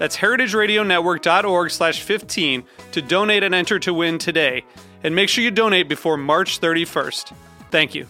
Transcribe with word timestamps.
That's 0.00 0.16
heritageradionetwork.org 0.16 1.70
slash 1.70 2.00
15 2.00 2.64
to 2.92 3.02
donate 3.02 3.42
and 3.42 3.54
enter 3.54 3.78
to 3.80 3.92
win 3.92 4.16
today. 4.16 4.64
And 5.04 5.14
make 5.14 5.28
sure 5.28 5.44
you 5.44 5.50
donate 5.50 5.90
before 5.90 6.16
March 6.16 6.58
31st. 6.58 7.34
Thank 7.70 7.94
you. 7.94 8.06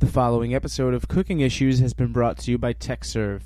The 0.00 0.06
following 0.06 0.56
episode 0.56 0.92
of 0.92 1.06
Cooking 1.06 1.38
Issues 1.38 1.78
has 1.78 1.94
been 1.94 2.12
brought 2.12 2.36
to 2.38 2.50
you 2.50 2.58
by 2.58 2.72
Tekserve. 2.72 3.42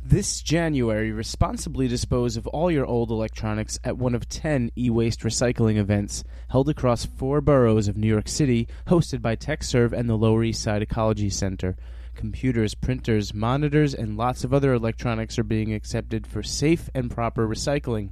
This 0.00 0.40
January, 0.40 1.10
responsibly 1.10 1.88
dispose 1.88 2.36
of 2.36 2.46
all 2.46 2.70
your 2.70 2.86
old 2.86 3.10
electronics 3.10 3.80
at 3.82 3.98
one 3.98 4.14
of 4.14 4.28
10 4.28 4.70
e 4.78 4.90
waste 4.90 5.22
recycling 5.22 5.76
events 5.76 6.22
held 6.50 6.68
across 6.68 7.04
four 7.04 7.40
boroughs 7.40 7.88
of 7.88 7.96
New 7.96 8.06
York 8.06 8.28
City, 8.28 8.68
hosted 8.86 9.20
by 9.20 9.34
Tekserve 9.34 9.92
and 9.92 10.08
the 10.08 10.14
Lower 10.14 10.44
East 10.44 10.62
Side 10.62 10.82
Ecology 10.82 11.30
Center. 11.30 11.76
Computers, 12.18 12.74
printers, 12.74 13.32
monitors, 13.32 13.94
and 13.94 14.16
lots 14.16 14.42
of 14.42 14.52
other 14.52 14.74
electronics 14.74 15.38
are 15.38 15.44
being 15.44 15.72
accepted 15.72 16.26
for 16.26 16.42
safe 16.42 16.90
and 16.92 17.12
proper 17.12 17.46
recycling. 17.46 18.10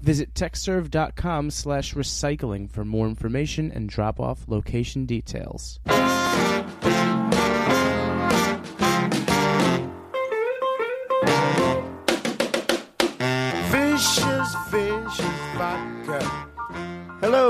Visit 0.00 0.32
tekserve.com 0.32 1.50
slash 1.50 1.94
recycling 1.94 2.70
for 2.70 2.84
more 2.84 3.08
information 3.08 3.72
and 3.72 3.88
drop-off 3.88 4.44
location 4.46 5.06
details. 5.06 5.80
Fishes, 13.72 14.56
fishes, 14.70 15.38
vodka. 15.56 16.47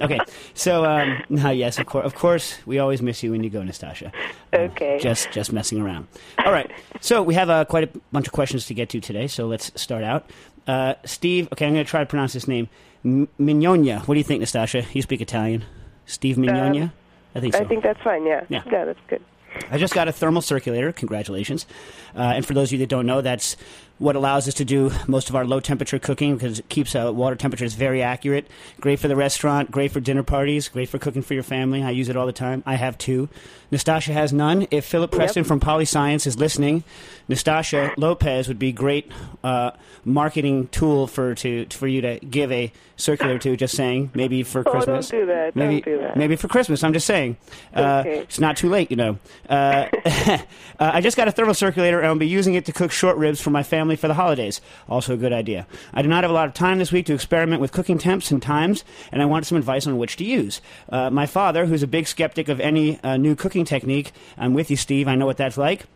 Okay, 0.00 0.18
so 0.54 0.84
um, 0.84 1.22
now 1.28 1.50
yes, 1.64 1.78
of 1.78 1.86
course, 1.86 2.06
of 2.06 2.14
course, 2.14 2.58
we 2.66 2.78
always 2.78 3.02
miss 3.02 3.22
you 3.22 3.32
when 3.32 3.42
you 3.44 3.50
go, 3.50 3.60
Nastassia. 3.60 4.12
Uh, 4.52 4.56
Okay. 4.58 4.98
just 5.00 5.30
just 5.30 5.52
messing 5.52 5.80
around. 5.80 6.06
All 6.44 6.52
right, 6.52 6.70
so 7.00 7.22
we 7.22 7.34
have 7.34 7.50
uh, 7.50 7.64
quite 7.66 7.84
a 7.84 7.98
bunch 8.12 8.26
of 8.26 8.32
questions 8.32 8.66
to 8.66 8.74
get 8.74 8.88
to 8.90 9.00
today. 9.00 9.26
So 9.26 9.46
let's 9.46 9.70
start 9.80 10.02
out. 10.04 10.28
Uh, 10.66 10.94
Steve, 11.04 11.48
okay, 11.52 11.66
I'm 11.66 11.72
going 11.74 11.84
to 11.84 11.90
try 11.90 12.00
to 12.00 12.06
pronounce 12.06 12.32
his 12.32 12.46
name. 12.48 12.68
M- 13.04 13.28
Mignonia. 13.40 14.06
What 14.06 14.14
do 14.14 14.18
you 14.18 14.24
think, 14.24 14.42
Nastassia? 14.42 14.86
You 14.94 15.02
speak 15.02 15.20
Italian. 15.20 15.64
Steve 16.06 16.36
Mignonia. 16.36 16.92
I 17.34 17.40
think 17.40 17.54
so. 17.54 17.60
I 17.60 17.64
think 17.64 17.82
that's 17.82 18.00
fine, 18.02 18.26
yeah. 18.26 18.44
Yeah. 18.48 18.62
that's 18.66 18.98
good. 19.08 19.22
I 19.70 19.78
just 19.78 19.94
got 19.94 20.06
a 20.08 20.12
thermal 20.12 20.42
circulator. 20.42 20.92
Congratulations. 20.92 21.66
Uh, 22.14 22.20
and 22.36 22.46
for 22.46 22.54
those 22.54 22.68
of 22.68 22.72
you 22.72 22.78
that 22.78 22.88
don't 22.88 23.06
know, 23.06 23.20
that's 23.20 23.56
what 24.00 24.16
allows 24.16 24.48
us 24.48 24.54
to 24.54 24.64
do 24.64 24.90
most 25.06 25.28
of 25.28 25.36
our 25.36 25.44
low 25.44 25.60
temperature 25.60 25.98
cooking 25.98 26.34
because 26.34 26.58
it 26.58 26.68
keeps 26.68 26.96
uh, 26.96 27.12
water 27.12 27.36
temperatures 27.36 27.74
very 27.74 28.02
accurate. 28.02 28.48
Great 28.80 28.98
for 28.98 29.06
the 29.08 29.14
restaurant, 29.14 29.70
great 29.70 29.92
for 29.92 30.00
dinner 30.00 30.22
parties, 30.24 30.68
great 30.68 30.88
for 30.88 30.98
cooking 30.98 31.22
for 31.22 31.34
your 31.34 31.42
family. 31.44 31.82
I 31.82 31.90
use 31.90 32.08
it 32.08 32.16
all 32.16 32.26
the 32.26 32.32
time. 32.32 32.62
I 32.66 32.74
have 32.74 32.98
two. 32.98 33.28
Nastassia 33.70 34.12
has 34.14 34.32
none. 34.32 34.66
If 34.72 34.84
Philip 34.86 35.12
Preston 35.12 35.44
from 35.44 35.60
Polyscience 35.60 36.26
is 36.26 36.36
listening, 36.38 36.82
Nastassia 37.28 37.94
Lopez 37.96 38.48
would 38.48 38.58
be 38.58 38.72
great 38.72 39.12
uh, 39.44 39.70
marketing 40.04 40.66
tool 40.68 41.06
for 41.06 41.34
to 41.36 41.66
for 41.70 41.86
you 41.86 42.00
to 42.00 42.18
give 42.20 42.50
a 42.50 42.72
circular 42.96 43.38
to. 43.38 43.56
Just 43.56 43.76
saying, 43.76 44.10
maybe 44.14 44.42
for 44.42 44.60
Oh, 44.60 44.64
don't 44.64 44.72
Christmas. 44.72 45.08
do 45.10 45.26
that. 45.26 45.54
Don't 45.54 45.68
Maybe 45.68 45.80
do 45.82 45.98
that. 45.98 46.16
maybe 46.16 46.34
for 46.36 46.48
Christmas. 46.48 46.82
I'm 46.82 46.92
just 46.92 47.06
saying. 47.06 47.36
Uh, 47.74 47.98
Okay. 48.00 48.18
It's 48.20 48.40
not 48.40 48.56
too 48.56 48.68
late, 48.70 48.90
you 48.90 48.96
know. 48.96 49.18
Uh, 49.48 49.86
uh, 50.04 50.38
I 50.78 51.00
just 51.00 51.16
got 51.16 51.28
a 51.28 51.32
thermal 51.32 51.54
circulator, 51.54 51.98
and 51.98 52.06
I'll 52.08 52.14
be 52.16 52.26
using 52.26 52.54
it 52.54 52.64
to 52.66 52.72
cook 52.72 52.90
short 52.92 53.16
ribs 53.18 53.40
for 53.40 53.50
my 53.50 53.62
family 53.62 53.89
for 53.96 54.08
the 54.08 54.14
holidays. 54.14 54.60
Also 54.88 55.14
a 55.14 55.16
good 55.16 55.32
idea. 55.32 55.66
I 55.92 56.02
do 56.02 56.08
not 56.08 56.24
have 56.24 56.30
a 56.30 56.34
lot 56.34 56.48
of 56.48 56.54
time 56.54 56.78
this 56.78 56.92
week 56.92 57.06
to 57.06 57.14
experiment 57.14 57.60
with 57.60 57.72
cooking 57.72 57.98
temps 57.98 58.30
and 58.30 58.42
times, 58.42 58.84
and 59.12 59.22
I 59.22 59.26
wanted 59.26 59.46
some 59.46 59.58
advice 59.58 59.86
on 59.86 59.98
which 59.98 60.16
to 60.16 60.24
use. 60.24 60.60
Uh, 60.88 61.10
my 61.10 61.26
father, 61.26 61.66
who's 61.66 61.82
a 61.82 61.86
big 61.86 62.06
skeptic 62.06 62.48
of 62.48 62.60
any 62.60 63.00
uh, 63.02 63.16
new 63.16 63.34
cooking 63.34 63.64
technique, 63.64 64.12
I'm 64.36 64.54
with 64.54 64.70
you, 64.70 64.76
Steve. 64.76 65.08
I 65.08 65.14
know 65.14 65.26
what 65.26 65.36
that's 65.36 65.58
like. 65.58 65.86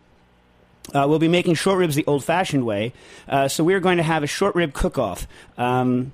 Uh, 0.93 1.05
we'll 1.09 1.19
be 1.19 1.27
making 1.27 1.55
short 1.55 1.79
ribs 1.79 1.95
the 1.95 2.05
old-fashioned 2.05 2.65
way, 2.65 2.93
uh, 3.27 3.47
so 3.47 3.63
we're 3.63 3.79
going 3.79 3.97
to 3.97 4.03
have 4.03 4.21
a 4.21 4.27
short 4.27 4.53
rib 4.53 4.73
cook-off. 4.73 5.27
Um, 5.57 6.13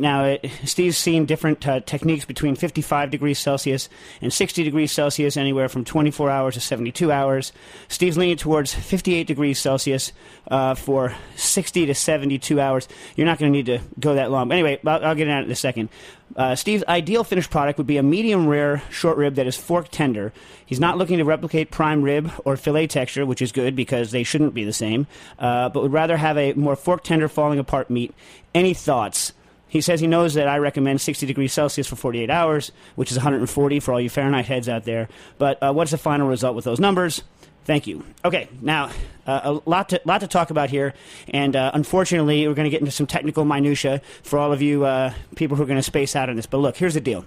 now, 0.00 0.24
it, 0.24 0.48
Steve's 0.64 0.96
seen 0.96 1.26
different 1.26 1.66
uh, 1.66 1.80
techniques 1.80 2.24
between 2.24 2.54
55 2.54 3.10
degrees 3.10 3.40
Celsius 3.40 3.88
and 4.22 4.32
60 4.32 4.62
degrees 4.62 4.92
Celsius, 4.92 5.36
anywhere 5.36 5.68
from 5.68 5.84
24 5.84 6.30
hours 6.30 6.54
to 6.54 6.60
72 6.60 7.10
hours. 7.10 7.52
Steve's 7.88 8.16
leaning 8.16 8.36
towards 8.36 8.72
58 8.72 9.26
degrees 9.26 9.58
Celsius 9.58 10.12
uh, 10.52 10.76
for 10.76 11.16
60 11.34 11.86
to 11.86 11.94
72 11.96 12.60
hours. 12.60 12.86
You're 13.16 13.26
not 13.26 13.40
going 13.40 13.52
to 13.52 13.56
need 13.56 13.66
to 13.66 13.80
go 13.98 14.14
that 14.14 14.30
long. 14.30 14.52
Anyway, 14.52 14.78
I'll, 14.86 15.04
I'll 15.04 15.14
get 15.16 15.26
into 15.26 15.40
it 15.40 15.44
in 15.46 15.50
a 15.50 15.56
second. 15.56 15.88
Uh, 16.36 16.54
Steve's 16.54 16.84
ideal 16.86 17.24
finished 17.24 17.50
product 17.50 17.78
would 17.78 17.86
be 17.88 17.96
a 17.96 18.02
medium 18.02 18.46
rare 18.46 18.82
short 18.90 19.16
rib 19.16 19.34
that 19.34 19.48
is 19.48 19.56
fork 19.56 19.88
tender. 19.90 20.32
He's 20.64 20.78
not 20.78 20.96
looking 20.96 21.18
to 21.18 21.24
replicate 21.24 21.72
prime 21.72 22.02
rib 22.02 22.30
or 22.44 22.56
fillet 22.56 22.86
texture, 22.86 23.26
which 23.26 23.42
is 23.42 23.50
good 23.50 23.74
because 23.74 24.12
they 24.12 24.22
shouldn't 24.22 24.54
be 24.54 24.62
the 24.62 24.72
same, 24.72 25.08
uh, 25.40 25.70
but 25.70 25.82
would 25.82 25.92
rather 25.92 26.16
have 26.16 26.38
a 26.38 26.52
more 26.52 26.76
fork 26.76 27.02
tender, 27.02 27.28
falling 27.28 27.58
apart 27.58 27.90
meat. 27.90 28.14
Any 28.54 28.74
thoughts? 28.74 29.32
He 29.68 29.80
says 29.80 30.00
he 30.00 30.06
knows 30.06 30.34
that 30.34 30.48
I 30.48 30.58
recommend 30.58 31.00
60 31.00 31.26
degrees 31.26 31.52
Celsius 31.52 31.86
for 31.86 31.96
48 31.96 32.30
hours, 32.30 32.72
which 32.94 33.10
is 33.10 33.18
140 33.18 33.80
for 33.80 33.92
all 33.92 34.00
you 34.00 34.08
Fahrenheit 34.08 34.46
heads 34.46 34.68
out 34.68 34.84
there. 34.84 35.08
But 35.36 35.62
uh, 35.62 35.72
what's 35.72 35.90
the 35.90 35.98
final 35.98 36.28
result 36.28 36.56
with 36.56 36.64
those 36.64 36.80
numbers? 36.80 37.22
Thank 37.64 37.86
you. 37.86 38.02
Okay, 38.24 38.48
now 38.62 38.90
uh, 39.26 39.40
a 39.44 39.52
lot 39.68 39.90
to 39.90 40.00
lot 40.06 40.22
to 40.22 40.26
talk 40.26 40.48
about 40.48 40.70
here, 40.70 40.94
and 41.28 41.54
uh, 41.54 41.70
unfortunately, 41.74 42.48
we're 42.48 42.54
going 42.54 42.64
to 42.64 42.70
get 42.70 42.80
into 42.80 42.90
some 42.90 43.06
technical 43.06 43.44
minutia 43.44 44.00
for 44.22 44.38
all 44.38 44.54
of 44.54 44.62
you 44.62 44.86
uh, 44.86 45.12
people 45.36 45.54
who 45.54 45.64
are 45.64 45.66
going 45.66 45.78
to 45.78 45.82
space 45.82 46.16
out 46.16 46.30
on 46.30 46.36
this. 46.36 46.46
But 46.46 46.58
look, 46.58 46.78
here's 46.78 46.94
the 46.94 47.02
deal. 47.02 47.26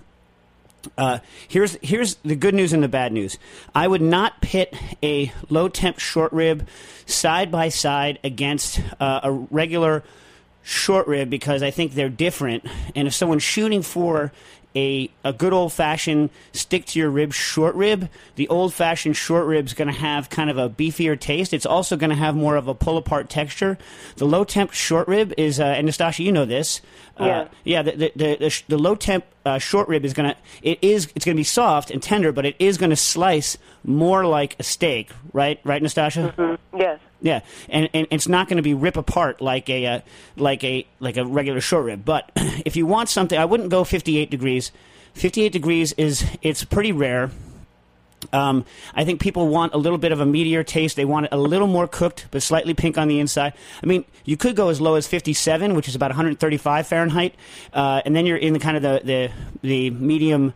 Uh, 0.97 1.19
here's 1.47 1.77
here's 1.83 2.15
the 2.25 2.35
good 2.35 2.55
news 2.55 2.73
and 2.73 2.81
the 2.81 2.87
bad 2.87 3.13
news. 3.13 3.37
I 3.75 3.87
would 3.87 4.01
not 4.01 4.41
pit 4.41 4.75
a 5.03 5.31
low 5.49 5.69
temp 5.69 5.99
short 5.99 6.33
rib 6.33 6.67
side 7.05 7.51
by 7.51 7.69
side 7.69 8.17
against 8.23 8.81
uh, 8.99 9.19
a 9.21 9.31
regular 9.31 10.03
short 10.63 11.07
rib 11.07 11.29
because 11.29 11.63
I 11.63 11.71
think 11.71 11.93
they're 11.93 12.09
different. 12.09 12.65
And 12.95 13.07
if 13.07 13.13
someone's 13.13 13.43
shooting 13.43 13.81
for 13.81 14.31
a, 14.75 15.09
a 15.23 15.33
good 15.33 15.53
old 15.53 15.73
fashioned 15.73 16.29
stick 16.53 16.85
to 16.85 16.99
your 16.99 17.09
rib 17.09 17.33
short 17.33 17.75
rib, 17.75 18.09
the 18.35 18.47
old 18.47 18.73
fashioned 18.73 19.17
short 19.17 19.45
rib 19.45 19.65
is 19.65 19.73
going 19.73 19.87
to 19.89 19.93
have 19.93 20.29
kind 20.29 20.49
of 20.49 20.57
a 20.57 20.69
beefier 20.69 21.19
taste. 21.19 21.53
It's 21.53 21.65
also 21.65 21.97
going 21.97 22.09
to 22.09 22.15
have 22.15 22.35
more 22.35 22.55
of 22.55 22.67
a 22.67 22.73
pull 22.73 22.97
apart 22.97 23.29
texture. 23.29 23.77
The 24.15 24.25
low 24.25 24.43
temp 24.43 24.71
short 24.71 25.07
rib 25.07 25.33
is, 25.37 25.59
uh, 25.59 25.65
and 25.65 25.87
Nastassia, 25.87 26.23
you 26.23 26.31
know 26.31 26.45
this. 26.45 26.81
Yeah. 27.19 27.25
Uh, 27.25 27.47
yeah. 27.63 27.81
The 27.81 27.91
the, 27.91 28.11
the, 28.15 28.35
the, 28.35 28.49
sh- 28.49 28.63
the 28.67 28.77
low 28.77 28.95
temp 28.95 29.25
uh, 29.45 29.57
short 29.57 29.87
rib 29.89 30.05
is 30.05 30.13
gonna 30.13 30.35
it 30.61 30.79
is 30.81 31.11
it's 31.15 31.25
gonna 31.25 31.35
be 31.35 31.43
soft 31.43 31.91
and 31.91 32.01
tender, 32.01 32.31
but 32.31 32.45
it 32.45 32.55
is 32.59 32.77
gonna 32.77 32.95
slice 32.95 33.57
more 33.83 34.25
like 34.25 34.55
a 34.59 34.63
steak, 34.63 35.11
right? 35.33 35.59
Right, 35.63 35.83
Nastassia? 35.83 36.33
Mm, 36.35 36.57
yes. 36.77 36.99
Yeah, 37.21 37.41
and, 37.69 37.87
and 37.93 38.07
it's 38.09 38.27
not 38.27 38.47
going 38.47 38.57
to 38.57 38.63
be 38.63 38.73
rip 38.73 38.97
apart 38.97 39.41
like 39.41 39.69
a 39.69 39.85
uh, 39.85 39.99
like 40.35 40.63
a 40.63 40.87
like 40.99 41.17
a 41.17 41.25
regular 41.25 41.61
short 41.61 41.85
rib. 41.85 42.03
But 42.03 42.31
if 42.35 42.75
you 42.75 42.85
want 42.85 43.09
something, 43.09 43.37
I 43.37 43.45
wouldn't 43.45 43.69
go 43.69 43.83
58 43.83 44.31
degrees. 44.31 44.71
58 45.13 45.51
degrees 45.51 45.93
is 45.93 46.25
it's 46.41 46.63
pretty 46.63 46.91
rare. 46.91 47.29
Um, 48.33 48.65
I 48.93 49.03
think 49.03 49.19
people 49.19 49.47
want 49.47 49.73
a 49.73 49.77
little 49.77 49.97
bit 49.97 50.11
of 50.11 50.19
a 50.19 50.25
meatier 50.25 50.65
taste. 50.65 50.95
They 50.95 51.05
want 51.05 51.25
it 51.27 51.29
a 51.31 51.37
little 51.37 51.67
more 51.67 51.87
cooked, 51.87 52.27
but 52.31 52.43
slightly 52.43 52.73
pink 52.73 52.97
on 52.97 53.07
the 53.07 53.19
inside. 53.19 53.53
I 53.81 53.85
mean, 53.85 54.05
you 54.25 54.37
could 54.37 54.55
go 54.55 54.69
as 54.69 54.79
low 54.79 54.95
as 54.95 55.07
57, 55.07 55.75
which 55.75 55.87
is 55.87 55.95
about 55.95 56.11
135 56.11 56.87
Fahrenheit, 56.87 57.35
uh, 57.73 58.01
and 58.05 58.15
then 58.15 58.25
you're 58.25 58.37
in 58.37 58.53
the 58.53 58.59
kind 58.59 58.77
of 58.77 58.83
the 58.83 59.01
the, 59.03 59.31
the 59.61 59.89
medium. 59.89 60.53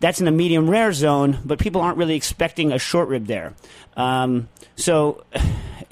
That's 0.00 0.18
in 0.18 0.24
the 0.24 0.32
medium 0.32 0.68
rare 0.68 0.92
zone, 0.92 1.38
but 1.44 1.60
people 1.60 1.80
aren't 1.80 1.96
really 1.96 2.16
expecting 2.16 2.72
a 2.72 2.78
short 2.78 3.08
rib 3.08 3.26
there. 3.26 3.54
Um, 3.96 4.48
so, 4.74 5.22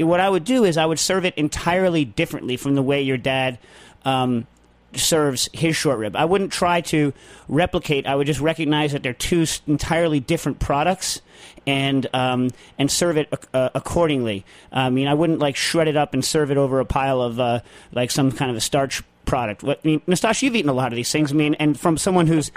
what 0.06 0.20
I 0.20 0.28
would 0.28 0.44
do 0.44 0.64
is 0.64 0.76
I 0.76 0.86
would 0.86 0.98
serve 0.98 1.24
it 1.24 1.34
entirely 1.36 2.04
differently 2.04 2.56
from 2.56 2.74
the 2.74 2.82
way 2.82 3.02
your 3.02 3.18
dad. 3.18 3.58
Um, 4.04 4.46
serves 4.94 5.48
his 5.52 5.76
short 5.76 5.98
rib. 5.98 6.16
I 6.16 6.24
wouldn't 6.24 6.52
try 6.52 6.80
to 6.82 7.12
replicate. 7.48 8.06
I 8.06 8.14
would 8.14 8.26
just 8.26 8.40
recognize 8.40 8.92
that 8.92 9.02
they're 9.02 9.12
two 9.12 9.46
entirely 9.66 10.20
different 10.20 10.58
products, 10.58 11.20
and 11.66 12.06
um, 12.12 12.50
and 12.78 12.90
serve 12.90 13.16
it 13.16 13.32
uh, 13.54 13.70
accordingly. 13.74 14.44
I 14.72 14.90
mean, 14.90 15.06
I 15.06 15.14
wouldn't 15.14 15.38
like 15.38 15.56
shred 15.56 15.88
it 15.88 15.96
up 15.96 16.14
and 16.14 16.24
serve 16.24 16.50
it 16.50 16.56
over 16.56 16.80
a 16.80 16.84
pile 16.84 17.20
of 17.20 17.38
uh, 17.38 17.60
like 17.92 18.10
some 18.10 18.32
kind 18.32 18.50
of 18.50 18.56
a 18.56 18.60
starch 18.60 19.02
product. 19.26 19.62
What 19.62 19.80
I 19.84 19.88
mean, 19.88 20.00
Nastassia, 20.00 20.42
you've 20.42 20.56
eaten 20.56 20.70
a 20.70 20.74
lot 20.74 20.92
of 20.92 20.96
these 20.96 21.10
things. 21.10 21.32
I 21.32 21.34
mean, 21.34 21.54
and 21.54 21.78
from 21.78 21.96
someone 21.96 22.26
who's 22.26 22.50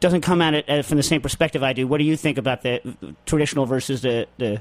doesn't 0.00 0.22
come 0.22 0.42
at 0.42 0.54
it 0.54 0.68
uh, 0.68 0.82
from 0.82 0.96
the 0.96 1.02
same 1.02 1.20
perspective 1.20 1.62
I 1.62 1.72
do. 1.72 1.86
What 1.86 1.98
do 1.98 2.04
you 2.04 2.16
think 2.16 2.38
about 2.38 2.62
the 2.62 2.80
traditional 3.26 3.66
versus 3.66 4.02
the 4.02 4.26
the, 4.38 4.60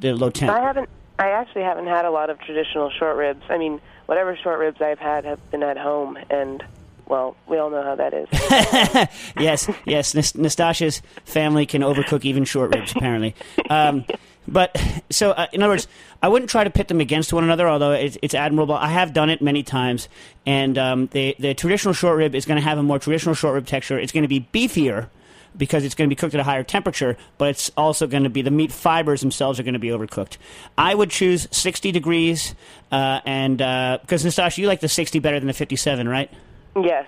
the 0.00 0.12
low 0.12 0.30
temp? 0.30 0.52
I 0.52 0.60
haven't. 0.60 0.88
I 1.18 1.30
actually 1.30 1.62
haven't 1.62 1.86
had 1.86 2.04
a 2.04 2.10
lot 2.10 2.30
of 2.30 2.38
traditional 2.40 2.90
short 2.90 3.16
ribs. 3.16 3.42
I 3.48 3.58
mean, 3.58 3.80
whatever 4.06 4.36
short 4.36 4.58
ribs 4.58 4.80
I've 4.80 4.98
had 5.00 5.24
have 5.24 5.50
been 5.50 5.62
at 5.62 5.76
home, 5.76 6.16
and 6.30 6.62
well, 7.06 7.36
we 7.48 7.58
all 7.58 7.70
know 7.70 7.82
how 7.82 7.96
that 7.96 8.14
is. 8.14 8.28
yes, 9.40 9.68
yes. 9.84 10.14
Nas- 10.14 10.34
Nastassia's 10.34 11.02
family 11.24 11.66
can 11.66 11.82
overcook 11.82 12.24
even 12.24 12.44
short 12.44 12.74
ribs, 12.74 12.92
apparently. 12.94 13.34
Um, 13.68 14.04
but 14.46 14.80
so, 15.10 15.32
uh, 15.32 15.46
in 15.52 15.62
other 15.62 15.72
words, 15.72 15.88
I 16.22 16.28
wouldn't 16.28 16.50
try 16.50 16.64
to 16.64 16.70
pit 16.70 16.88
them 16.88 17.00
against 17.00 17.32
one 17.32 17.44
another, 17.44 17.68
although 17.68 17.92
it's, 17.92 18.16
it's 18.22 18.34
admirable. 18.34 18.74
I 18.74 18.88
have 18.88 19.12
done 19.12 19.28
it 19.28 19.42
many 19.42 19.62
times, 19.62 20.08
and 20.46 20.78
um, 20.78 21.06
the 21.08 21.34
the 21.38 21.54
traditional 21.54 21.94
short 21.94 22.16
rib 22.16 22.34
is 22.34 22.46
going 22.46 22.56
to 22.56 22.64
have 22.66 22.78
a 22.78 22.82
more 22.82 22.98
traditional 22.98 23.34
short 23.34 23.54
rib 23.54 23.66
texture. 23.66 23.98
It's 23.98 24.12
going 24.12 24.22
to 24.22 24.28
be 24.28 24.40
beefier 24.52 25.08
because 25.58 25.84
it's 25.84 25.94
going 25.94 26.08
to 26.08 26.14
be 26.14 26.18
cooked 26.18 26.34
at 26.34 26.40
a 26.40 26.44
higher 26.44 26.62
temperature, 26.62 27.16
but 27.36 27.50
it's 27.50 27.70
also 27.76 28.06
going 28.06 28.22
to 28.22 28.30
be 28.30 28.42
the 28.42 28.50
meat 28.50 28.72
fibers 28.72 29.20
themselves 29.20 29.60
are 29.60 29.64
going 29.64 29.74
to 29.74 29.78
be 29.78 29.88
overcooked. 29.88 30.38
I 30.78 30.94
would 30.94 31.10
choose 31.10 31.48
60 31.50 31.92
degrees, 31.92 32.54
uh, 32.90 33.20
and 33.26 33.60
uh, 33.60 33.98
because 34.00 34.24
Nastassia, 34.24 34.58
you 34.58 34.68
like 34.68 34.80
the 34.80 34.88
60 34.88 35.18
better 35.18 35.38
than 35.38 35.48
the 35.48 35.52
57, 35.52 36.08
right? 36.08 36.30
yes. 36.76 37.06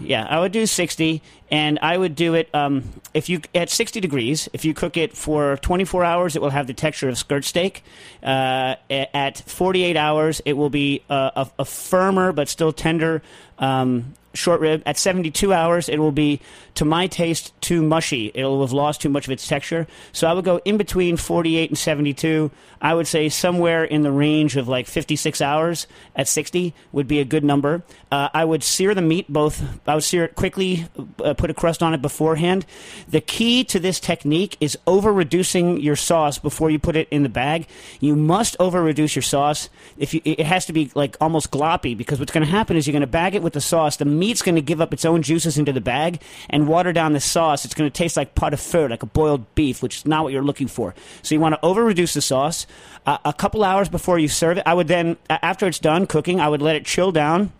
Yeah, 0.00 0.26
I 0.28 0.40
would 0.40 0.52
do 0.52 0.66
60, 0.66 1.22
and 1.50 1.78
I 1.82 1.96
would 1.96 2.14
do 2.14 2.34
it 2.34 2.48
um, 2.54 2.84
if 3.12 3.28
you 3.28 3.42
at 3.54 3.68
60 3.70 4.00
degrees. 4.00 4.48
If 4.52 4.64
you 4.64 4.72
cook 4.74 4.96
it 4.96 5.16
for 5.16 5.58
24 5.58 6.04
hours, 6.04 6.36
it 6.36 6.42
will 6.42 6.50
have 6.50 6.66
the 6.66 6.74
texture 6.74 7.08
of 7.08 7.18
skirt 7.18 7.44
steak. 7.44 7.84
Uh, 8.22 8.76
at 8.90 9.38
48 9.38 9.96
hours, 9.96 10.40
it 10.44 10.54
will 10.54 10.70
be 10.70 11.02
uh, 11.10 11.30
a, 11.36 11.50
a 11.60 11.64
firmer 11.64 12.32
but 12.32 12.48
still 12.48 12.72
tender 12.72 13.22
um, 13.58 14.14
short 14.38 14.60
rib. 14.60 14.82
At 14.86 14.96
72 14.96 15.52
hours, 15.52 15.88
it 15.88 15.98
will 15.98 16.12
be, 16.12 16.40
to 16.74 16.84
my 16.84 17.06
taste, 17.06 17.52
too 17.60 17.82
mushy. 17.82 18.30
It 18.34 18.44
will 18.44 18.62
have 18.62 18.72
lost 18.72 19.00
too 19.00 19.08
much 19.08 19.26
of 19.26 19.32
its 19.32 19.46
texture. 19.46 19.86
So 20.12 20.26
I 20.26 20.32
would 20.32 20.44
go 20.44 20.60
in 20.64 20.76
between 20.76 21.16
48 21.16 21.70
and 21.70 21.78
72. 21.78 22.50
I 22.80 22.94
would 22.94 23.06
say 23.06 23.28
somewhere 23.28 23.84
in 23.84 24.02
the 24.02 24.12
range 24.12 24.56
of 24.56 24.68
like 24.68 24.86
56 24.86 25.40
hours 25.40 25.86
at 26.14 26.28
60 26.28 26.74
would 26.92 27.08
be 27.08 27.20
a 27.20 27.24
good 27.24 27.44
number. 27.44 27.82
Uh, 28.10 28.28
I 28.32 28.44
would 28.44 28.62
sear 28.62 28.94
the 28.94 29.02
meat 29.02 29.30
both. 29.30 29.62
I 29.86 29.94
would 29.94 30.04
sear 30.04 30.24
it 30.24 30.34
quickly, 30.34 30.86
uh, 31.24 31.34
put 31.34 31.50
a 31.50 31.54
crust 31.54 31.82
on 31.82 31.92
it 31.94 32.00
beforehand. 32.00 32.64
The 33.08 33.20
key 33.20 33.64
to 33.64 33.80
this 33.80 33.98
technique 33.98 34.56
is 34.60 34.78
over 34.86 35.12
reducing 35.12 35.80
your 35.80 35.96
sauce 35.96 36.38
before 36.38 36.70
you 36.70 36.78
put 36.78 36.96
it 36.96 37.08
in 37.10 37.22
the 37.22 37.28
bag. 37.28 37.66
You 38.00 38.14
must 38.14 38.56
over 38.60 38.82
reduce 38.82 39.16
your 39.16 39.22
sauce. 39.22 39.68
If 39.96 40.14
you, 40.14 40.20
it 40.24 40.46
has 40.46 40.66
to 40.66 40.72
be 40.72 40.90
like 40.94 41.16
almost 41.20 41.50
gloppy 41.50 41.96
because 41.96 42.20
what's 42.20 42.32
going 42.32 42.46
to 42.46 42.50
happen 42.50 42.76
is 42.76 42.86
you're 42.86 42.92
going 42.92 43.00
to 43.00 43.06
bag 43.06 43.34
it 43.34 43.42
with 43.42 43.54
the 43.54 43.60
sauce. 43.60 43.96
The 43.96 44.04
meat's 44.28 44.42
going 44.42 44.56
to 44.56 44.60
give 44.60 44.82
up 44.82 44.92
its 44.92 45.06
own 45.06 45.22
juices 45.22 45.56
into 45.56 45.72
the 45.72 45.80
bag 45.80 46.20
and 46.50 46.68
water 46.68 46.92
down 46.92 47.14
the 47.14 47.20
sauce. 47.20 47.64
It's 47.64 47.72
going 47.72 47.90
to 47.90 47.94
taste 47.96 48.14
like 48.14 48.34
pot-au-feu, 48.34 48.88
like 48.88 49.02
a 49.02 49.06
boiled 49.06 49.54
beef, 49.54 49.82
which 49.82 49.98
is 49.98 50.06
not 50.06 50.22
what 50.22 50.34
you're 50.34 50.42
looking 50.42 50.68
for. 50.68 50.94
So 51.22 51.34
you 51.34 51.40
want 51.40 51.54
to 51.54 51.64
over 51.64 51.82
reduce 51.82 52.12
the 52.12 52.20
sauce. 52.20 52.66
Uh, 53.06 53.16
a 53.24 53.32
couple 53.32 53.64
hours 53.64 53.88
before 53.88 54.18
you 54.18 54.28
serve 54.28 54.58
it, 54.58 54.64
I 54.66 54.74
would 54.74 54.86
then, 54.88 55.16
after 55.30 55.66
it's 55.66 55.78
done 55.78 56.06
cooking, 56.06 56.40
I 56.40 56.48
would 56.48 56.60
let 56.60 56.76
it 56.76 56.84
chill 56.84 57.10
down 57.10 57.52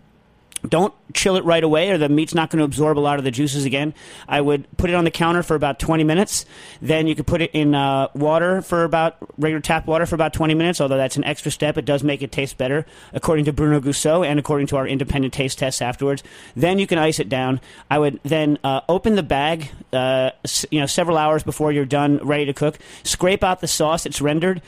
don't 0.67 0.93
chill 1.13 1.35
it 1.35 1.45
right 1.45 1.63
away 1.63 1.89
or 1.89 1.97
the 1.97 2.09
meat's 2.09 2.35
not 2.35 2.49
going 2.49 2.59
to 2.59 2.65
absorb 2.65 2.97
a 2.97 2.99
lot 2.99 3.17
of 3.17 3.23
the 3.23 3.31
juices 3.31 3.65
again. 3.65 3.93
I 4.27 4.41
would 4.41 4.65
put 4.77 4.89
it 4.89 4.93
on 4.93 5.03
the 5.03 5.11
counter 5.11 5.43
for 5.43 5.55
about 5.55 5.79
20 5.79 6.03
minutes. 6.03 6.45
Then 6.81 7.07
you 7.07 7.15
could 7.15 7.27
put 7.27 7.41
it 7.41 7.51
in 7.53 7.73
uh, 7.73 8.09
water 8.13 8.61
for 8.61 8.83
about 8.83 9.17
regular 9.37 9.61
tap 9.61 9.87
water 9.87 10.05
for 10.05 10.15
about 10.15 10.33
20 10.33 10.53
minutes 10.53 10.81
although 10.81 10.97
that's 10.97 11.17
an 11.17 11.23
extra 11.23 11.51
step. 11.51 11.77
It 11.77 11.85
does 11.85 12.03
make 12.03 12.21
it 12.21 12.31
taste 12.31 12.57
better 12.57 12.85
according 13.13 13.45
to 13.45 13.53
Bruno 13.53 13.79
Goussault 13.79 14.27
and 14.27 14.39
according 14.39 14.67
to 14.67 14.77
our 14.77 14.87
independent 14.87 15.33
taste 15.33 15.59
tests 15.59 15.81
afterwards. 15.81 16.23
Then 16.55 16.79
you 16.79 16.87
can 16.87 16.97
ice 16.97 17.19
it 17.19 17.29
down. 17.29 17.61
I 17.89 17.99
would 17.99 18.19
then 18.23 18.59
uh, 18.63 18.81
open 18.89 19.15
the 19.15 19.23
bag 19.23 19.71
uh, 19.93 20.31
you 20.69 20.79
know 20.79 20.85
several 20.85 21.17
hours 21.17 21.43
before 21.43 21.71
you're 21.71 21.85
done 21.85 22.17
ready 22.17 22.45
to 22.45 22.53
cook. 22.53 22.77
Scrape 23.03 23.43
out 23.43 23.61
the 23.61 23.67
sauce. 23.67 24.03
That's 24.03 24.21
rendered 24.21 24.61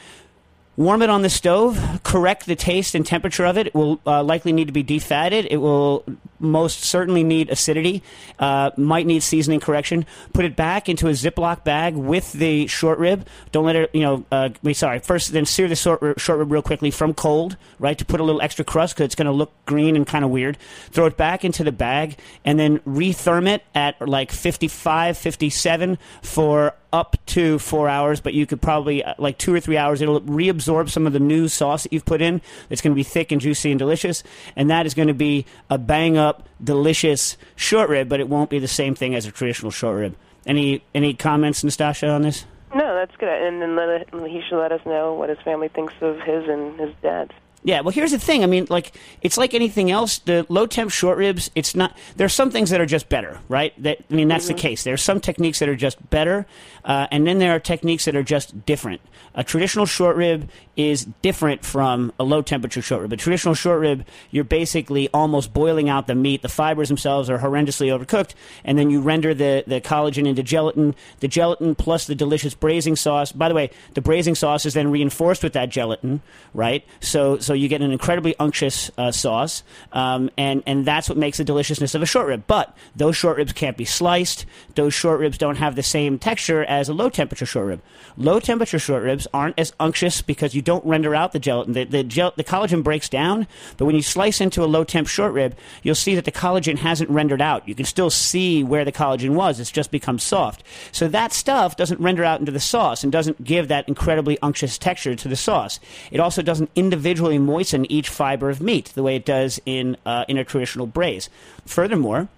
Warm 0.77 1.01
it 1.01 1.09
on 1.09 1.21
the 1.21 1.29
stove. 1.29 1.99
Correct 2.03 2.45
the 2.45 2.55
taste 2.55 2.95
and 2.95 3.05
temperature 3.05 3.45
of 3.45 3.57
it. 3.57 3.67
It 3.67 3.75
will 3.75 3.99
uh, 4.05 4.23
likely 4.23 4.53
need 4.53 4.67
to 4.67 4.73
be 4.73 4.83
defatted. 4.83 5.47
It 5.49 5.57
will 5.57 6.05
most 6.41 6.83
certainly 6.83 7.23
need 7.23 7.49
acidity. 7.49 8.03
Uh, 8.39 8.71
might 8.77 9.05
need 9.05 9.23
seasoning 9.23 9.59
correction. 9.59 10.05
Put 10.33 10.45
it 10.45 10.55
back 10.55 10.89
into 10.89 11.07
a 11.07 11.11
Ziploc 11.11 11.63
bag 11.63 11.95
with 11.95 12.33
the 12.33 12.67
short 12.67 12.99
rib. 12.99 13.27
Don't 13.51 13.65
let 13.65 13.75
it, 13.75 13.89
you 13.93 14.01
know. 14.01 14.25
Uh, 14.31 14.49
sorry. 14.73 14.99
First, 14.99 15.31
then 15.33 15.45
sear 15.45 15.67
the 15.67 15.75
short 15.75 16.01
rib, 16.01 16.19
short 16.19 16.39
rib 16.39 16.51
real 16.51 16.61
quickly 16.61 16.91
from 16.91 17.13
cold, 17.13 17.57
right? 17.79 17.97
To 17.97 18.05
put 18.05 18.19
a 18.19 18.23
little 18.23 18.41
extra 18.41 18.65
crust 18.65 18.95
because 18.95 19.05
it's 19.05 19.15
going 19.15 19.25
to 19.25 19.31
look 19.31 19.51
green 19.65 19.95
and 19.95 20.05
kind 20.05 20.25
of 20.25 20.31
weird. 20.31 20.57
Throw 20.91 21.05
it 21.05 21.17
back 21.17 21.45
into 21.45 21.63
the 21.63 21.71
bag 21.71 22.17
and 22.43 22.59
then 22.59 22.79
retherm 22.79 23.47
it 23.47 23.63
at 23.75 24.01
like 24.07 24.31
55, 24.31 25.17
57 25.17 25.97
for 26.21 26.73
up 26.93 27.15
to 27.25 27.57
four 27.59 27.87
hours, 27.87 28.19
but 28.19 28.33
you 28.33 28.45
could 28.45 28.61
probably 28.61 29.03
uh, 29.03 29.13
like 29.17 29.37
two 29.37 29.53
or 29.53 29.59
three 29.59 29.77
hours. 29.77 30.01
It'll 30.01 30.21
reabsorb 30.21 30.89
some 30.89 31.07
of 31.07 31.13
the 31.13 31.19
new 31.19 31.47
sauce 31.47 31.83
that 31.83 31.93
you've 31.93 32.05
put 32.05 32.21
in. 32.21 32.41
It's 32.69 32.81
going 32.81 32.91
to 32.91 32.95
be 32.95 33.03
thick 33.03 33.31
and 33.31 33.39
juicy 33.39 33.71
and 33.71 33.79
delicious, 33.79 34.23
and 34.55 34.69
that 34.69 34.85
is 34.85 34.93
going 34.93 35.07
to 35.07 35.13
be 35.13 35.45
a 35.69 35.77
bang 35.77 36.17
up, 36.17 36.30
delicious 36.63 37.37
short 37.55 37.89
rib. 37.89 38.09
But 38.09 38.19
it 38.19 38.29
won't 38.29 38.49
be 38.49 38.59
the 38.59 38.67
same 38.67 38.95
thing 38.95 39.15
as 39.15 39.25
a 39.25 39.31
traditional 39.31 39.71
short 39.71 39.97
rib. 39.97 40.15
Any 40.45 40.83
any 40.93 41.13
comments, 41.13 41.63
Nastassia, 41.63 42.13
on 42.13 42.21
this? 42.21 42.45
No, 42.73 42.95
that's 42.95 43.15
good. 43.17 43.29
And 43.29 43.61
then 43.61 43.75
let 43.75 43.89
it, 43.89 44.09
he 44.29 44.41
should 44.47 44.59
let 44.59 44.71
us 44.71 44.81
know 44.85 45.13
what 45.13 45.29
his 45.29 45.39
family 45.39 45.67
thinks 45.67 45.93
of 46.01 46.19
his 46.21 46.47
and 46.47 46.79
his 46.79 46.93
dad's. 47.01 47.33
Yeah, 47.63 47.81
well, 47.81 47.91
here's 47.91 48.11
the 48.11 48.17
thing. 48.17 48.43
I 48.43 48.47
mean, 48.47 48.65
like, 48.69 48.93
it's 49.21 49.37
like 49.37 49.53
anything 49.53 49.91
else. 49.91 50.17
The 50.19 50.47
low 50.49 50.65
temp 50.65 50.89
short 50.89 51.17
ribs, 51.17 51.51
it's 51.53 51.75
not. 51.75 51.95
There's 52.15 52.33
some 52.33 52.49
things 52.49 52.71
that 52.71 52.81
are 52.81 52.87
just 52.87 53.07
better, 53.07 53.39
right? 53.49 53.71
That 53.83 53.99
I 54.09 54.13
mean, 54.15 54.27
that's 54.27 54.47
the 54.47 54.53
mm-hmm. 54.53 54.61
case. 54.61 54.83
There's 54.83 55.03
some 55.03 55.19
techniques 55.19 55.59
that 55.59 55.69
are 55.69 55.75
just 55.75 56.09
better, 56.09 56.47
uh, 56.83 57.07
and 57.11 57.27
then 57.27 57.39
there 57.39 57.55
are 57.55 57.59
techniques 57.59 58.05
that 58.05 58.15
are 58.15 58.23
just 58.23 58.65
different. 58.65 59.01
A 59.33 59.43
traditional 59.43 59.85
short 59.85 60.17
rib 60.17 60.49
is 60.75 61.05
different 61.21 61.63
from 61.63 62.11
a 62.19 62.23
low 62.23 62.41
temperature 62.41 62.81
short 62.81 63.01
rib. 63.01 63.13
A 63.13 63.17
traditional 63.17 63.53
short 63.53 63.79
rib, 63.79 64.05
you're 64.29 64.43
basically 64.43 65.09
almost 65.13 65.53
boiling 65.53 65.89
out 65.89 66.07
the 66.07 66.15
meat. 66.15 66.41
The 66.41 66.49
fibers 66.49 66.89
themselves 66.89 67.29
are 67.29 67.37
horrendously 67.37 67.87
overcooked, 67.87 68.33
and 68.65 68.77
then 68.77 68.89
you 68.89 68.99
render 68.99 69.33
the, 69.33 69.63
the 69.67 69.79
collagen 69.79 70.27
into 70.27 70.43
gelatin. 70.43 70.95
The 71.19 71.27
gelatin 71.27 71.75
plus 71.75 72.07
the 72.07 72.15
delicious 72.15 72.53
braising 72.53 72.95
sauce. 72.95 73.31
By 73.31 73.47
the 73.47 73.55
way, 73.55 73.69
the 73.93 74.01
braising 74.01 74.35
sauce 74.35 74.65
is 74.65 74.73
then 74.73 74.91
reinforced 74.91 75.43
with 75.43 75.53
that 75.53 75.69
gelatin, 75.69 76.21
right? 76.53 76.85
So, 76.99 77.37
so 77.37 77.53
you 77.53 77.67
get 77.67 77.81
an 77.81 77.91
incredibly 77.91 78.35
unctuous 78.39 78.91
uh, 78.97 79.11
sauce, 79.11 79.63
um, 79.93 80.29
and 80.37 80.63
and 80.65 80.85
that's 80.85 81.07
what 81.07 81.17
makes 81.17 81.37
the 81.37 81.43
deliciousness 81.43 81.95
of 81.95 82.01
a 82.01 82.05
short 82.05 82.27
rib. 82.27 82.43
But 82.47 82.75
those 82.95 83.15
short 83.15 83.37
ribs 83.37 83.53
can't 83.53 83.77
be 83.77 83.85
sliced. 83.85 84.45
Those 84.75 84.93
short 84.93 85.19
ribs 85.19 85.37
don't 85.37 85.55
have 85.55 85.75
the 85.75 85.83
same 85.83 86.19
texture 86.19 86.63
as 86.71 86.87
a 86.87 86.93
low 86.93 87.09
temperature 87.09 87.45
short 87.45 87.67
rib. 87.67 87.81
Low 88.15 88.39
temperature 88.39 88.79
short 88.79 89.03
ribs 89.03 89.27
aren't 89.33 89.59
as 89.59 89.73
unctuous 89.77 90.21
because 90.21 90.55
you 90.55 90.61
don't 90.61 90.85
render 90.85 91.13
out 91.13 91.33
the 91.33 91.39
gelatin. 91.39 91.73
The 91.73 91.83
the, 91.83 92.03
gel, 92.03 92.33
the 92.37 92.45
collagen 92.45 92.81
breaks 92.81 93.09
down, 93.09 93.45
but 93.75 93.85
when 93.85 93.95
you 93.95 94.01
slice 94.01 94.39
into 94.39 94.63
a 94.63 94.65
low 94.65 94.85
temp 94.85 95.07
short 95.07 95.33
rib, 95.33 95.55
you'll 95.83 95.95
see 95.95 96.15
that 96.15 96.23
the 96.23 96.31
collagen 96.31 96.77
hasn't 96.77 97.09
rendered 97.09 97.41
out. 97.41 97.67
You 97.67 97.75
can 97.75 97.85
still 97.85 98.09
see 98.09 98.63
where 98.63 98.85
the 98.85 98.91
collagen 98.91 99.35
was. 99.35 99.59
It's 99.59 99.69
just 99.69 99.91
become 99.91 100.17
soft. 100.17 100.63
So 100.93 101.09
that 101.09 101.33
stuff 101.33 101.75
doesn't 101.75 101.99
render 101.99 102.23
out 102.23 102.39
into 102.39 102.53
the 102.53 102.59
sauce 102.59 103.03
and 103.03 103.11
doesn't 103.11 103.43
give 103.43 103.67
that 103.67 103.87
incredibly 103.89 104.39
unctuous 104.41 104.77
texture 104.77 105.13
to 105.13 105.27
the 105.27 105.35
sauce. 105.35 105.79
It 106.09 106.21
also 106.21 106.41
doesn't 106.41 106.71
individually 106.75 107.37
moisten 107.37 107.91
each 107.91 108.07
fiber 108.07 108.49
of 108.49 108.61
meat 108.61 108.93
the 108.95 109.03
way 109.03 109.17
it 109.17 109.25
does 109.25 109.59
in 109.65 109.97
uh, 110.05 110.23
in 110.29 110.37
a 110.37 110.45
traditional 110.45 110.87
braise. 110.87 111.29
Furthermore, 111.65 112.29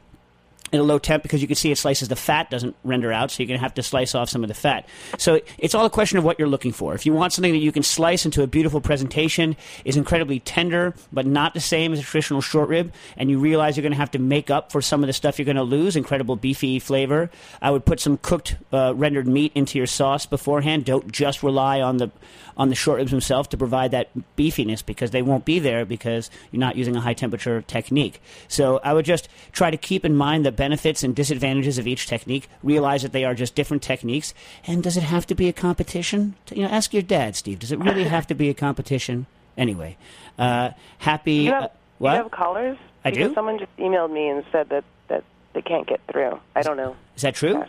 in 0.73 0.79
a 0.79 0.83
low 0.83 0.99
temp 0.99 1.23
because 1.23 1.41
you 1.41 1.47
can 1.47 1.55
see 1.55 1.71
it 1.71 1.77
slices 1.77 2.07
the 2.07 2.15
fat 2.15 2.49
doesn't 2.49 2.75
render 2.83 3.13
out, 3.13 3.31
so 3.31 3.41
you're 3.41 3.47
going 3.47 3.59
to 3.59 3.63
have 3.63 3.75
to 3.75 3.83
slice 3.83 4.15
off 4.15 4.29
some 4.29 4.43
of 4.43 4.47
the 4.47 4.53
fat. 4.53 4.87
So 5.19 5.39
it's 5.59 5.75
all 5.75 5.85
a 5.85 5.89
question 5.89 6.17
of 6.17 6.23
what 6.23 6.39
you're 6.39 6.47
looking 6.47 6.71
for. 6.71 6.95
If 6.95 7.05
you 7.05 7.13
want 7.13 7.31
something 7.31 7.53
that 7.53 7.59
you 7.59 7.71
can 7.71 7.83
slice 7.83 8.25
into 8.25 8.41
a 8.41 8.47
beautiful 8.47 8.81
presentation, 8.81 9.55
is 9.85 9.95
incredibly 9.95 10.39
tender 10.39 10.95
but 11.13 11.25
not 11.25 11.53
the 11.53 11.59
same 11.59 11.93
as 11.93 11.99
a 11.99 12.03
traditional 12.03 12.41
short 12.41 12.69
rib, 12.69 12.91
and 13.15 13.29
you 13.29 13.37
realize 13.39 13.77
you're 13.77 13.83
going 13.83 13.91
to 13.91 13.97
have 13.97 14.11
to 14.11 14.19
make 14.19 14.49
up 14.49 14.71
for 14.71 14.81
some 14.81 15.03
of 15.03 15.07
the 15.07 15.13
stuff 15.13 15.37
you're 15.37 15.45
going 15.45 15.55
to 15.55 15.63
lose, 15.63 15.95
incredible 15.95 16.35
beefy 16.35 16.79
flavor, 16.79 17.29
I 17.61 17.69
would 17.69 17.85
put 17.85 17.99
some 17.99 18.17
cooked 18.17 18.55
uh, 18.71 18.93
rendered 18.95 19.27
meat 19.27 19.51
into 19.53 19.77
your 19.77 19.87
sauce 19.87 20.25
beforehand. 20.25 20.85
Don't 20.85 21.11
just 21.11 21.43
rely 21.43 21.81
on 21.81 21.97
the 21.97 22.11
on 22.57 22.69
the 22.69 22.75
short 22.75 22.97
ribs 22.97 23.11
themselves 23.11 23.47
to 23.49 23.57
provide 23.57 23.91
that 23.91 24.09
beefiness 24.37 24.85
because 24.85 25.11
they 25.11 25.21
won't 25.21 25.45
be 25.45 25.59
there 25.59 25.85
because 25.85 26.29
you're 26.51 26.59
not 26.59 26.75
using 26.75 26.95
a 26.95 27.01
high 27.01 27.13
temperature 27.13 27.61
technique. 27.63 28.21
So 28.47 28.79
I 28.83 28.93
would 28.93 29.05
just 29.05 29.27
try 29.51 29.71
to 29.71 29.77
keep 29.77 30.05
in 30.05 30.15
mind 30.15 30.45
the 30.45 30.51
benefits 30.63 31.03
and 31.03 31.13
disadvantages 31.13 31.77
of 31.77 31.85
each 31.87 32.07
technique. 32.07 32.47
Realize 32.63 33.01
that 33.03 33.11
they 33.11 33.25
are 33.25 33.35
just 33.35 33.53
different 33.53 33.83
techniques. 33.83 34.33
And 34.65 34.81
does 34.81 34.95
it 34.95 35.03
have 35.03 35.27
to 35.27 35.35
be 35.35 35.49
a 35.49 35.53
competition? 35.53 36.35
You 36.53 36.63
know, 36.63 36.69
ask 36.69 36.93
your 36.93 37.03
dad, 37.03 37.35
Steve. 37.35 37.59
Does 37.59 37.73
it 37.73 37.79
really 37.79 38.05
have 38.05 38.25
to 38.27 38.33
be 38.33 38.47
a 38.47 38.53
competition? 38.53 39.25
Anyway, 39.57 39.97
uh, 40.39 40.69
happy. 40.99 41.33
You 41.33 41.51
have, 41.51 41.63
uh, 41.63 41.69
what? 41.97 42.11
you 42.13 42.23
have 42.23 42.31
callers? 42.31 42.77
I 43.03 43.11
because 43.11 43.27
do? 43.29 43.33
Someone 43.33 43.59
just 43.59 43.75
emailed 43.77 44.13
me 44.13 44.29
and 44.29 44.45
said 44.53 44.69
that, 44.69 44.85
that 45.09 45.25
they 45.51 45.61
can't 45.61 45.85
get 45.85 45.99
through. 46.09 46.39
I 46.55 46.61
don't 46.61 46.77
know. 46.77 46.95
Is 47.17 47.23
that 47.23 47.35
true? 47.35 47.65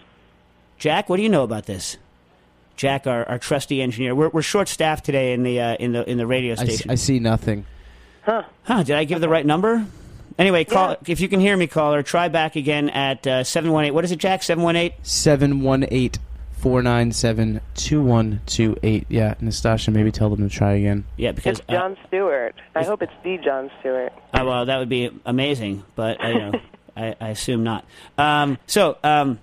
Jack, 0.78 1.08
what 1.08 1.16
do 1.16 1.24
you 1.24 1.28
know 1.28 1.42
about 1.42 1.66
this? 1.66 1.96
Jack, 2.76 3.08
our, 3.08 3.28
our 3.28 3.40
trusty 3.40 3.82
engineer. 3.82 4.14
We're, 4.14 4.28
we're 4.28 4.42
short 4.42 4.68
staffed 4.68 5.04
today 5.04 5.32
in 5.32 5.42
the 5.42 5.60
uh, 5.60 5.74
in 5.74 5.92
the 5.92 6.08
in 6.08 6.16
the 6.16 6.26
radio 6.26 6.52
I, 6.52 6.62
s- 6.62 6.62
station. 6.62 6.90
I 6.92 6.94
see 6.94 7.18
nothing. 7.18 7.66
Huh. 8.22 8.44
Huh, 8.62 8.84
did 8.84 8.96
I 8.96 9.04
give 9.04 9.20
the 9.20 9.28
right 9.28 9.44
number? 9.44 9.84
Anyway, 10.38 10.64
call 10.64 10.91
Yeah. 10.91 10.97
if 11.07 11.21
you 11.21 11.29
can 11.29 11.41
hear 11.41 11.57
me, 11.57 11.67
caller, 11.67 12.03
try 12.03 12.29
back 12.29 12.57
again 12.57 12.91
at 12.91 13.26
uh, 13.26 13.45
718. 13.45 13.95
What 13.95 14.05
is 14.05 14.12
it, 14.12 14.19
Jack? 14.19 14.43
718? 14.43 14.99
718 15.03 16.21
497 16.59 17.61
2128. 17.75 19.07
Yeah, 19.09 19.35
Nastassia, 19.43 19.93
maybe 19.93 20.11
tell 20.11 20.31
them 20.31 20.49
to 20.49 20.55
try 20.55 20.73
again. 20.73 21.05
Yeah, 21.17 21.33
because 21.33 21.59
It's 21.61 21.69
John 21.69 21.97
Stewart. 22.09 22.55
I 22.75 22.85
hope 22.85 23.03
it's 23.03 23.12
the 23.23 23.38
Jon 23.38 23.71
Stewart. 23.81 24.12
uh, 24.33 24.41
uh, 24.41 24.45
well, 24.45 24.67
that 24.67 24.79
would 24.79 24.88
be 24.88 25.11
amazing, 25.26 25.85
but 25.95 26.23
uh, 26.25 26.29
you 26.29 26.38
know, 26.38 26.53
I, 26.97 27.14
I 27.21 27.29
assume 27.31 27.62
not. 27.64 27.85
Um, 28.19 28.59
so, 28.67 28.97
um, 29.05 29.38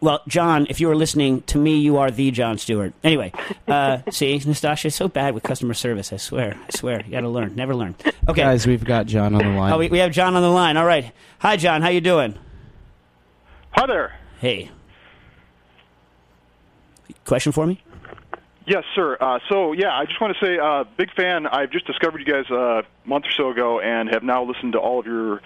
well, 0.00 0.22
John, 0.28 0.66
if 0.68 0.80
you 0.80 0.88
were 0.88 0.96
listening 0.96 1.42
to 1.42 1.58
me, 1.58 1.78
you 1.78 1.96
are 1.98 2.10
the 2.10 2.30
Jon 2.30 2.58
Stewart. 2.58 2.92
Anyway, 3.02 3.32
uh, 3.68 3.98
see, 4.10 4.38
Nastassia 4.38 4.86
is 4.86 4.94
so 4.94 5.08
bad 5.08 5.34
with 5.34 5.42
customer 5.42 5.74
service. 5.74 6.12
I 6.12 6.16
swear, 6.16 6.58
I 6.60 6.76
swear, 6.76 7.02
you 7.04 7.10
got 7.12 7.20
to 7.20 7.28
learn, 7.28 7.54
never 7.54 7.74
learn. 7.74 7.94
Okay, 8.28 8.42
Guys, 8.42 8.66
we've 8.66 8.84
got 8.84 9.06
John 9.06 9.34
on 9.34 9.42
the 9.42 9.58
line. 9.58 9.72
oh, 9.72 9.78
we, 9.78 9.88
we 9.88 9.98
have 9.98 10.12
John 10.12 10.34
on 10.34 10.42
the 10.42 10.48
line. 10.50 10.76
All 10.76 10.84
right, 10.86 11.12
hi, 11.38 11.56
John. 11.56 11.82
How 11.82 11.88
you 11.88 12.00
doing? 12.00 12.34
Hi 13.72 13.86
there. 13.86 14.18
Hey. 14.40 14.70
Question 17.24 17.52
for 17.52 17.66
me? 17.66 17.80
Yes, 18.66 18.84
sir. 18.94 19.16
Uh, 19.20 19.38
so, 19.48 19.72
yeah, 19.72 19.94
I 19.94 20.04
just 20.06 20.20
want 20.20 20.36
to 20.38 20.44
say, 20.44 20.58
uh, 20.58 20.84
big 20.96 21.12
fan. 21.14 21.46
I've 21.46 21.70
just 21.70 21.86
discovered 21.86 22.20
you 22.20 22.32
guys 22.32 22.44
uh, 22.50 22.82
a 22.82 22.84
month 23.04 23.26
or 23.26 23.30
so 23.30 23.50
ago, 23.50 23.80
and 23.80 24.08
have 24.10 24.22
now 24.22 24.44
listened 24.44 24.72
to 24.72 24.78
all 24.78 25.00
of 25.00 25.06
your 25.06 25.42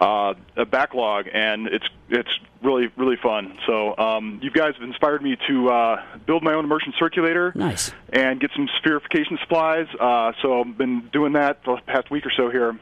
uh, 0.00 0.34
uh, 0.56 0.64
backlog, 0.64 1.26
and 1.32 1.66
it's 1.68 1.86
it's 2.08 2.30
really 2.62 2.88
really 2.96 3.16
fun. 3.16 3.58
So, 3.66 3.96
um, 3.96 4.40
you 4.42 4.50
guys 4.50 4.74
have 4.74 4.82
inspired 4.88 5.22
me 5.22 5.36
to 5.48 5.68
uh, 5.70 6.02
build 6.26 6.42
my 6.42 6.54
own 6.54 6.64
immersion 6.64 6.92
circulator 6.98 7.52
Nice. 7.54 7.92
and 8.12 8.40
get 8.40 8.50
some 8.54 8.68
spherification 8.82 9.38
supplies. 9.40 9.86
Uh, 9.98 10.32
so, 10.42 10.60
I've 10.60 10.76
been 10.78 11.08
doing 11.12 11.32
that 11.34 11.64
the 11.64 11.78
past 11.86 12.10
week 12.10 12.26
or 12.26 12.32
so 12.36 12.50
here. 12.50 12.78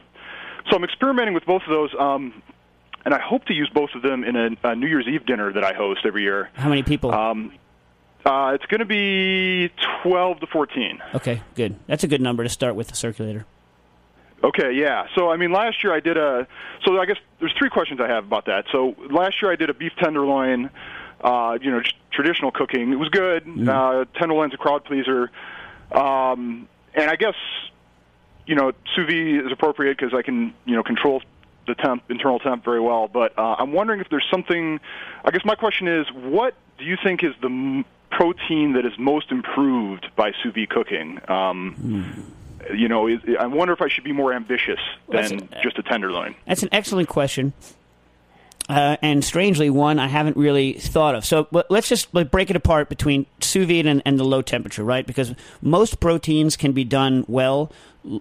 So, 0.69 0.75
I'm 0.75 0.83
experimenting 0.83 1.33
with 1.33 1.45
both 1.45 1.63
of 1.63 1.69
those. 1.69 1.93
Um, 1.99 2.41
and 3.03 3.15
I 3.15 3.19
hope 3.19 3.45
to 3.45 3.53
use 3.53 3.67
both 3.73 3.89
of 3.95 4.03
them 4.03 4.23
in 4.23 4.35
a, 4.35 4.49
a 4.63 4.75
New 4.75 4.85
Year's 4.85 5.07
Eve 5.07 5.25
dinner 5.25 5.51
that 5.53 5.63
I 5.63 5.73
host 5.73 6.01
every 6.05 6.21
year. 6.21 6.49
How 6.53 6.69
many 6.69 6.83
people? 6.83 7.11
Um, 7.11 7.51
uh, 8.23 8.51
it's 8.53 8.65
going 8.67 8.77
to 8.79 8.85
be 8.85 9.71
12 10.03 10.41
to 10.41 10.45
14. 10.45 11.01
okay, 11.15 11.41
good. 11.55 11.77
That's 11.87 12.03
a 12.03 12.07
good 12.07 12.21
number 12.21 12.43
to 12.43 12.49
start 12.49 12.75
with 12.75 12.89
the 12.89 12.95
circulator. 12.95 13.47
Okay, 14.43 14.73
yeah. 14.73 15.07
So, 15.15 15.29
I 15.31 15.37
mean, 15.37 15.51
last 15.51 15.83
year 15.83 15.93
I 15.93 15.99
did 15.99 16.17
a. 16.17 16.47
So, 16.83 16.99
I 16.99 17.05
guess 17.05 17.17
there's 17.39 17.53
three 17.57 17.69
questions 17.69 17.99
I 18.01 18.07
have 18.07 18.25
about 18.25 18.45
that. 18.45 18.65
So, 18.71 18.95
last 19.09 19.41
year 19.41 19.51
I 19.51 19.55
did 19.55 19.69
a 19.69 19.73
beef 19.73 19.91
tenderloin, 19.99 20.69
uh, 21.21 21.57
you 21.61 21.69
know, 21.69 21.81
traditional 22.11 22.51
cooking. 22.51 22.91
It 22.91 22.95
was 22.97 23.09
good. 23.09 23.43
Uh, 23.69 24.05
tenderloin's 24.15 24.53
a 24.53 24.57
crowd 24.57 24.83
pleaser. 24.83 25.29
Um, 25.91 26.67
and 26.95 27.09
I 27.09 27.15
guess, 27.15 27.35
you 28.47 28.55
know, 28.55 28.71
sous 28.95 29.05
vide 29.05 29.45
is 29.45 29.51
appropriate 29.51 29.97
because 29.97 30.13
I 30.13 30.21
can, 30.23 30.53
you 30.65 30.75
know, 30.75 30.83
control 30.83 31.21
the 31.67 31.75
temp, 31.75 32.03
internal 32.09 32.39
temp 32.39 32.65
very 32.65 32.79
well. 32.79 33.07
But 33.07 33.37
uh, 33.37 33.55
I'm 33.59 33.71
wondering 33.73 33.99
if 34.01 34.09
there's 34.09 34.25
something. 34.31 34.79
I 35.23 35.31
guess 35.31 35.45
my 35.45 35.55
question 35.55 35.87
is, 35.87 36.07
what 36.13 36.55
do 36.79 36.85
you 36.85 36.97
think 37.01 37.23
is 37.23 37.33
the 37.41 37.47
m- 37.47 37.85
protein 38.09 38.73
that 38.73 38.85
is 38.85 38.93
most 38.97 39.31
improved 39.31 40.07
by 40.15 40.31
sous 40.41 40.53
vide 40.53 40.69
cooking? 40.69 41.19
Um, 41.29 42.33
You 42.73 42.87
know, 42.87 43.07
is, 43.07 43.19
I 43.39 43.47
wonder 43.47 43.73
if 43.73 43.81
I 43.81 43.87
should 43.89 44.03
be 44.03 44.11
more 44.11 44.33
ambitious 44.33 44.79
than 45.09 45.37
that's- 45.37 45.63
just 45.63 45.77
a 45.79 45.83
tenderloin. 45.83 46.35
That's 46.45 46.63
an 46.63 46.69
excellent 46.71 47.09
question. 47.09 47.53
Uh, 48.69 48.95
and 49.01 49.25
strangely, 49.25 49.69
one 49.69 49.99
I 49.99 50.07
haven't 50.07 50.37
really 50.37 50.73
thought 50.73 51.15
of. 51.15 51.25
So 51.25 51.47
let's 51.69 51.89
just 51.89 52.13
like, 52.13 52.31
break 52.31 52.49
it 52.49 52.55
apart 52.55 52.87
between 52.87 53.25
sous 53.41 53.67
vide 53.67 53.85
and, 53.85 54.01
and 54.05 54.17
the 54.17 54.23
low 54.23 54.41
temperature, 54.41 54.83
right? 54.83 55.05
Because 55.05 55.33
most 55.61 55.99
proteins 55.99 56.55
can 56.55 56.71
be 56.71 56.85
done 56.85 57.25
well. 57.27 57.71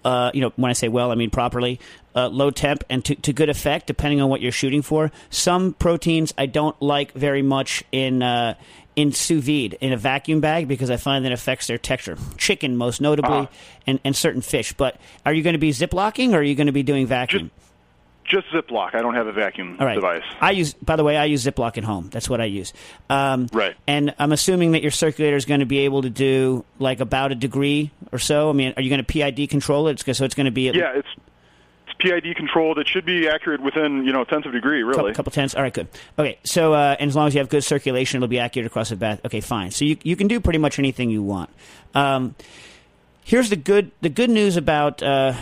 Uh, 0.04 0.30
you 0.34 0.40
know, 0.40 0.52
when 0.56 0.70
I 0.70 0.72
say 0.72 0.88
well, 0.88 1.12
I 1.12 1.14
mean 1.14 1.30
properly, 1.30 1.78
uh, 2.16 2.28
low 2.28 2.50
temp 2.50 2.82
and 2.90 3.04
to, 3.04 3.14
to 3.14 3.32
good 3.32 3.48
effect, 3.48 3.86
depending 3.86 4.20
on 4.20 4.28
what 4.28 4.40
you're 4.40 4.50
shooting 4.50 4.82
for. 4.82 5.12
Some 5.28 5.74
proteins 5.74 6.34
I 6.36 6.46
don't 6.46 6.80
like 6.82 7.12
very 7.12 7.42
much 7.42 7.84
in 7.92 8.22
uh, 8.22 8.54
in 8.96 9.12
sous 9.12 9.42
vide 9.44 9.74
in 9.80 9.92
a 9.92 9.96
vacuum 9.96 10.40
bag 10.40 10.66
because 10.68 10.90
I 10.90 10.96
find 10.96 11.24
that 11.24 11.32
affects 11.32 11.66
their 11.68 11.78
texture. 11.78 12.16
Chicken, 12.36 12.76
most 12.76 13.00
notably, 13.00 13.30
Ah. 13.32 13.48
and, 13.86 14.00
and 14.04 14.14
certain 14.16 14.42
fish. 14.42 14.72
But 14.72 14.96
are 15.24 15.32
you 15.32 15.42
going 15.42 15.54
to 15.54 15.58
be 15.58 15.70
ziplocking 15.70 16.32
or 16.32 16.38
are 16.38 16.42
you 16.42 16.54
going 16.54 16.66
to 16.66 16.72
be 16.72 16.82
doing 16.82 17.06
vacuum? 17.06 17.50
Just 18.24 18.46
Ziploc. 18.48 18.94
I 18.94 19.02
don't 19.02 19.14
have 19.14 19.26
a 19.26 19.32
vacuum 19.32 19.76
All 19.80 19.86
right. 19.86 19.94
device. 19.96 20.22
I 20.40 20.52
use, 20.52 20.72
by 20.74 20.94
the 20.94 21.02
way, 21.02 21.16
I 21.16 21.24
use 21.24 21.44
Ziploc 21.44 21.78
at 21.78 21.82
home. 21.84 22.10
That's 22.12 22.30
what 22.30 22.40
I 22.40 22.44
use. 22.44 22.72
Um, 23.08 23.48
Right. 23.52 23.74
And 23.88 24.14
I'm 24.20 24.30
assuming 24.30 24.72
that 24.72 24.82
your 24.82 24.92
circulator 24.92 25.36
is 25.36 25.46
going 25.46 25.60
to 25.60 25.66
be 25.66 25.78
able 25.80 26.02
to 26.02 26.10
do 26.10 26.64
like 26.78 27.00
about 27.00 27.32
a 27.32 27.34
degree 27.34 27.90
or 28.12 28.20
so. 28.20 28.48
I 28.48 28.52
mean, 28.52 28.72
are 28.76 28.82
you 28.82 28.88
going 28.88 29.04
to 29.04 29.12
PID 29.12 29.50
control 29.50 29.88
it? 29.88 30.04
It's, 30.06 30.18
so 30.18 30.24
it's 30.24 30.34
going 30.36 30.44
to 30.44 30.52
be 30.52 30.70
Yeah, 30.70 30.92
it's 30.94 31.08
it's 31.16 31.24
PID 32.00 32.36
controlled. 32.36 32.78
It 32.78 32.88
should 32.88 33.04
be 33.04 33.28
accurate 33.28 33.60
within 33.60 34.04
you 34.04 34.12
know 34.12 34.24
tenths 34.24 34.46
of 34.46 34.52
a 34.52 34.56
degree, 34.56 34.82
really. 34.82 34.96
couple, 34.96 35.14
couple 35.14 35.32
tenths. 35.32 35.54
All 35.54 35.62
right, 35.62 35.72
good. 35.72 35.88
Okay, 36.18 36.38
so 36.44 36.72
uh, 36.72 36.96
and 36.98 37.08
as 37.08 37.16
long 37.16 37.28
as 37.28 37.34
you 37.34 37.38
have 37.40 37.48
good 37.48 37.64
circulation, 37.64 38.18
it'll 38.18 38.28
be 38.28 38.38
accurate 38.38 38.66
across 38.66 38.90
the 38.90 38.96
bath. 38.96 39.20
Okay, 39.24 39.40
fine. 39.40 39.70
So 39.70 39.84
you 39.84 39.96
you 40.02 40.16
can 40.16 40.28
do 40.28 40.40
pretty 40.40 40.58
much 40.58 40.78
anything 40.78 41.10
you 41.10 41.22
want. 41.22 41.50
Um, 41.94 42.34
here's 43.24 43.50
the 43.50 43.56
good 43.56 43.90
the 44.00 44.08
good 44.08 44.30
news 44.30 44.56
about 44.56 45.02
uh, 45.02 45.34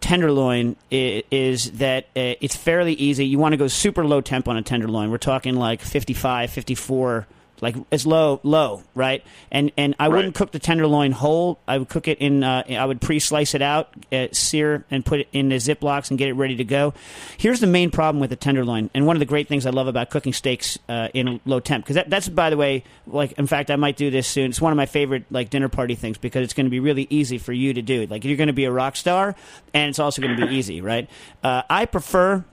tenderloin 0.00 0.76
is, 0.90 1.22
is 1.30 1.72
that 1.72 2.04
uh, 2.16 2.34
it's 2.40 2.56
fairly 2.56 2.94
easy. 2.94 3.26
You 3.26 3.38
want 3.38 3.52
to 3.52 3.56
go 3.56 3.68
super 3.68 4.04
low 4.04 4.20
temp 4.20 4.48
on 4.48 4.56
a 4.56 4.62
tenderloin. 4.62 5.10
We're 5.10 5.18
talking 5.18 5.54
like 5.54 5.80
55, 5.80 6.50
54 6.50 7.26
like 7.60 7.76
as 7.90 8.06
low 8.06 8.40
low 8.42 8.82
right? 8.94 9.24
And 9.50 9.72
and 9.76 9.94
i 9.98 10.08
wouldn't 10.08 10.34
cook 10.34 10.52
the 10.52 10.58
tenderloin 10.58 11.12
whole. 11.12 11.58
I 11.66 11.78
would 11.78 11.88
cook 11.88 12.08
it 12.08 12.18
in 12.18 12.42
uh, 12.44 12.64
i 12.68 12.84
would 12.84 13.00
pre-slice 13.00 13.54
it 13.54 13.62
out 13.62 13.88
uh, 14.12 14.28
sear 14.32 14.84
and 14.90 15.04
put 15.04 15.20
it 15.20 15.28
in 15.32 15.48
the 15.48 15.56
ziplocs 15.56 16.10
and 16.10 16.18
get 16.18 16.28
it 16.28 16.34
ready 16.34 16.56
to 16.56 16.64
go. 16.64 16.94
Here's 17.38 17.60
the 17.60 17.66
main 17.66 17.90
problem 17.90 18.20
with 18.20 18.30
the 18.30 18.36
tenderloin 18.36 18.90
and 18.94 19.06
one 19.06 19.16
of 19.16 19.20
the 19.20 19.26
great 19.26 19.48
things 19.48 19.66
i 19.66 19.70
love 19.70 19.86
about 19.86 20.10
cooking 20.10 20.32
steaks 20.32 20.78
uh, 20.88 21.08
in 21.14 21.40
low 21.44 21.60
temp 21.60 21.84
because 21.84 21.96
that, 21.96 22.10
that's 22.10 22.28
by 22.28 22.50
the 22.50 22.56
way 22.56 22.84
like 23.06 23.32
in 23.32 23.46
fact 23.46 23.70
i 23.70 23.76
might 23.76 23.96
do 23.96 24.10
this 24.10 24.26
soon. 24.26 24.50
It's 24.50 24.60
one 24.60 24.72
of 24.72 24.76
my 24.76 24.86
favorite 24.86 25.24
like 25.30 25.50
dinner 25.50 25.68
party 25.68 25.94
things 25.94 26.18
because 26.18 26.44
it's 26.44 26.54
going 26.54 26.66
to 26.66 26.70
be 26.70 26.80
really 26.80 27.06
easy 27.10 27.38
for 27.38 27.52
you 27.52 27.74
to 27.74 27.82
do. 27.82 28.06
Like 28.06 28.24
you're 28.24 28.36
going 28.36 28.48
to 28.48 28.52
be 28.52 28.64
a 28.64 28.72
rock 28.72 28.96
star 28.96 29.34
and 29.74 29.88
it's 29.88 29.98
also 29.98 30.22
going 30.22 30.36
to 30.36 30.46
be 30.46 30.54
easy 30.54 30.80
right? 30.80 31.08
Uh, 31.42 31.62
i 31.68 31.86
prefer 31.86 32.44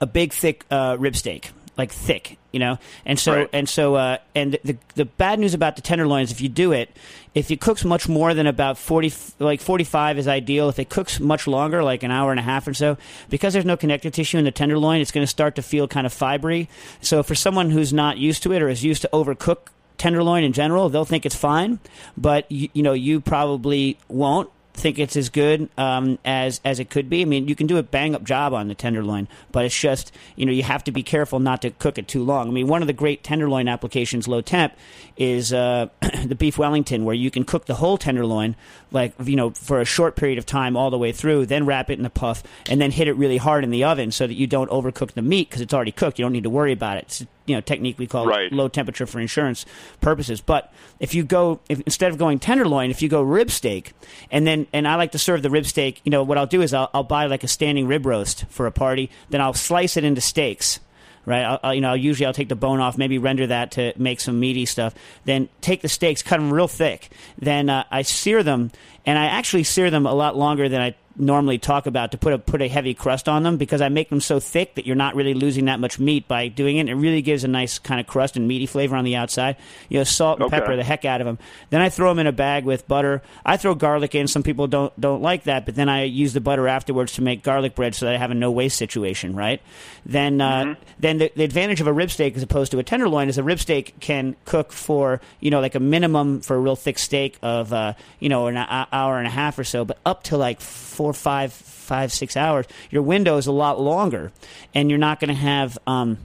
a 0.00 0.06
big 0.06 0.32
thick 0.32 0.64
uh, 0.70 0.96
rib 0.98 1.16
steak 1.16 1.50
like 1.78 1.92
thick, 1.92 2.36
you 2.52 2.58
know. 2.58 2.78
And 3.06 3.18
so 3.18 3.34
Right. 3.34 3.50
and 3.52 3.68
so 3.68 3.94
uh, 3.94 4.18
and 4.34 4.58
the 4.64 4.76
the 4.96 5.04
bad 5.04 5.38
news 5.38 5.54
about 5.54 5.76
the 5.76 5.82
tenderloins, 5.82 6.32
if 6.32 6.40
you 6.40 6.48
do 6.48 6.72
it, 6.72 6.90
if 7.34 7.50
it 7.50 7.60
cooks 7.60 7.84
much 7.84 8.08
more 8.08 8.34
than 8.34 8.46
about 8.48 8.76
forty, 8.76 9.12
like 9.38 9.60
forty 9.60 9.84
five 9.84 10.18
is 10.18 10.26
ideal. 10.26 10.68
If 10.68 10.78
it 10.78 10.88
cooks 10.90 11.20
much 11.20 11.46
longer, 11.46 11.82
like 11.84 12.02
an 12.02 12.10
hour 12.10 12.32
and 12.32 12.40
a 12.40 12.42
half 12.42 12.66
or 12.66 12.74
so, 12.74 12.98
because 13.30 13.52
there's 13.52 13.64
no 13.64 13.76
connective 13.76 14.12
tissue 14.12 14.38
in 14.38 14.44
the 14.44 14.50
tenderloin, 14.50 15.00
it's 15.00 15.12
going 15.12 15.22
to 15.22 15.30
start 15.30 15.54
to 15.54 15.62
feel 15.62 15.86
kind 15.88 16.06
of 16.06 16.12
fibery. 16.12 16.66
So 17.00 17.22
for 17.22 17.34
someone 17.36 17.70
who's 17.70 17.92
not 17.92 18.18
used 18.18 18.42
to 18.42 18.52
it 18.52 18.60
or 18.60 18.68
is 18.68 18.84
used 18.84 19.02
to 19.02 19.10
overcook 19.12 19.68
tenderloin 19.96 20.44
in 20.44 20.52
general, 20.52 20.88
they'll 20.88 21.04
think 21.04 21.24
it's 21.26 21.34
fine, 21.36 21.78
but 22.16 22.50
you, 22.50 22.68
you 22.72 22.82
know 22.82 22.92
you 22.92 23.20
probably 23.20 23.98
won't 24.08 24.50
think 24.78 24.98
it's 24.98 25.16
as 25.16 25.28
good 25.28 25.68
um, 25.76 26.18
as 26.24 26.60
as 26.64 26.80
it 26.80 26.88
could 26.88 27.10
be. 27.10 27.22
I 27.22 27.24
mean, 27.24 27.48
you 27.48 27.54
can 27.54 27.66
do 27.66 27.76
a 27.76 27.82
bang 27.82 28.14
up 28.14 28.24
job 28.24 28.54
on 28.54 28.68
the 28.68 28.74
tenderloin, 28.74 29.28
but 29.52 29.64
it's 29.64 29.78
just 29.78 30.12
you 30.36 30.46
know 30.46 30.52
you 30.52 30.62
have 30.62 30.84
to 30.84 30.92
be 30.92 31.02
careful 31.02 31.40
not 31.40 31.62
to 31.62 31.70
cook 31.70 31.98
it 31.98 32.08
too 32.08 32.22
long. 32.22 32.48
I 32.48 32.50
mean, 32.50 32.68
one 32.68 32.82
of 32.82 32.86
the 32.86 32.94
great 32.94 33.22
tenderloin 33.22 33.68
applications, 33.68 34.26
low 34.26 34.40
temp, 34.40 34.74
is 35.16 35.52
uh, 35.52 35.88
the 36.24 36.34
beef 36.34 36.56
Wellington, 36.56 37.04
where 37.04 37.14
you 37.14 37.30
can 37.30 37.44
cook 37.44 37.66
the 37.66 37.74
whole 37.74 37.98
tenderloin 37.98 38.56
like 38.90 39.12
you 39.22 39.36
know 39.36 39.50
for 39.50 39.80
a 39.80 39.84
short 39.84 40.16
period 40.16 40.38
of 40.38 40.46
time 40.46 40.76
all 40.76 40.90
the 40.90 40.98
way 40.98 41.12
through, 41.12 41.46
then 41.46 41.66
wrap 41.66 41.90
it 41.90 41.98
in 41.98 42.06
a 42.06 42.10
puff, 42.10 42.42
and 42.68 42.80
then 42.80 42.90
hit 42.90 43.08
it 43.08 43.14
really 43.14 43.36
hard 43.36 43.64
in 43.64 43.70
the 43.70 43.84
oven 43.84 44.10
so 44.10 44.26
that 44.26 44.34
you 44.34 44.46
don't 44.46 44.70
overcook 44.70 45.12
the 45.12 45.22
meat 45.22 45.48
because 45.48 45.60
it's 45.62 45.74
already 45.74 45.92
cooked. 45.92 46.18
You 46.18 46.24
don't 46.24 46.32
need 46.32 46.44
to 46.44 46.50
worry 46.50 46.72
about 46.72 46.98
it. 46.98 47.04
It's 47.04 47.26
you 47.46 47.54
know 47.54 47.60
technique 47.60 47.98
we 47.98 48.06
call 48.06 48.26
Right. 48.26 48.52
low 48.52 48.68
temperature 48.68 49.06
for 49.06 49.20
insurance 49.20 49.64
purposes. 50.00 50.40
But 50.40 50.72
if 51.00 51.14
you 51.14 51.24
go, 51.24 51.60
if, 51.68 51.80
instead 51.80 52.10
of 52.10 52.18
going 52.18 52.38
tenderloin, 52.38 52.90
if 52.90 53.00
you 53.02 53.08
go 53.08 53.22
rib 53.22 53.50
steak, 53.50 53.92
and 54.30 54.46
then 54.46 54.66
and 54.72 54.86
I 54.86 54.96
like 54.96 55.12
to 55.12 55.18
serve 55.18 55.42
the 55.42 55.50
rib 55.50 55.66
steak. 55.66 56.00
You 56.04 56.10
know 56.10 56.22
what 56.22 56.38
I'll 56.38 56.46
do 56.46 56.62
is 56.62 56.74
I'll, 56.74 56.90
I'll 56.94 57.04
buy 57.04 57.26
like 57.26 57.44
a 57.44 57.48
standing 57.48 57.86
rib 57.86 58.06
roast 58.06 58.44
for 58.48 58.66
a 58.66 58.72
party. 58.72 59.10
Then 59.30 59.40
I'll 59.40 59.54
slice 59.54 59.96
it 59.96 60.04
into 60.04 60.20
steaks. 60.20 60.80
Right, 61.28 61.42
I'll, 61.42 61.60
I'll, 61.62 61.74
you 61.74 61.82
know, 61.82 61.92
usually 61.92 62.24
I'll 62.24 62.32
take 62.32 62.48
the 62.48 62.56
bone 62.56 62.80
off, 62.80 62.96
maybe 62.96 63.18
render 63.18 63.46
that 63.48 63.72
to 63.72 63.92
make 63.98 64.18
some 64.18 64.40
meaty 64.40 64.64
stuff. 64.64 64.94
Then 65.26 65.50
take 65.60 65.82
the 65.82 65.88
steaks, 65.88 66.22
cut 66.22 66.38
them 66.38 66.50
real 66.50 66.68
thick. 66.68 67.10
Then 67.36 67.68
uh, 67.68 67.84
I 67.90 68.00
sear 68.00 68.42
them, 68.42 68.70
and 69.04 69.18
I 69.18 69.26
actually 69.26 69.64
sear 69.64 69.90
them 69.90 70.06
a 70.06 70.14
lot 70.14 70.38
longer 70.38 70.70
than 70.70 70.80
I 70.80 70.94
normally 71.18 71.58
talk 71.58 71.86
about 71.86 72.12
to 72.12 72.18
put 72.18 72.32
a 72.32 72.38
put 72.38 72.62
a 72.62 72.68
heavy 72.68 72.94
crust 72.94 73.28
on 73.28 73.42
them 73.42 73.56
because 73.56 73.80
I 73.80 73.88
make 73.88 74.08
them 74.08 74.20
so 74.20 74.40
thick 74.40 74.76
that 74.76 74.86
you're 74.86 74.96
not 74.96 75.14
really 75.14 75.34
losing 75.34 75.64
that 75.66 75.80
much 75.80 75.98
meat 75.98 76.28
by 76.28 76.48
doing 76.48 76.76
it. 76.76 76.88
It 76.88 76.94
really 76.94 77.22
gives 77.22 77.44
a 77.44 77.48
nice 77.48 77.78
kind 77.78 78.00
of 78.00 78.06
crust 78.06 78.36
and 78.36 78.46
meaty 78.46 78.66
flavor 78.66 78.96
on 78.96 79.04
the 79.04 79.16
outside. 79.16 79.56
You 79.88 79.98
know, 79.98 80.04
salt 80.04 80.38
and 80.38 80.46
Okay. 80.46 80.60
pepper 80.60 80.76
the 80.76 80.84
heck 80.84 81.04
out 81.04 81.20
of 81.20 81.26
them. 81.26 81.38
Then 81.70 81.80
I 81.80 81.88
throw 81.88 82.10
them 82.10 82.18
in 82.18 82.26
a 82.26 82.32
bag 82.32 82.64
with 82.64 82.86
butter. 82.88 83.22
I 83.44 83.56
throw 83.56 83.74
garlic 83.74 84.14
in. 84.14 84.28
Some 84.28 84.42
people 84.42 84.66
don't 84.66 84.98
don't 85.00 85.22
like 85.22 85.44
that, 85.44 85.66
but 85.66 85.74
then 85.74 85.88
I 85.88 86.04
use 86.04 86.32
the 86.32 86.40
butter 86.40 86.68
afterwards 86.68 87.14
to 87.14 87.22
make 87.22 87.42
garlic 87.42 87.74
bread 87.74 87.94
so 87.94 88.06
that 88.06 88.14
I 88.14 88.18
have 88.18 88.30
a 88.30 88.34
no 88.34 88.50
waste 88.50 88.76
situation. 88.78 89.34
Right? 89.34 89.60
Then 90.06 90.40
uh, 90.40 90.74
then 90.98 91.18
the, 91.18 91.32
the 91.34 91.44
advantage 91.44 91.80
of 91.80 91.86
a 91.86 91.92
rib 91.92 92.10
steak 92.10 92.36
as 92.36 92.42
opposed 92.42 92.72
to 92.72 92.78
a 92.78 92.82
tenderloin 92.82 93.28
is 93.28 93.38
a 93.38 93.42
rib 93.42 93.58
steak 93.58 93.94
can 94.00 94.36
cook 94.44 94.72
for 94.72 95.20
you 95.40 95.50
know 95.50 95.60
like 95.60 95.74
a 95.74 95.80
minimum 95.80 96.40
for 96.40 96.56
a 96.56 96.58
real 96.58 96.76
thick 96.76 96.98
steak 96.98 97.38
of 97.42 97.72
uh, 97.72 97.94
you 98.20 98.28
know 98.28 98.46
an 98.46 98.56
hour 98.56 99.18
and 99.18 99.26
a 99.26 99.30
half 99.30 99.58
or 99.58 99.64
so, 99.64 99.84
but 99.84 99.98
up 100.06 100.22
to 100.24 100.36
like 100.36 100.60
four, 100.60 101.07
five, 101.12 101.52
five, 101.52 102.12
six 102.12 102.36
hours. 102.36 102.66
Your 102.90 103.02
window 103.02 103.36
is 103.36 103.46
a 103.46 103.52
lot 103.52 103.80
longer, 103.80 104.32
and 104.74 104.90
you're 104.90 104.98
not 104.98 105.20
going 105.20 105.28
to 105.28 105.34
have. 105.34 105.78
Um, 105.86 106.18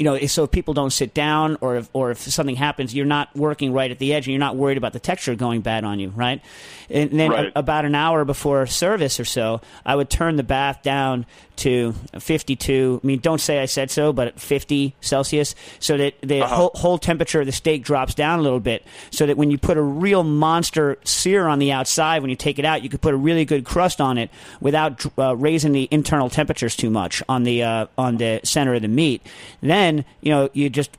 you 0.00 0.04
know, 0.04 0.18
so 0.26 0.44
if 0.44 0.50
people 0.50 0.72
don't 0.72 0.92
sit 0.94 1.12
down 1.12 1.58
or 1.60 1.76
if, 1.76 1.90
or 1.92 2.10
if 2.10 2.18
something 2.20 2.56
happens, 2.56 2.94
you're 2.94 3.04
not 3.04 3.28
working 3.36 3.70
right 3.74 3.90
at 3.90 3.98
the 3.98 4.14
edge 4.14 4.26
and 4.26 4.32
you're 4.32 4.38
not 4.40 4.56
worried 4.56 4.78
about 4.78 4.94
the 4.94 4.98
texture 4.98 5.34
going 5.34 5.60
bad 5.60 5.84
on 5.84 6.00
you, 6.00 6.08
right? 6.08 6.40
And 6.88 7.10
then 7.20 7.30
Right. 7.30 7.52
a- 7.54 7.58
about 7.58 7.84
an 7.84 7.94
hour 7.94 8.24
before 8.24 8.66
service 8.66 9.20
or 9.20 9.26
so, 9.26 9.60
I 9.84 9.94
would 9.94 10.08
turn 10.08 10.36
the 10.36 10.42
bath 10.42 10.82
down 10.82 11.26
to 11.56 11.92
52. 12.18 13.00
I 13.04 13.06
mean, 13.06 13.18
don't 13.18 13.40
say 13.42 13.60
I 13.60 13.66
said 13.66 13.90
so, 13.90 14.14
but 14.14 14.40
50 14.40 14.94
Celsius, 15.02 15.54
so 15.78 15.98
that 15.98 16.14
the 16.22 16.40
Uh-huh. 16.40 16.54
whole, 16.56 16.70
whole 16.74 16.96
temperature 16.98 17.40
of 17.40 17.46
the 17.46 17.52
steak 17.52 17.84
drops 17.84 18.14
down 18.14 18.38
a 18.38 18.42
little 18.42 18.60
bit, 18.60 18.82
so 19.10 19.26
that 19.26 19.36
when 19.36 19.50
you 19.50 19.58
put 19.58 19.76
a 19.76 19.82
real 19.82 20.22
monster 20.22 20.96
sear 21.04 21.46
on 21.46 21.58
the 21.58 21.70
outside, 21.72 22.22
when 22.22 22.30
you 22.30 22.36
take 22.36 22.58
it 22.58 22.64
out, 22.64 22.82
you 22.82 22.88
could 22.88 23.02
put 23.02 23.12
a 23.12 23.16
really 23.18 23.44
good 23.44 23.64
crust 23.66 24.00
on 24.00 24.16
it 24.16 24.30
without 24.62 25.04
uh, 25.18 25.36
raising 25.36 25.72
the 25.72 25.86
internal 25.90 26.30
temperatures 26.30 26.74
too 26.74 26.88
much 26.88 27.22
on 27.28 27.42
the 27.42 27.62
uh, 27.62 27.86
on 27.98 28.16
the 28.16 28.40
center 28.42 28.72
of 28.72 28.80
the 28.80 28.88
meat. 28.88 29.20
Then 29.60 29.89
you 30.20 30.30
know 30.30 30.50
you 30.52 30.70
just 30.70 30.90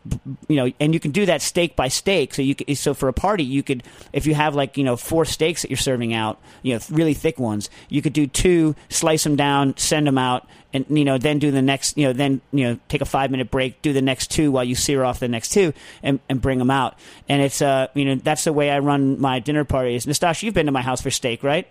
you 0.48 0.56
know, 0.56 0.72
and 0.80 0.94
you 0.94 1.00
can 1.00 1.12
do 1.12 1.26
that 1.26 1.42
steak 1.42 1.76
by 1.76 1.88
steak. 1.88 2.34
So 2.34 2.42
you 2.42 2.56
could, 2.56 2.78
so 2.78 2.94
for 2.94 3.08
a 3.08 3.14
party, 3.14 3.44
you 3.44 3.64
could 3.64 3.84
if 4.14 4.26
you 4.26 4.34
have 4.34 4.56
like 4.56 4.78
you 4.78 4.84
know 4.84 4.96
four 4.98 5.26
steaks 5.26 5.62
that 5.62 5.70
you're 5.70 5.78
serving 5.78 6.14
out, 6.14 6.40
you 6.62 6.74
know, 6.74 6.80
really 6.90 7.14
thick 7.14 7.40
ones, 7.40 7.70
you 7.90 8.02
could 8.02 8.14
do 8.14 8.28
two, 8.28 8.76
slice 8.90 9.24
them 9.24 9.36
down, 9.36 9.78
send 9.78 10.08
them 10.08 10.18
out. 10.18 10.48
And 10.74 10.86
you 10.90 11.04
know, 11.04 11.18
then 11.18 11.40
do 11.40 11.52
the 11.52 11.62
next. 11.62 11.98
You 11.98 12.08
know, 12.08 12.14
then 12.14 12.40
you 12.54 12.66
know, 12.66 12.80
take 12.88 13.02
a 13.02 13.06
five 13.06 13.30
minute 13.30 13.52
break, 13.52 13.82
do 13.82 13.92
the 13.92 14.02
next 14.02 14.32
two 14.32 14.52
while 14.52 14.64
you 14.64 14.76
sear 14.76 15.04
off 15.04 15.20
the 15.20 15.28
next 15.28 15.50
two, 15.50 15.74
and, 16.02 16.22
and 16.30 16.42
bring 16.42 16.60
them 16.60 16.72
out. 16.72 16.98
And 17.28 17.42
it's 17.42 17.62
uh, 17.62 17.88
you 17.94 18.06
know, 18.06 18.16
that's 18.16 18.46
the 18.46 18.54
way 18.54 18.70
I 18.70 18.80
run 18.80 19.20
my 19.20 19.40
dinner 19.40 19.66
parties. 19.66 20.06
Nastassia, 20.06 20.44
you've 20.44 20.54
been 20.54 20.68
to 20.68 20.72
my 20.72 20.82
house 20.82 21.02
for 21.02 21.12
steak, 21.12 21.44
right? 21.44 21.68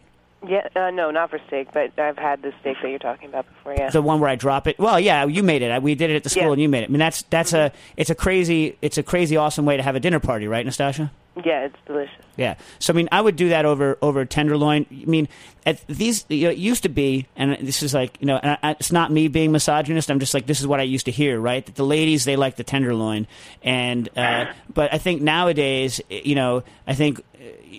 Yeah, 0.46 0.66
uh, 0.74 0.90
no, 0.90 1.10
not 1.10 1.28
for 1.30 1.38
steak, 1.48 1.68
but 1.74 1.98
I've 1.98 2.16
had 2.16 2.40
the 2.40 2.52
steak 2.60 2.78
that 2.82 2.88
you're 2.88 2.98
talking 2.98 3.28
about 3.28 3.46
before. 3.46 3.74
Yeah. 3.74 3.90
the 3.90 4.00
one 4.00 4.20
where 4.20 4.30
I 4.30 4.36
drop 4.36 4.66
it. 4.66 4.78
Well, 4.78 4.98
yeah, 4.98 5.26
you 5.26 5.42
made 5.42 5.60
it. 5.62 5.82
We 5.82 5.94
did 5.94 6.10
it 6.10 6.16
at 6.16 6.22
the 6.24 6.30
school, 6.30 6.44
Yeah. 6.44 6.52
and 6.52 6.62
you 6.62 6.68
made 6.68 6.82
it. 6.84 6.88
I 6.88 6.92
mean, 6.92 6.98
that's 6.98 7.22
that's 7.22 7.52
a 7.52 7.72
it's 7.96 8.08
a 8.08 8.14
crazy 8.14 8.76
it's 8.80 8.96
a 8.96 9.02
crazy 9.02 9.36
awesome 9.36 9.66
way 9.66 9.76
to 9.76 9.82
have 9.82 9.96
a 9.96 10.00
dinner 10.00 10.18
party, 10.20 10.46
right, 10.48 10.66
Nastassia? 10.66 11.10
Yeah, 11.44 11.64
it's 11.66 11.76
delicious. 11.86 12.14
Yeah. 12.36 12.56
So 12.78 12.92
I 12.92 12.96
mean, 12.96 13.08
I 13.12 13.20
would 13.20 13.36
do 13.36 13.50
that 13.50 13.64
over 13.64 13.98
over 14.00 14.24
tenderloin. 14.24 14.86
I 14.90 15.04
mean, 15.04 15.28
at 15.66 15.86
these 15.86 16.24
you 16.28 16.44
know, 16.44 16.50
it 16.50 16.58
used 16.58 16.82
to 16.84 16.88
be, 16.88 17.26
and 17.36 17.56
this 17.66 17.82
is 17.82 17.94
like 17.94 18.16
you 18.20 18.26
know, 18.26 18.40
I, 18.42 18.72
it's 18.78 18.92
not 18.92 19.12
me 19.12 19.28
being 19.28 19.52
misogynist. 19.52 20.10
I'm 20.10 20.20
just 20.20 20.34
like 20.34 20.46
this 20.46 20.60
is 20.60 20.66
what 20.66 20.80
I 20.80 20.84
used 20.84 21.06
to 21.06 21.12
hear, 21.12 21.38
right? 21.38 21.64
That 21.64 21.74
the 21.74 21.84
ladies 21.84 22.24
they 22.24 22.36
like 22.36 22.56
the 22.56 22.64
tenderloin, 22.64 23.26
and 23.62 24.08
uh, 24.16 24.46
but 24.72 24.92
I 24.92 24.98
think 24.98 25.22
nowadays, 25.22 26.00
you 26.08 26.34
know, 26.34 26.62
I 26.86 26.94
think 26.94 27.22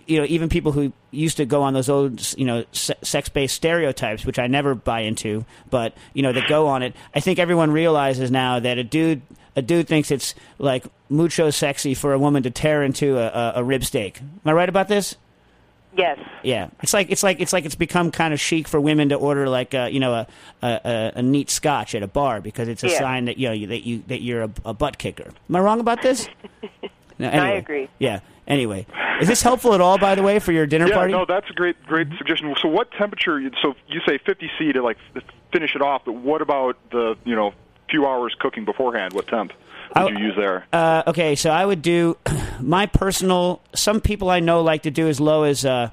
you 0.08 0.20
know 0.20 0.26
even 0.28 0.50
people 0.50 0.72
who 0.72 0.94
used 1.12 1.38
to 1.38 1.46
go 1.46 1.62
on 1.64 1.74
those 1.74 1.90
old 1.90 2.34
you 2.38 2.46
know 2.46 2.66
se- 2.72 2.96
sex 3.02 3.30
based 3.30 3.56
stereotypes, 3.56 4.26
which 4.26 4.40
I 4.40 4.48
never 4.48 4.76
buy 4.76 5.02
into, 5.02 5.46
but 5.70 5.94
you 6.14 6.24
know 6.24 6.32
that 6.32 6.48
go 6.48 6.68
on 6.68 6.84
it. 6.84 6.96
I 7.14 7.20
think 7.20 7.40
everyone 7.40 7.72
realizes 7.72 8.32
now 8.32 8.60
that 8.60 8.78
a 8.78 8.84
dude 8.84 9.22
a 9.56 9.62
dude 9.62 9.88
thinks 9.88 10.12
it's 10.12 10.34
like 10.58 10.86
mucho 11.10 11.50
sexy 11.50 11.94
for 11.94 12.14
a 12.14 12.20
woman 12.20 12.44
to 12.44 12.50
tear 12.52 12.84
into 12.84 13.18
a, 13.18 13.28
a, 13.28 13.52
a 13.58 13.64
rib 13.64 13.84
steak. 13.84 14.22
Am 14.22 14.40
I 14.46 14.54
right 14.54 14.70
about 14.70 14.88
this? 14.88 15.16
Yes. 15.98 16.20
Yeah, 16.42 16.70
it's 16.82 16.94
like 16.94 17.12
it's 17.12 17.22
like 17.22 17.42
it's 17.42 17.52
like 17.52 17.66
it's 17.66 17.76
become 17.76 18.12
kind 18.12 18.34
of 18.34 18.40
chic 18.40 18.66
for 18.68 18.80
women 18.80 19.10
to 19.10 19.16
order 19.16 19.50
like 19.50 19.74
a, 19.74 19.90
you 19.90 20.00
know 20.00 20.14
a, 20.14 20.28
a, 20.62 20.68
a, 20.86 21.12
a 21.18 21.22
neat 21.22 21.50
scotch 21.50 21.94
at 21.96 22.02
a 22.02 22.08
bar 22.08 22.40
because 22.40 22.70
it's 22.70 22.84
a 22.84 22.88
Yeah. 22.90 23.00
sign 23.00 23.26
that 23.26 23.38
you 23.38 23.50
know 23.50 23.68
that 23.68 23.86
you 23.86 24.04
that 24.08 24.22
you're 24.22 24.44
a, 24.44 24.52
a 24.64 24.74
butt 24.74 24.98
kicker. 24.98 25.32
Am 25.50 25.56
I 25.56 25.60
wrong 25.60 25.80
about 25.80 26.02
this? 26.02 26.30
No, 27.20 27.30
anyway. 27.30 27.58
agree. 27.60 27.90
Yeah. 28.00 28.22
Anyway, 28.48 28.88
is 29.22 29.28
this 29.28 29.44
helpful 29.44 29.76
at 29.76 29.82
all? 29.82 30.00
By 30.00 30.16
the 30.16 30.24
way, 30.24 30.40
for 30.40 30.52
your 30.52 30.66
dinner 30.66 30.88
Yeah, 30.88 30.96
party? 30.96 31.12
no, 31.14 31.24
that's 31.26 31.48
a 31.52 31.54
great, 31.54 31.82
great 31.86 32.08
mm-hmm. 32.08 32.18
suggestion. 32.18 32.56
So, 32.60 32.68
what 32.68 32.92
temperature? 32.94 33.40
So, 33.62 33.76
you 33.88 34.02
say 34.08 34.18
50 34.18 34.50
C 34.58 34.72
to 34.74 34.82
like 34.82 34.98
finish 35.54 35.76
it 35.76 35.84
off, 35.84 36.02
but 36.06 36.14
what 36.14 36.42
about 36.42 36.78
the 36.90 37.16
you 37.26 37.36
know 37.36 37.54
few 37.92 38.08
hours 38.08 38.34
cooking 38.40 38.66
beforehand? 38.66 39.14
What 39.14 39.28
temp 39.28 39.52
would 39.96 40.04
I- 40.04 40.10
you 40.10 40.26
use 40.28 40.36
there? 40.38 40.66
Uh, 40.74 41.04
okay, 41.08 41.36
so 41.36 41.50
I 41.52 41.64
would 41.66 41.82
do 41.84 42.18
my 42.60 42.88
personal. 42.88 43.62
Some 43.76 44.02
people 44.02 44.30
I 44.32 44.40
know 44.40 44.62
like 44.64 44.84
to 44.84 44.92
do 44.92 45.08
as 45.08 45.20
low 45.20 45.44
as. 45.44 45.64
Uh, 45.66 45.90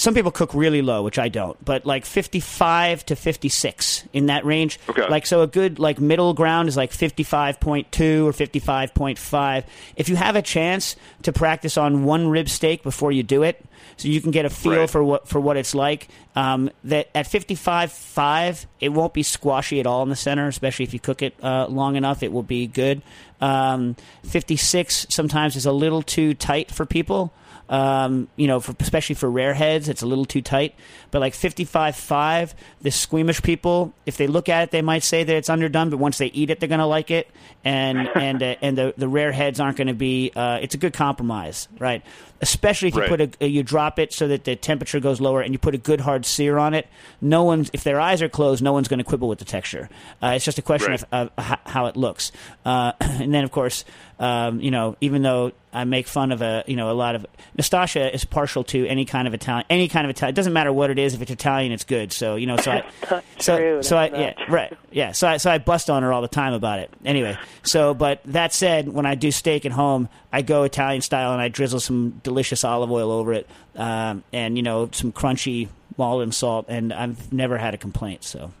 some 0.00 0.14
people 0.14 0.30
cook 0.30 0.54
really 0.54 0.80
low, 0.80 1.02
which 1.02 1.18
I 1.18 1.28
don't, 1.28 1.62
but 1.62 1.84
like 1.84 2.06
55 2.06 3.04
to 3.04 3.14
56 3.16 4.04
in 4.14 4.26
that 4.26 4.46
range. 4.46 4.80
Okay. 4.88 5.06
Like 5.06 5.26
so, 5.26 5.42
a 5.42 5.46
good 5.46 5.78
like 5.78 6.00
middle 6.00 6.32
ground 6.32 6.70
is 6.70 6.76
like 6.76 6.90
55.2 6.90 8.24
or 8.24 8.32
55.5. 8.32 9.64
If 9.96 10.08
you 10.08 10.16
have 10.16 10.36
a 10.36 10.42
chance 10.42 10.96
to 11.24 11.34
practice 11.34 11.76
on 11.76 12.04
one 12.04 12.28
rib 12.28 12.48
steak 12.48 12.82
before 12.82 13.12
you 13.12 13.22
do 13.22 13.42
it, 13.42 13.62
so 13.98 14.08
you 14.08 14.22
can 14.22 14.30
get 14.30 14.46
a 14.46 14.50
feel 14.50 14.72
Right. 14.80 14.90
for 14.90 15.04
what 15.04 15.28
for 15.28 15.38
what 15.38 15.58
it's 15.58 15.74
like. 15.74 16.08
Um, 16.34 16.70
that 16.84 17.10
at 17.14 17.26
55.5, 17.26 18.64
it 18.80 18.88
won't 18.90 19.12
be 19.12 19.22
squashy 19.22 19.80
at 19.80 19.86
all 19.86 20.02
in 20.02 20.08
the 20.08 20.16
center, 20.16 20.46
especially 20.48 20.84
if 20.84 20.94
you 20.94 21.00
cook 21.00 21.20
it 21.20 21.34
uh, 21.42 21.66
long 21.68 21.96
enough. 21.96 22.22
It 22.22 22.32
will 22.32 22.42
be 22.42 22.66
good. 22.66 23.02
Um, 23.42 23.96
56 24.24 25.06
sometimes 25.10 25.56
is 25.56 25.66
a 25.66 25.72
little 25.72 26.00
too 26.02 26.32
tight 26.32 26.70
for 26.70 26.86
people. 26.86 27.32
Um, 27.70 28.28
you 28.36 28.48
know, 28.48 28.58
for, 28.60 28.74
especially 28.80 29.14
for 29.14 29.30
rare 29.30 29.54
heads, 29.54 29.88
it's 29.88 30.02
a 30.02 30.06
little 30.06 30.24
too 30.26 30.42
tight. 30.42 30.74
But 31.12 31.20
like 31.20 31.34
55.5, 31.34 32.54
the 32.82 32.90
squeamish 32.90 33.42
people, 33.42 33.94
if 34.06 34.16
they 34.16 34.26
look 34.26 34.48
at 34.48 34.64
it, 34.64 34.70
they 34.72 34.82
might 34.82 35.02
say 35.04 35.22
that 35.24 35.34
it's 35.36 35.48
underdone. 35.48 35.88
But 35.90 35.98
once 35.98 36.18
they 36.18 36.26
eat 36.26 36.50
it, 36.50 36.60
they're 36.60 36.68
going 36.68 36.80
to 36.80 36.86
like 36.86 37.10
it. 37.10 37.28
And 37.64 38.08
and 38.14 38.42
uh, 38.42 38.56
and 38.60 38.76
the 38.76 38.94
the 38.96 39.08
rare 39.08 39.32
heads 39.32 39.60
aren't 39.60 39.76
going 39.76 39.86
to 39.88 39.94
be. 39.94 40.32
Uh, 40.34 40.58
it's 40.60 40.74
a 40.74 40.78
good 40.78 40.92
compromise, 40.94 41.68
right? 41.78 42.02
Especially 42.40 42.88
if 42.88 42.94
you 42.94 43.00
Right. 43.02 43.08
put 43.08 43.20
a, 43.20 43.30
uh, 43.42 43.46
you 43.46 43.62
drop 43.62 43.98
it 43.98 44.12
so 44.12 44.28
that 44.28 44.44
the 44.44 44.56
temperature 44.56 44.98
goes 45.00 45.20
lower, 45.20 45.40
and 45.40 45.52
you 45.54 45.58
put 45.58 45.74
a 45.74 45.78
good 45.78 46.00
hard 46.00 46.26
sear 46.26 46.58
on 46.58 46.74
it. 46.74 46.86
No 47.20 47.44
one's 47.44 47.70
if 47.72 47.84
their 47.84 48.00
eyes 48.00 48.20
are 48.22 48.28
closed, 48.28 48.62
no 48.62 48.72
one's 48.72 48.88
going 48.88 48.98
to 48.98 49.04
quibble 49.04 49.28
with 49.28 49.38
the 49.38 49.44
texture. 49.44 49.88
Uh, 50.22 50.32
it's 50.36 50.44
just 50.44 50.58
a 50.58 50.62
question 50.62 50.90
Right. 50.92 51.04
of, 51.12 51.30
of 51.36 51.44
how 51.66 51.86
it 51.86 51.96
looks. 51.96 52.32
Uh, 52.64 52.92
and 53.00 53.32
then 53.32 53.44
of 53.44 53.52
course, 53.52 53.84
Um, 54.20 54.60
you 54.60 54.70
know, 54.70 54.96
even 55.00 55.22
though 55.22 55.52
I 55.72 55.84
make 55.84 56.06
fun 56.06 56.30
of 56.30 56.42
a, 56.42 56.62
you 56.66 56.76
know, 56.76 56.90
a 56.90 56.92
lot 56.92 57.14
of 57.14 57.24
Nastassia 57.58 58.12
is 58.12 58.26
partial 58.26 58.64
to 58.64 58.86
any 58.86 59.06
kind 59.06 59.26
of 59.26 59.32
Italian, 59.32 59.64
any 59.70 59.88
kind 59.88 60.04
of 60.04 60.10
Italian. 60.10 60.34
It 60.34 60.36
doesn't 60.36 60.52
matter 60.52 60.70
what 60.70 60.90
it 60.90 60.98
is. 60.98 61.14
If 61.14 61.22
it's 61.22 61.30
Italian, 61.30 61.72
it's 61.72 61.84
good. 61.84 62.12
So 62.12 62.36
you 62.36 62.46
know, 62.46 62.58
so 62.58 62.70
I, 62.70 63.22
so 63.38 63.56
true, 63.58 63.82
so 63.82 63.96
I, 63.96 64.06
yeah, 64.08 64.34
not 64.38 64.50
right, 64.50 64.78
yeah. 64.90 65.12
So 65.12 65.26
I, 65.26 65.38
so 65.38 65.50
I 65.50 65.56
bust 65.56 65.88
on 65.88 66.02
her 66.02 66.12
all 66.12 66.20
the 66.20 66.28
time 66.28 66.52
about 66.52 66.80
it. 66.80 66.90
Anyway, 67.02 67.38
so 67.62 67.94
but 67.94 68.20
that 68.26 68.52
said, 68.52 68.88
when 68.88 69.06
I 69.06 69.14
do 69.14 69.30
steak 69.30 69.64
at 69.64 69.72
home, 69.72 70.10
I 70.30 70.42
go 70.42 70.64
Italian 70.64 71.00
style 71.00 71.32
and 71.32 71.40
I 71.40 71.48
drizzle 71.48 71.80
some 71.80 72.20
delicious 72.22 72.62
olive 72.62 72.90
oil 72.90 73.10
over 73.10 73.32
it, 73.32 73.48
um, 73.74 74.22
and 74.34 74.58
you 74.58 74.62
know, 74.62 74.90
some 74.92 75.12
crunchy 75.12 75.68
Maldon 75.96 76.32
salt, 76.32 76.66
and 76.68 76.92
I've 76.92 77.32
never 77.32 77.56
had 77.56 77.72
a 77.72 77.78
complaint. 77.78 78.24
So. 78.24 78.52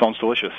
Sounds 0.00 0.18
delicious. 0.18 0.54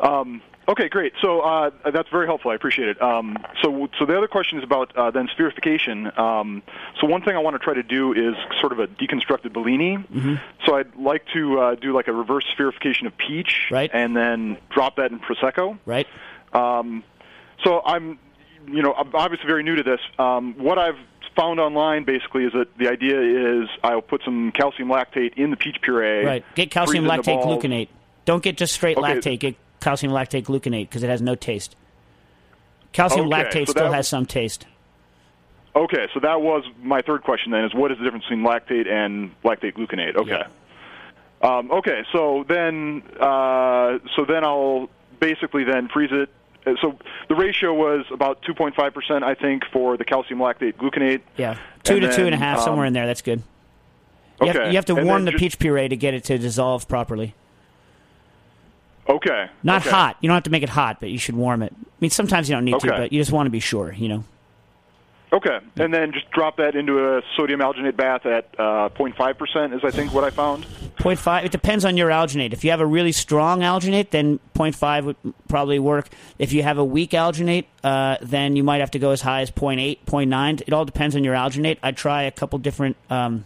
Um, 0.00 0.42
okay, 0.68 0.88
great. 0.88 1.12
So 1.20 1.40
uh, 1.40 1.70
that's 1.92 2.08
very 2.10 2.26
helpful. 2.26 2.50
I 2.50 2.54
appreciate 2.54 2.88
it. 2.88 3.00
Um, 3.02 3.36
so, 3.62 3.88
so 3.98 4.06
the 4.06 4.16
other 4.16 4.28
question 4.28 4.58
is 4.58 4.64
about 4.64 4.96
uh, 4.96 5.10
then 5.10 5.28
spherification. 5.28 6.16
Um, 6.18 6.62
so 7.00 7.06
one 7.06 7.22
thing 7.22 7.36
I 7.36 7.38
want 7.38 7.54
to 7.54 7.58
try 7.58 7.74
to 7.74 7.82
do 7.82 8.12
is 8.12 8.34
sort 8.60 8.72
of 8.72 8.78
a 8.78 8.86
deconstructed 8.86 9.52
Bellini. 9.52 9.96
Mm-hmm. 9.98 10.34
So 10.66 10.76
I'd 10.76 10.94
like 10.96 11.24
to 11.34 11.60
uh, 11.60 11.74
do 11.74 11.92
like 11.94 12.08
a 12.08 12.12
reverse 12.12 12.44
spherification 12.56 13.06
of 13.06 13.16
peach, 13.16 13.68
Right. 13.70 13.90
and 13.92 14.16
then 14.16 14.58
drop 14.70 14.96
that 14.96 15.10
in 15.10 15.20
prosecco. 15.20 15.78
Right. 15.86 16.06
Um, 16.52 17.02
so 17.62 17.82
I'm, 17.84 18.18
you 18.66 18.82
know, 18.82 18.92
I'm 18.94 19.14
obviously 19.14 19.46
very 19.46 19.62
new 19.62 19.76
to 19.76 19.82
this. 19.82 20.00
Um, 20.18 20.54
what 20.58 20.78
I've 20.78 20.98
found 21.36 21.58
online 21.58 22.04
basically 22.04 22.44
is 22.44 22.52
that 22.52 22.68
the 22.78 22.88
idea 22.88 23.20
is 23.62 23.68
I'll 23.82 24.00
put 24.02 24.22
some 24.24 24.52
calcium 24.52 24.88
lactate 24.88 25.34
in 25.34 25.50
the 25.50 25.56
peach 25.56 25.78
puree. 25.82 26.24
Right. 26.24 26.44
Get 26.54 26.70
calcium 26.70 27.04
freeze 27.06 27.26
it 27.26 27.28
in 27.30 27.38
lactate 27.38 27.44
gluconate. 27.44 27.88
Don't 28.24 28.42
get 28.42 28.56
just 28.56 28.72
straight 28.72 28.96
Okay. 28.96 29.16
lactate. 29.16 29.40
Get 29.40 29.56
calcium 29.84 30.12
lactate 30.12 30.44
gluconate 30.44 30.88
because 30.88 31.02
it 31.02 31.10
has 31.10 31.20
no 31.20 31.34
taste. 31.34 31.76
Calcium 32.92 33.26
Okay, 33.32 33.44
lactate 33.44 33.66
so 33.66 33.72
still 33.72 33.92
has 33.92 34.08
some 34.08 34.24
taste. 34.24 34.66
Okay, 35.76 36.06
so 36.14 36.20
that 36.20 36.40
was 36.40 36.64
my 36.82 37.02
third 37.02 37.22
question 37.22 37.52
then 37.52 37.64
is 37.64 37.74
what 37.74 37.90
is 37.92 37.98
the 37.98 38.04
difference 38.04 38.24
between 38.24 38.44
lactate 38.44 38.88
and 38.88 39.30
lactate 39.42 39.74
gluconate? 39.74 40.16
Okay. 40.16 40.42
Um, 41.42 41.70
okay, 41.70 42.04
so 42.12 42.44
then 42.48 43.02
uh, 43.20 43.98
so 44.16 44.24
then 44.24 44.44
I'll 44.44 44.88
basically 45.20 45.64
then 45.64 45.88
freeze 45.88 46.10
it. 46.12 46.30
Uh, 46.66 46.74
So 46.80 46.98
the 47.28 47.34
ratio 47.34 47.74
was 47.74 48.06
about 48.10 48.40
2.5%, 48.42 49.22
I 49.22 49.34
think, 49.34 49.64
for 49.70 49.98
the 49.98 50.04
calcium 50.04 50.38
lactate 50.38 50.76
gluconate. 50.76 51.20
Yeah. 51.36 51.58
Two 51.82 51.94
And 51.94 52.02
to 52.04 52.16
two 52.16 52.24
and 52.24 52.28
a 52.28 52.30
then, 52.30 52.38
half, 52.38 52.58
um, 52.60 52.64
somewhere 52.64 52.86
in 52.86 52.94
there. 52.94 53.06
That's 53.06 53.20
good. 53.20 53.42
You, 54.40 54.46
have, 54.46 54.56
Okay. 54.56 54.68
you 54.70 54.76
have 54.76 54.86
to 54.86 54.96
And 54.96 55.06
warm 55.06 55.24
the 55.26 55.32
just- 55.32 55.42
peach 55.42 55.58
puree 55.58 55.88
to 55.88 55.96
get 55.96 56.14
it 56.14 56.24
to 56.24 56.38
dissolve 56.38 56.88
properly. 56.88 57.34
Okay. 59.08 59.50
Not 59.62 59.82
okay. 59.82 59.90
hot. 59.90 60.16
You 60.20 60.28
don't 60.28 60.34
have 60.34 60.44
to 60.44 60.50
make 60.50 60.62
it 60.62 60.68
hot, 60.68 61.00
but 61.00 61.10
you 61.10 61.18
should 61.18 61.36
warm 61.36 61.62
it. 61.62 61.74
I 61.76 61.86
mean, 62.00 62.10
sometimes 62.10 62.48
you 62.48 62.54
don't 62.54 62.64
need 62.64 62.80
to, 62.80 62.88
but 62.88 63.12
you 63.12 63.20
just 63.20 63.32
want 63.32 63.46
to 63.46 63.50
be 63.50 63.60
sure. 63.60 63.92
You 63.92 64.08
know. 64.08 64.24
Okay, 65.34 65.58
and 65.76 65.92
then 65.92 66.12
just 66.12 66.30
drop 66.30 66.58
that 66.58 66.76
into 66.76 67.16
a 67.16 67.20
sodium 67.36 67.58
alginate 67.58 67.96
bath 67.96 68.24
at 68.24 68.54
uh, 68.56 68.88
0.5% 68.90 69.74
is 69.74 69.82
I 69.82 69.90
think 69.90 70.14
what 70.14 70.22
I 70.22 70.30
found. 70.30 70.64
0.5 70.98 71.44
it 71.44 71.50
depends 71.50 71.84
on 71.84 71.96
your 71.96 72.08
alginate 72.08 72.52
if 72.52 72.62
you 72.62 72.70
have 72.70 72.80
a 72.80 72.86
really 72.86 73.10
strong 73.10 73.60
alginate 73.60 74.10
then 74.10 74.38
0.5 74.54 75.04
would 75.04 75.16
probably 75.48 75.80
work 75.80 76.08
if 76.38 76.52
you 76.52 76.62
have 76.62 76.78
a 76.78 76.84
weak 76.84 77.10
alginate 77.10 77.64
uh, 77.82 78.16
then 78.22 78.54
you 78.54 78.62
might 78.62 78.78
have 78.78 78.92
to 78.92 79.00
go 79.00 79.10
as 79.10 79.20
high 79.20 79.40
as 79.40 79.50
0.8 79.50 79.98
0.9 80.06 80.62
it 80.64 80.72
all 80.72 80.84
depends 80.84 81.16
on 81.16 81.24
your 81.24 81.34
alginate 81.34 81.78
i 81.82 81.90
try 81.90 82.22
a 82.22 82.30
couple 82.30 82.58
different 82.60 82.96
um, 83.10 83.44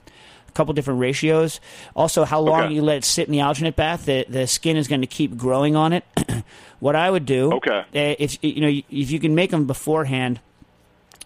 couple 0.58 0.74
different 0.74 1.00
ratios 1.00 1.60
also 1.96 2.24
how 2.24 2.40
long 2.40 2.64
Okay. 2.64 2.74
you 2.74 2.82
let 2.82 2.96
it 2.98 3.04
sit 3.04 3.26
in 3.28 3.32
the 3.32 3.38
alginate 3.38 3.76
bath 3.76 4.04
the, 4.06 4.26
the 4.28 4.46
skin 4.46 4.76
is 4.76 4.88
going 4.88 5.00
to 5.00 5.06
keep 5.06 5.36
growing 5.36 5.76
on 5.76 5.92
it 5.92 6.04
what 6.80 6.94
i 6.96 7.08
would 7.10 7.24
do 7.24 7.52
Okay. 7.54 7.78
uh, 7.78 7.84
if 8.18 8.38
you 8.42 8.60
know 8.60 8.68
if 8.68 9.10
you 9.10 9.20
can 9.20 9.34
make 9.34 9.50
them 9.50 9.66
beforehand 9.66 10.40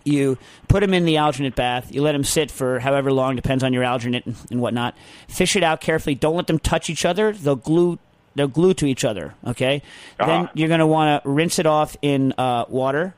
you 0.04 0.36
put 0.66 0.80
them 0.80 0.92
in 0.94 1.04
the 1.04 1.14
alginate 1.14 1.54
bath. 1.54 1.94
You 1.94 2.02
let 2.02 2.10
them 2.10 2.24
sit 2.24 2.50
for 2.50 2.80
however 2.80 3.12
long, 3.12 3.36
depends 3.36 3.62
on 3.62 3.72
your 3.72 3.84
alginate 3.84 4.26
and, 4.26 4.34
and 4.50 4.60
whatnot. 4.60 4.96
Fish 5.28 5.54
it 5.54 5.62
out 5.62 5.80
carefully. 5.80 6.16
Don't 6.16 6.34
let 6.34 6.48
them 6.48 6.58
touch 6.58 6.90
each 6.90 7.04
other. 7.04 7.30
They'll 7.30 7.54
glue. 7.54 8.00
They'll 8.34 8.48
glue 8.48 8.74
to 8.74 8.86
each 8.86 9.04
other. 9.04 9.34
Okay. 9.46 9.80
Then 10.18 10.28
Uh-huh. 10.28 10.48
you're 10.54 10.66
going 10.66 10.80
to 10.80 10.88
want 10.88 11.22
to 11.22 11.30
rinse 11.30 11.60
it 11.60 11.66
off 11.66 11.96
in 12.02 12.34
uh, 12.36 12.64
water, 12.68 13.14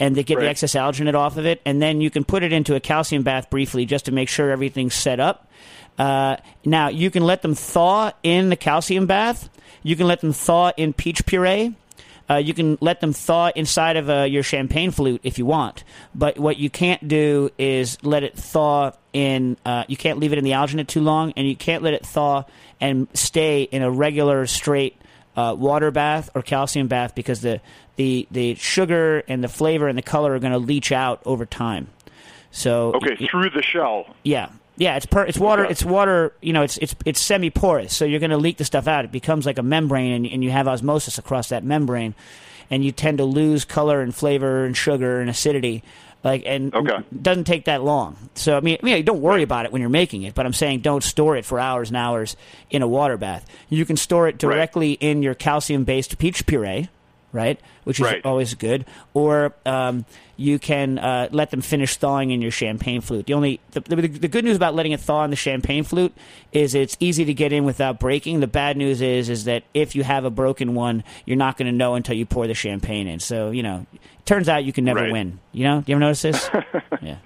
and 0.00 0.16
to 0.16 0.24
get 0.24 0.40
the 0.40 0.48
excess 0.48 0.74
alginate 0.74 1.14
off 1.14 1.36
of 1.36 1.46
it. 1.46 1.62
And 1.64 1.80
then 1.80 2.00
you 2.00 2.10
can 2.10 2.24
put 2.24 2.42
it 2.42 2.52
into 2.52 2.74
a 2.74 2.80
calcium 2.80 3.22
bath 3.22 3.48
briefly, 3.48 3.86
just 3.86 4.06
to 4.06 4.10
make 4.12 4.28
sure 4.28 4.50
everything's 4.50 4.94
set 4.96 5.20
up. 5.20 5.45
Uh, 5.98 6.36
now 6.64 6.88
you 6.88 7.10
can 7.10 7.24
let 7.24 7.42
them 7.42 7.54
thaw 7.54 8.12
in 8.22 8.48
the 8.50 8.56
calcium 8.56 9.06
bath. 9.06 9.48
You 9.82 9.96
can 9.96 10.06
let 10.06 10.20
them 10.20 10.32
thaw 10.32 10.72
in 10.76 10.92
peach 10.92 11.24
puree. 11.26 11.74
Uh, 12.28 12.34
you 12.36 12.52
can 12.54 12.76
let 12.80 13.00
them 13.00 13.12
thaw 13.12 13.52
inside 13.54 13.96
of 13.96 14.10
uh, 14.10 14.24
your 14.24 14.42
champagne 14.42 14.90
flute 14.90 15.20
if 15.22 15.38
you 15.38 15.46
want, 15.46 15.84
but 16.12 16.36
what 16.40 16.56
you 16.56 16.68
can't 16.68 17.06
do 17.06 17.50
is 17.56 17.98
let 18.02 18.24
it 18.24 18.36
thaw 18.36 18.90
in. 19.12 19.56
Uh, 19.64 19.84
you 19.86 19.96
can't 19.96 20.18
leave 20.18 20.32
it 20.32 20.38
in 20.38 20.42
the 20.42 20.50
alginate 20.50 20.88
too 20.88 21.00
long, 21.00 21.32
and 21.36 21.46
you 21.46 21.54
can't 21.54 21.84
let 21.84 21.94
it 21.94 22.04
thaw 22.04 22.42
and 22.80 23.06
stay 23.14 23.62
in 23.62 23.82
a 23.82 23.90
regular 23.90 24.44
straight 24.48 25.00
uh, 25.36 25.54
water 25.56 25.92
bath 25.92 26.28
or 26.34 26.42
calcium 26.42 26.88
bath 26.88 27.14
because 27.14 27.42
the 27.42 27.60
the 27.94 28.26
the 28.32 28.56
sugar 28.56 29.22
and 29.28 29.44
the 29.44 29.48
flavor 29.48 29.86
and 29.86 29.96
the 29.96 30.02
color 30.02 30.34
are 30.34 30.40
going 30.40 30.52
to 30.52 30.58
leach 30.58 30.90
out 30.90 31.22
over 31.26 31.46
time. 31.46 31.86
So 32.50 32.92
Okay, 32.94 33.14
through 33.30 33.50
the 33.50 33.62
shell. 33.62 34.16
yeah, 34.24 34.48
yeah. 34.76 34.96
It's 34.96 35.06
per, 35.06 35.24
it's 35.24 35.38
water. 35.38 35.64
It's 35.64 35.84
water. 35.84 36.32
You 36.40 36.52
know, 36.52 36.62
it's 36.62 36.76
it's 36.78 36.94
it's 37.04 37.20
semi 37.20 37.50
porous, 37.50 37.94
so 37.94 38.04
you're 38.04 38.20
going 38.20 38.30
to 38.30 38.36
leak 38.36 38.56
the 38.58 38.64
stuff 38.64 38.86
out. 38.86 39.04
It 39.04 39.12
becomes 39.12 39.46
like 39.46 39.58
a 39.58 39.62
membrane, 39.62 40.12
and, 40.12 40.26
and 40.26 40.44
you 40.44 40.50
have 40.50 40.68
osmosis 40.68 41.18
across 41.18 41.48
that 41.50 41.64
membrane, 41.64 42.14
and 42.70 42.84
you 42.84 42.92
tend 42.92 43.18
to 43.18 43.24
lose 43.24 43.64
color 43.64 44.00
and 44.00 44.14
flavor 44.14 44.64
and 44.64 44.76
sugar 44.76 45.20
and 45.20 45.28
acidity. 45.30 45.82
Like 46.24 46.42
and 46.44 46.74
Okay. 46.74 46.96
it 46.96 47.22
doesn't 47.22 47.44
take 47.44 47.66
that 47.66 47.82
long. 47.84 48.16
So 48.34 48.56
I 48.56 48.60
mean, 48.60 48.78
I 48.82 48.84
mean, 48.84 49.04
don't 49.04 49.20
worry 49.20 49.42
about 49.42 49.64
it 49.64 49.72
when 49.72 49.80
you're 49.80 49.88
making 49.88 50.22
it. 50.24 50.34
But 50.34 50.44
I'm 50.44 50.52
saying 50.52 50.80
don't 50.80 51.04
store 51.04 51.36
it 51.36 51.44
for 51.44 51.60
hours 51.60 51.88
and 51.90 51.96
hours 51.96 52.36
in 52.68 52.82
a 52.82 52.88
water 52.88 53.16
bath. 53.16 53.46
You 53.68 53.84
can 53.84 53.96
store 53.96 54.26
it 54.26 54.36
directly 54.36 54.92
in 54.92 55.22
your 55.22 55.34
calcium-based 55.34 56.18
peach 56.18 56.44
puree, 56.46 56.88
right? 57.32 57.60
Which 57.84 58.00
is 58.00 58.04
Right. 58.06 58.24
always 58.24 58.54
good. 58.54 58.86
Or 59.14 59.52
um, 59.66 60.04
you 60.36 60.58
can 60.58 60.98
uh, 60.98 61.28
let 61.32 61.50
them 61.50 61.60
finish 61.60 61.96
thawing 61.96 62.30
in 62.30 62.40
your 62.42 62.50
champagne 62.50 63.00
flute. 63.00 63.26
The 63.26 63.34
only 63.34 63.60
the, 63.72 63.80
the, 63.80 63.96
the 64.08 64.28
good 64.28 64.44
news 64.44 64.56
about 64.56 64.74
letting 64.74 64.92
it 64.92 65.00
thaw 65.00 65.24
in 65.24 65.30
the 65.30 65.36
champagne 65.36 65.84
flute 65.84 66.14
is 66.52 66.74
it's 66.74 66.96
easy 67.00 67.24
to 67.24 67.34
get 67.34 67.52
in 67.52 67.64
without 67.64 67.98
breaking. 67.98 68.40
The 68.40 68.46
bad 68.46 68.76
news 68.76 69.00
is 69.00 69.28
is 69.28 69.44
that 69.44 69.64
if 69.74 69.94
you 69.96 70.02
have 70.04 70.24
a 70.24 70.30
broken 70.30 70.74
one, 70.74 71.04
you're 71.24 71.36
not 71.36 71.56
going 71.56 71.66
to 71.70 71.76
know 71.76 71.94
until 71.94 72.16
you 72.16 72.26
pour 72.26 72.46
the 72.46 72.54
champagne 72.54 73.06
in. 73.06 73.20
So 73.20 73.50
you 73.50 73.62
know, 73.62 73.86
it 73.92 74.00
turns 74.26 74.48
out 74.48 74.64
you 74.64 74.72
can 74.72 74.84
never 74.84 75.00
Right. 75.00 75.12
win. 75.12 75.38
You 75.52 75.64
know, 75.64 75.80
do 75.80 75.92
you 75.92 75.96
ever 75.96 76.00
notice 76.00 76.22
this? 76.22 76.50
yeah. 77.02 77.16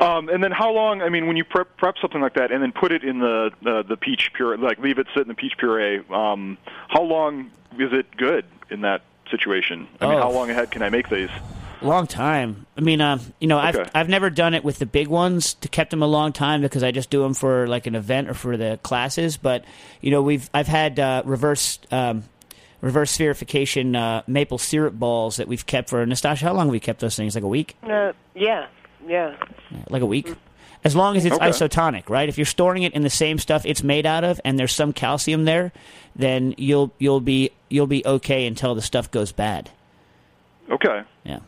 Um, 0.00 0.28
and 0.28 0.42
then 0.42 0.50
how 0.50 0.72
long? 0.72 1.00
I 1.02 1.08
mean, 1.08 1.26
when 1.28 1.36
you 1.36 1.44
prep 1.44 1.76
prep 1.76 1.94
something 2.00 2.20
like 2.20 2.34
that 2.34 2.50
and 2.50 2.62
then 2.62 2.72
put 2.72 2.92
it 2.92 3.04
in 3.04 3.20
the 3.20 3.50
the, 3.62 3.84
the 3.88 3.96
peach 3.96 4.30
puree, 4.34 4.56
like 4.58 4.78
leave 4.78 4.98
it 4.98 5.06
sit 5.14 5.22
in 5.22 5.28
the 5.28 5.34
peach 5.34 5.54
puree. 5.56 6.02
Um, 6.10 6.58
how 6.88 7.02
long 7.02 7.50
is 7.78 7.92
it 7.92 8.14
good 8.16 8.44
in 8.70 8.80
that 8.82 9.02
situation? 9.30 9.86
I 10.00 10.06
mean, 10.06 10.18
Oh. 10.18 10.22
how 10.22 10.30
long 10.30 10.50
ahead 10.50 10.70
can 10.70 10.82
I 10.82 10.88
make 10.90 11.08
these? 11.08 11.30
Long 11.82 12.06
time. 12.06 12.64
I 12.78 12.80
mean, 12.80 13.00
uh, 13.02 13.18
you 13.40 13.46
know, 13.46 13.58
I've 13.58 13.90
I've 13.94 14.08
never 14.08 14.30
done 14.30 14.54
it 14.54 14.64
with 14.64 14.78
the 14.78 14.86
big 14.86 15.08
ones 15.08 15.54
to 15.54 15.68
kept 15.68 15.90
them 15.90 16.02
a 16.02 16.06
long 16.06 16.32
time 16.32 16.62
because 16.62 16.82
I 16.82 16.92
just 16.92 17.10
do 17.10 17.22
them 17.22 17.34
for 17.34 17.66
like 17.66 17.86
an 17.86 17.94
event 17.94 18.30
or 18.30 18.34
for 18.34 18.56
the 18.56 18.78
classes. 18.82 19.36
But 19.36 19.64
you 20.00 20.10
know, 20.10 20.22
we've 20.22 20.48
I've 20.54 20.68
had 20.68 20.98
uh, 20.98 21.22
reverse 21.26 21.78
um, 21.90 22.24
reverse 22.80 23.14
spherification 23.16 23.96
uh, 23.96 24.22
maple 24.26 24.56
syrup 24.56 24.94
balls 24.94 25.36
that 25.36 25.46
we've 25.46 25.66
kept 25.66 25.90
for 25.90 26.04
Nastassia. 26.06 26.42
How 26.42 26.54
long 26.54 26.66
have 26.66 26.72
we 26.72 26.80
kept 26.80 27.00
those 27.00 27.16
things? 27.16 27.34
Like 27.34 27.44
a 27.44 27.48
week? 27.48 27.76
Uh, 27.82 28.12
yeah, 28.34 28.66
yeah. 29.06 29.36
Like 29.90 30.00
a 30.02 30.06
week? 30.06 30.32
As 30.84 30.94
long 30.94 31.16
as 31.16 31.24
it's 31.24 31.36
Okay. 31.36 31.48
isotonic, 31.48 32.08
right? 32.10 32.28
If 32.28 32.36
you're 32.38 32.44
storing 32.46 32.82
it 32.82 32.92
in 32.92 33.02
the 33.02 33.10
same 33.10 33.38
stuff 33.38 33.64
it's 33.66 33.82
made 33.82 34.04
out 34.06 34.22
of, 34.22 34.38
and 34.44 34.58
there's 34.58 34.72
some 34.74 34.92
calcium 34.92 35.44
there, 35.44 35.72
then 36.16 36.54
you'll 36.58 36.92
you'll 36.98 37.20
be 37.20 37.50
you'll 37.68 37.86
be 37.86 38.04
okay 38.06 38.46
until 38.46 38.74
the 38.74 38.82
stuff 38.82 39.10
goes 39.10 39.32
bad. 39.32 39.70
Okay, 40.70 41.02
Yeah. 41.24 41.40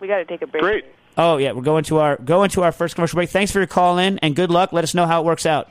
We 0.00 0.08
got 0.08 0.18
to 0.18 0.24
take 0.24 0.42
a 0.42 0.46
break. 0.46 0.62
great. 0.62 0.84
Oh 1.16 1.38
yeah, 1.38 1.52
we're 1.52 1.62
going 1.62 1.84
to 1.84 1.98
our 1.98 2.16
going 2.16 2.50
to 2.50 2.62
our 2.62 2.72
first 2.72 2.94
commercial 2.94 3.16
break. 3.16 3.30
Thanks 3.30 3.50
for 3.52 3.58
your 3.58 3.66
call 3.66 3.98
in 3.98 4.18
and 4.18 4.36
good 4.36 4.50
luck. 4.50 4.72
Let 4.72 4.84
us 4.84 4.94
know 4.94 5.06
how 5.06 5.20
it 5.22 5.24
works 5.24 5.46
out. 5.46 5.70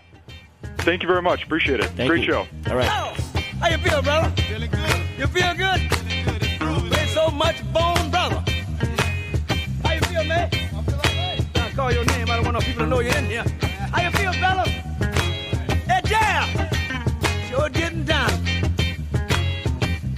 Thank 0.80 1.02
you 1.04 1.08
very 1.08 1.22
much. 1.22 1.44
Appreciate 1.44 1.80
it. 1.82 1.86
Thank 1.92 2.10
great 2.10 2.26
you. 2.26 2.32
show. 2.32 2.48
All 2.70 2.76
right. 2.78 2.88
How 2.88 3.68
you 3.70 3.78
feel, 3.78 4.02
brother? 4.02 4.30
Feeling 4.44 4.72
good. 4.72 5.02
You 5.18 5.28
feel 5.28 5.54
good? 5.54 5.82
Ain't 6.98 7.10
so 7.10 7.30
much 7.30 7.62
bone, 7.74 8.10
brother. 8.10 8.44
How 9.84 9.94
you 9.94 10.02
feel, 10.02 10.24
man? 10.24 10.50
I 10.54 10.82
feel 10.82 10.96
all 10.96 11.02
right. 11.04 11.46
I 11.58 11.72
call 11.76 11.92
your 11.92 12.06
name. 12.06 12.30
I 12.30 12.36
don't 12.38 12.46
want 12.46 12.54
no 12.56 12.60
people 12.62 12.84
to 12.86 12.88
know 12.88 13.00
you're 13.02 13.16
in 13.16 13.26
here. 13.26 13.44
How 13.92 14.02
you 14.02 14.12
feel, 14.12 14.34
fella? 14.34 14.66
Getting 17.72 18.04
down. 18.04 18.30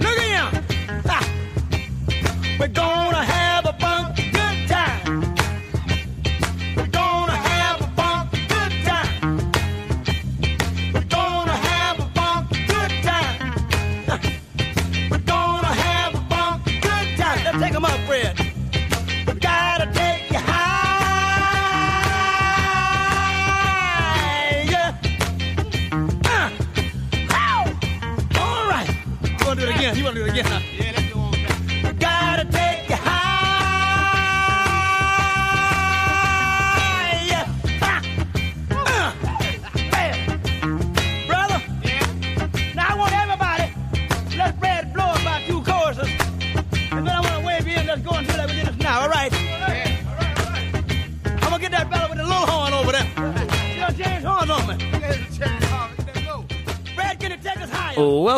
Look 0.00 0.18
at 0.18 0.52
him. 0.52 0.64
We're 2.58 2.68
gonna 2.68 3.24
have 3.24 3.45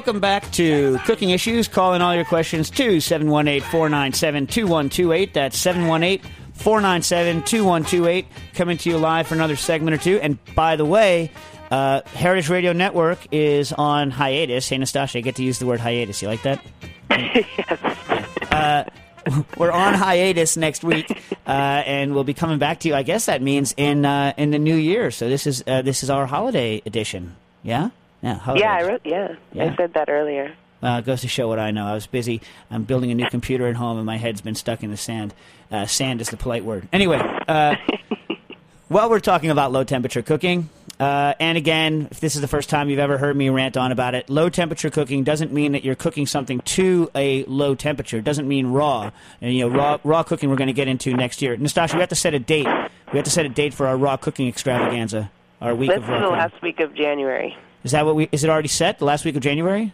Welcome 0.09 0.21
back 0.23 0.51
to 0.53 0.99
Cooking 1.05 1.29
Issues. 1.29 1.69
Call 1.69 1.93
in 1.93 2.01
all 2.01 2.15
your 2.15 2.25
questions 2.25 2.71
to 2.71 2.99
718 2.99 3.61
497 3.71 4.47
2128. 4.47 5.35
That's 5.35 5.59
718 5.59 6.33
497 6.55 7.43
2128. 7.43 8.27
Coming 8.55 8.79
to 8.79 8.89
you 8.89 8.97
live 8.97 9.27
for 9.27 9.35
another 9.35 9.55
segment 9.55 9.95
or 9.95 9.99
two. 9.99 10.19
And 10.19 10.39
by 10.55 10.77
the 10.77 10.87
way, 10.87 11.31
uh, 11.71 12.01
Heritage 12.15 12.49
Radio 12.49 12.73
Network 12.73 13.19
is 13.33 13.75
on 13.75 14.11
hiatus. 14.11 14.67
Hey, 14.71 14.79
Nastassia, 14.79 15.19
I 15.19 15.21
get 15.21 15.35
to 15.35 15.45
use 15.45 15.59
the 15.59 15.67
word 15.67 15.79
hiatus. 15.79 16.23
You 16.23 16.29
like 16.29 16.43
that? 16.45 16.65
Uh, 18.51 18.85
we're 19.59 19.71
on 19.71 19.93
hiatus 19.93 20.57
next 20.57 20.83
week, 20.83 21.11
uh, 21.47 21.51
and 21.51 22.15
we'll 22.15 22.25
be 22.25 22.33
coming 22.33 22.59
back 22.59 22.81
to 22.81 22.89
you. 22.89 22.95
I 22.95 23.03
guess 23.03 23.27
that 23.27 23.43
means 23.43 23.75
in 23.77 24.07
uh, 24.07 24.33
in 24.39 24.53
the 24.53 24.59
new 24.59 24.75
year. 24.75 25.11
So 25.11 25.29
this 25.29 25.47
is 25.47 25.63
uh, 25.67 25.83
this 25.83 26.03
is 26.03 26.09
our 26.09 26.25
holiday 26.25 26.81
edition. 26.87 27.37
Yeah, 27.63 27.91
yeah, 28.23 28.41
Yeah, 28.55 28.73
I 28.75 28.83
wrote, 28.85 29.01
yeah, 29.05 29.35
Yeah. 29.53 29.73
I 29.73 29.77
said 29.77 29.95
that 29.95 30.09
earlier. 30.09 30.55
Uh, 30.83 30.99
it 31.01 31.07
goes 31.07 31.23
to 31.23 31.29
show 31.29 31.49
what 31.49 31.59
I 31.59 31.73
know. 31.73 31.87
I 31.87 31.95
was 31.95 32.07
busy. 32.07 32.41
I'm 32.71 32.85
building 32.85 33.11
a 33.11 33.15
new 33.15 33.27
computer 33.31 33.67
at 33.67 33.75
home, 33.77 33.97
and 33.97 34.07
my 34.07 34.17
head's 34.17 34.41
been 34.41 34.55
stuck 34.55 34.83
in 34.83 34.91
the 34.91 34.97
sand. 34.97 35.35
Uh, 35.73 35.87
sand 35.87 36.21
is 36.21 36.29
the 36.31 36.37
polite 36.37 36.65
word. 36.65 36.89
Anyway, 36.93 37.19
uh, 37.49 37.75
while 38.89 39.11
we're 39.11 39.21
talking 39.21 39.51
about 39.51 39.73
low 39.73 39.85
temperature 39.85 40.23
cooking, 40.23 40.69
uh, 41.01 41.35
and 41.39 41.57
again, 41.59 42.09
if 42.11 42.21
this 42.21 42.35
is 42.35 42.41
the 42.41 42.49
first 42.49 42.69
time 42.71 42.91
you've 42.91 42.99
ever 42.99 43.19
heard 43.19 43.37
me 43.37 43.49
rant 43.51 43.77
on 43.77 43.93
about 43.93 44.15
it, 44.15 44.29
low 44.31 44.49
temperature 44.49 44.91
cooking 44.91 45.23
doesn't 45.25 45.53
mean 45.53 45.73
that 45.73 45.85
you're 45.85 45.95
cooking 45.95 46.27
something 46.27 46.61
to 46.61 47.11
a 47.15 47.45
low 47.45 47.75
temperature. 47.75 48.19
It 48.19 48.25
doesn't 48.25 48.49
mean 48.49 48.69
raw. 48.69 49.11
And 49.41 49.53
you 49.55 49.69
know, 49.69 49.77
raw 49.77 49.99
raw 50.05 50.23
cooking 50.25 50.49
we're 50.51 50.57
going 50.57 50.67
to 50.69 50.73
get 50.73 50.89
into 50.89 51.13
next 51.15 51.41
year. 51.43 51.57
Nastassia, 51.57 51.95
we 51.95 52.01
have 52.01 52.09
to 52.09 52.17
set 52.17 52.35
a 52.35 52.39
date. 52.41 52.67
We 53.13 53.17
have 53.19 53.25
to 53.25 53.31
set 53.31 53.47
a 53.47 53.49
date 53.49 53.75
for 53.75 53.87
our 53.87 53.97
raw 53.97 54.17
cooking 54.17 54.49
extravaganza. 54.49 55.31
Our 55.61 55.75
week 55.75 55.91
This 55.91 55.99
of 55.99 56.05
is 56.05 56.09
raw 56.09 56.19
the 56.19 56.25
cooking. 56.27 56.39
last 56.39 56.63
week 56.63 56.81
of 56.81 56.95
January. 56.95 57.57
Is 57.85 57.93
that 57.93 58.05
what 58.05 58.17
we? 58.17 58.29
Is 58.33 58.45
it 58.45 58.51
already 58.51 58.69
set? 58.69 58.99
The 58.99 59.05
last 59.05 59.25
week 59.25 59.37
of 59.37 59.43
January? 59.43 59.93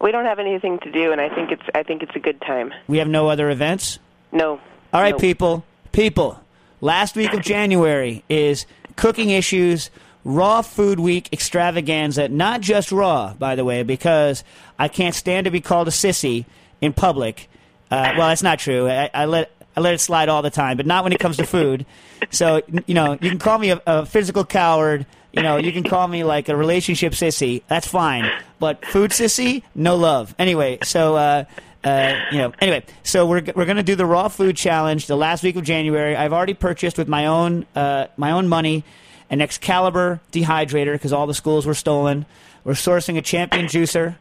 We 0.00 0.12
don't 0.12 0.24
have 0.24 0.38
anything 0.38 0.78
to 0.80 0.90
do, 0.90 1.12
and 1.12 1.20
I 1.20 1.28
think 1.28 1.50
it's 1.50 1.62
I 1.74 1.82
think 1.82 2.02
it's 2.02 2.14
a 2.14 2.18
good 2.18 2.40
time. 2.40 2.72
We 2.86 2.98
have 2.98 3.08
no 3.08 3.28
other 3.28 3.50
events. 3.50 3.98
No. 4.32 4.60
All 4.92 5.00
right, 5.00 5.12
no. 5.14 5.18
people, 5.18 5.64
people. 5.92 6.40
Last 6.80 7.16
week 7.16 7.32
of 7.32 7.40
January 7.42 8.22
is 8.28 8.66
cooking 8.96 9.30
issues, 9.30 9.90
raw 10.24 10.62
food 10.62 11.00
week 11.00 11.28
extravaganza. 11.32 12.28
Not 12.28 12.60
just 12.60 12.92
raw, 12.92 13.34
by 13.34 13.54
the 13.54 13.64
way, 13.64 13.82
because 13.82 14.44
I 14.78 14.88
can't 14.88 15.14
stand 15.14 15.44
to 15.46 15.50
be 15.50 15.60
called 15.60 15.88
a 15.88 15.92
sissy 15.92 16.44
in 16.80 16.92
public. 16.92 17.48
Uh, 17.90 18.14
well, 18.18 18.28
that's 18.28 18.42
not 18.42 18.58
true. 18.58 18.88
I, 18.88 19.10
I 19.14 19.24
let 19.26 19.50
I 19.76 19.80
let 19.80 19.94
it 19.94 20.00
slide 20.00 20.28
all 20.28 20.42
the 20.42 20.50
time, 20.50 20.76
but 20.76 20.86
not 20.86 21.04
when 21.04 21.12
it 21.12 21.20
comes 21.20 21.36
to 21.38 21.46
food. 21.46 21.86
So 22.30 22.62
you 22.86 22.94
know, 22.94 23.12
you 23.12 23.28
can 23.28 23.38
call 23.38 23.58
me 23.58 23.70
a, 23.70 23.82
a 23.86 24.06
physical 24.06 24.44
coward. 24.44 25.04
You 25.36 25.42
know, 25.42 25.58
you 25.58 25.70
can 25.72 25.84
call 25.84 26.08
me 26.08 26.24
like 26.24 26.48
a 26.48 26.56
relationship 26.56 27.12
sissy. 27.12 27.62
That's 27.68 27.86
fine. 27.86 28.30
But 28.58 28.84
food 28.86 29.10
sissy, 29.10 29.62
no 29.74 29.96
love. 29.96 30.34
Anyway, 30.38 30.78
so. 30.82 31.16
Uh, 31.16 31.44
uh, 31.84 32.16
you 32.32 32.38
know, 32.38 32.52
anyway, 32.60 32.82
so 33.04 33.26
we're 33.26 33.42
we're 33.54 33.64
going 33.64 33.76
to 33.76 33.82
do 33.84 33.94
the 33.94 34.06
raw 34.06 34.26
food 34.26 34.56
challenge 34.56 35.06
the 35.06 35.16
last 35.16 35.44
week 35.44 35.54
of 35.54 35.62
January. 35.62 36.16
I've 36.16 36.32
already 36.32 36.54
purchased 36.54 36.98
with 36.98 37.06
my 37.06 37.26
own 37.26 37.64
uh, 37.76 38.08
my 38.16 38.32
own 38.32 38.48
money 38.48 38.82
an 39.30 39.40
Excalibur 39.40 40.20
dehydrator 40.32 40.92
because 40.92 41.12
all 41.12 41.26
the 41.26 41.34
schools 41.34 41.66
were 41.66 41.74
stolen. 41.74 42.26
We're 42.64 42.74
sourcing 42.74 43.16
a 43.16 43.22
champion 43.22 43.66
juicer. 43.66 44.16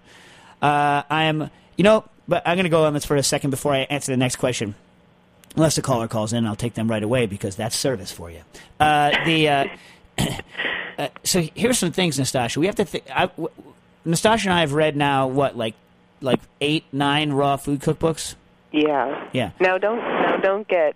Uh, 0.62 1.04
I 1.10 1.24
am, 1.24 1.50
you 1.78 1.84
know, 1.84 2.06
but 2.28 2.44
I'm 2.46 2.56
going 2.56 2.66
to 2.66 2.70
go 2.70 2.86
on 2.86 2.94
this 2.94 3.06
for 3.06 3.16
a 3.16 3.24
second 3.24 3.50
before 3.50 3.74
I 3.74 3.80
answer 3.80 4.12
the 4.12 4.18
next 4.18 4.38
question. 4.38 4.76
Unless 5.56 5.76
the 5.76 5.82
caller 5.82 6.08
calls 6.08 6.34
in, 6.34 6.46
I'll 6.46 6.56
take 6.56 6.74
them 6.74 6.90
right 6.90 7.04
away 7.04 7.28
because 7.28 7.56
that's 7.56 7.76
service 7.76 8.12
for 8.12 8.30
you. 8.30 8.42
Uh, 8.80 9.12
the 9.26 9.70
uh, 10.98 11.08
so 11.24 11.42
here's 11.56 11.78
some 11.78 11.92
things, 11.92 12.20
Nastassia. 12.20 12.58
We 12.58 12.66
have 12.68 12.76
to 12.76 12.86
think. 12.86 13.06
I, 13.14 13.28
w- 13.28 13.50
Nastassia 14.06 14.46
and 14.46 14.54
I 14.54 14.62
have 14.62 14.74
read 14.74 14.96
now 14.96 15.28
what 15.28 15.58
like 15.58 15.76
like 16.22 16.40
eight, 16.62 16.86
nine 16.92 17.32
raw 17.32 17.58
food 17.58 17.82
cookbooks. 17.82 18.36
Yeah. 18.72 19.28
Yeah. 19.34 19.52
Now 19.60 19.78
don't 19.78 20.00
now 20.00 20.38
don't 20.38 20.68
get 20.68 20.96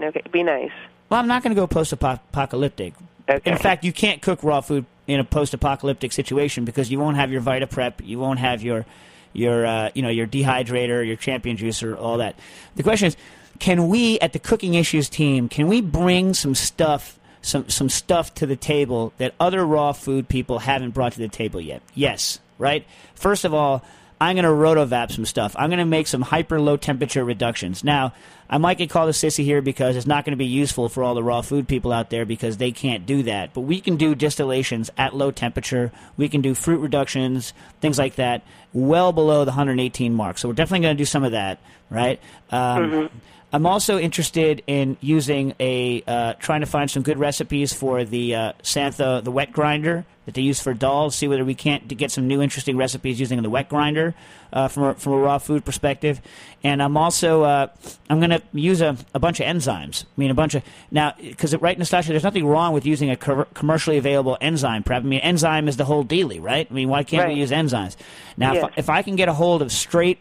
okay. 0.00 0.22
Be 0.32 0.42
nice. 0.42 0.72
Well, 1.08 1.20
I'm 1.20 1.28
not 1.28 1.42
going 1.42 1.54
to 1.54 1.60
go 1.60 1.66
post-apocalyptic. 1.66 2.92
Okay. 3.28 3.50
In 3.50 3.56
fact, 3.56 3.82
you 3.82 3.92
can't 3.92 4.20
cook 4.20 4.42
raw 4.42 4.60
food 4.60 4.84
in 5.06 5.20
a 5.20 5.24
post-apocalyptic 5.24 6.12
situation 6.12 6.66
because 6.66 6.90
you 6.90 6.98
won't 6.98 7.16
have 7.16 7.32
your 7.32 7.40
Vita 7.40 7.66
Prep, 7.66 8.02
you 8.04 8.18
won't 8.18 8.38
have 8.38 8.62
your 8.62 8.84
your 9.32 9.66
uh, 9.66 9.90
you 9.94 10.02
know 10.02 10.08
your 10.08 10.26
dehydrator, 10.26 11.06
your 11.06 11.16
champion 11.16 11.56
juicer, 11.56 11.98
all 11.98 12.18
that. 12.18 12.36
The 12.76 12.82
question 12.82 13.08
is, 13.08 13.16
can 13.58 13.88
we 13.88 14.18
at 14.20 14.32
the 14.32 14.38
cooking 14.38 14.74
issues 14.74 15.08
team 15.08 15.48
can 15.48 15.68
we 15.68 15.80
bring 15.80 16.34
some 16.34 16.54
stuff 16.54 17.17
some 17.42 17.68
some 17.68 17.88
stuff 17.88 18.34
to 18.34 18.46
the 18.46 18.56
table 18.56 19.12
that 19.18 19.34
other 19.38 19.64
raw 19.64 19.92
food 19.92 20.28
people 20.28 20.58
haven't 20.58 20.90
brought 20.90 21.12
to 21.12 21.18
the 21.18 21.28
table 21.28 21.60
yet? 21.60 21.82
Yes, 21.94 22.38
right? 22.58 22.86
First 23.14 23.44
of 23.44 23.54
all, 23.54 23.84
I'm 24.20 24.34
going 24.34 24.44
to 24.44 24.50
rotovap 24.50 25.12
some 25.12 25.24
stuff. 25.24 25.54
I'm 25.56 25.70
going 25.70 25.78
to 25.78 25.84
make 25.84 26.08
some 26.08 26.22
hyper 26.22 26.60
low 26.60 26.76
temperature 26.76 27.24
reductions. 27.24 27.84
Now, 27.84 28.14
I 28.50 28.58
might 28.58 28.78
get 28.78 28.90
called 28.90 29.08
a 29.08 29.12
sissy 29.12 29.44
here 29.44 29.62
because 29.62 29.94
it's 29.94 30.06
not 30.06 30.24
going 30.24 30.32
to 30.32 30.36
be 30.38 30.46
useful 30.46 30.88
for 30.88 31.04
all 31.04 31.14
the 31.14 31.22
raw 31.22 31.40
food 31.40 31.68
people 31.68 31.92
out 31.92 32.10
there 32.10 32.24
because 32.24 32.56
they 32.56 32.72
can't 32.72 33.06
do 33.06 33.22
that. 33.24 33.54
But 33.54 33.60
we 33.60 33.80
can 33.80 33.96
do 33.96 34.14
distillations 34.14 34.90
at 34.96 35.14
low 35.14 35.30
temperature. 35.30 35.92
We 36.16 36.28
can 36.28 36.40
do 36.40 36.54
fruit 36.54 36.78
reductions, 36.78 37.52
things 37.80 37.98
like 37.98 38.16
that, 38.16 38.42
well 38.72 39.12
below 39.12 39.44
the 39.44 39.50
118 39.50 40.12
mark. 40.12 40.38
So 40.38 40.48
we're 40.48 40.54
definitely 40.54 40.86
going 40.86 40.96
to 40.96 41.00
do 41.00 41.04
some 41.06 41.22
of 41.22 41.32
that, 41.32 41.60
right? 41.90 42.20
Um, 42.50 43.10
I'm 43.52 43.64
also 43.64 43.98
interested 43.98 44.62
in 44.66 44.98
using 45.00 45.54
a 45.58 46.02
uh, 46.06 46.34
trying 46.34 46.60
to 46.60 46.66
find 46.66 46.90
some 46.90 47.02
good 47.02 47.18
recipes 47.18 47.72
for 47.72 48.04
the 48.04 48.34
uh, 48.34 48.52
Santha 48.62 49.24
the 49.24 49.30
wet 49.30 49.52
grinder 49.52 50.04
that 50.26 50.34
they 50.34 50.42
use 50.42 50.60
for 50.60 50.74
dal. 50.74 51.10
See 51.10 51.26
whether 51.28 51.46
we 51.46 51.54
can't 51.54 51.88
get 51.88 52.10
some 52.10 52.28
new 52.28 52.42
interesting 52.42 52.76
recipes 52.76 53.18
using 53.18 53.40
the 53.40 53.48
wet 53.48 53.70
grinder 53.70 54.14
uh, 54.52 54.68
from 54.68 54.82
a, 54.82 54.94
from 54.94 55.14
a 55.14 55.16
raw 55.18 55.38
food 55.38 55.64
perspective. 55.64 56.20
And 56.62 56.82
I'm 56.82 56.98
also 56.98 57.42
uh, 57.44 57.68
I'm 58.10 58.20
going 58.20 58.30
to 58.30 58.42
use 58.52 58.82
a, 58.82 58.98
a 59.14 59.18
bunch 59.18 59.40
of 59.40 59.46
enzymes. 59.46 60.04
I 60.04 60.08
mean 60.18 60.30
a 60.30 60.34
bunch 60.34 60.54
of 60.54 60.62
now 60.90 61.14
because 61.18 61.56
right 61.56 61.78
Nastassia, 61.78 62.08
there's 62.08 62.24
nothing 62.24 62.46
wrong 62.46 62.74
with 62.74 62.84
using 62.84 63.08
a 63.08 63.16
co- 63.16 63.46
commercially 63.54 63.96
available 63.96 64.36
enzyme 64.42 64.82
prep. 64.82 65.02
I 65.02 65.06
mean 65.06 65.20
enzyme 65.20 65.68
is 65.68 65.78
the 65.78 65.86
whole 65.86 66.04
dealy, 66.04 66.38
right? 66.38 66.68
I 66.70 66.74
mean 66.74 66.90
why 66.90 67.02
can't 67.02 67.28
we 67.28 67.36
use 67.40 67.50
enzymes? 67.50 67.96
Now 68.36 68.52
Yes. 68.52 68.64
if, 68.72 68.78
if 68.78 68.90
I 68.90 69.00
can 69.00 69.16
get 69.16 69.30
a 69.30 69.32
hold 69.32 69.62
of 69.62 69.72
straight 69.72 70.18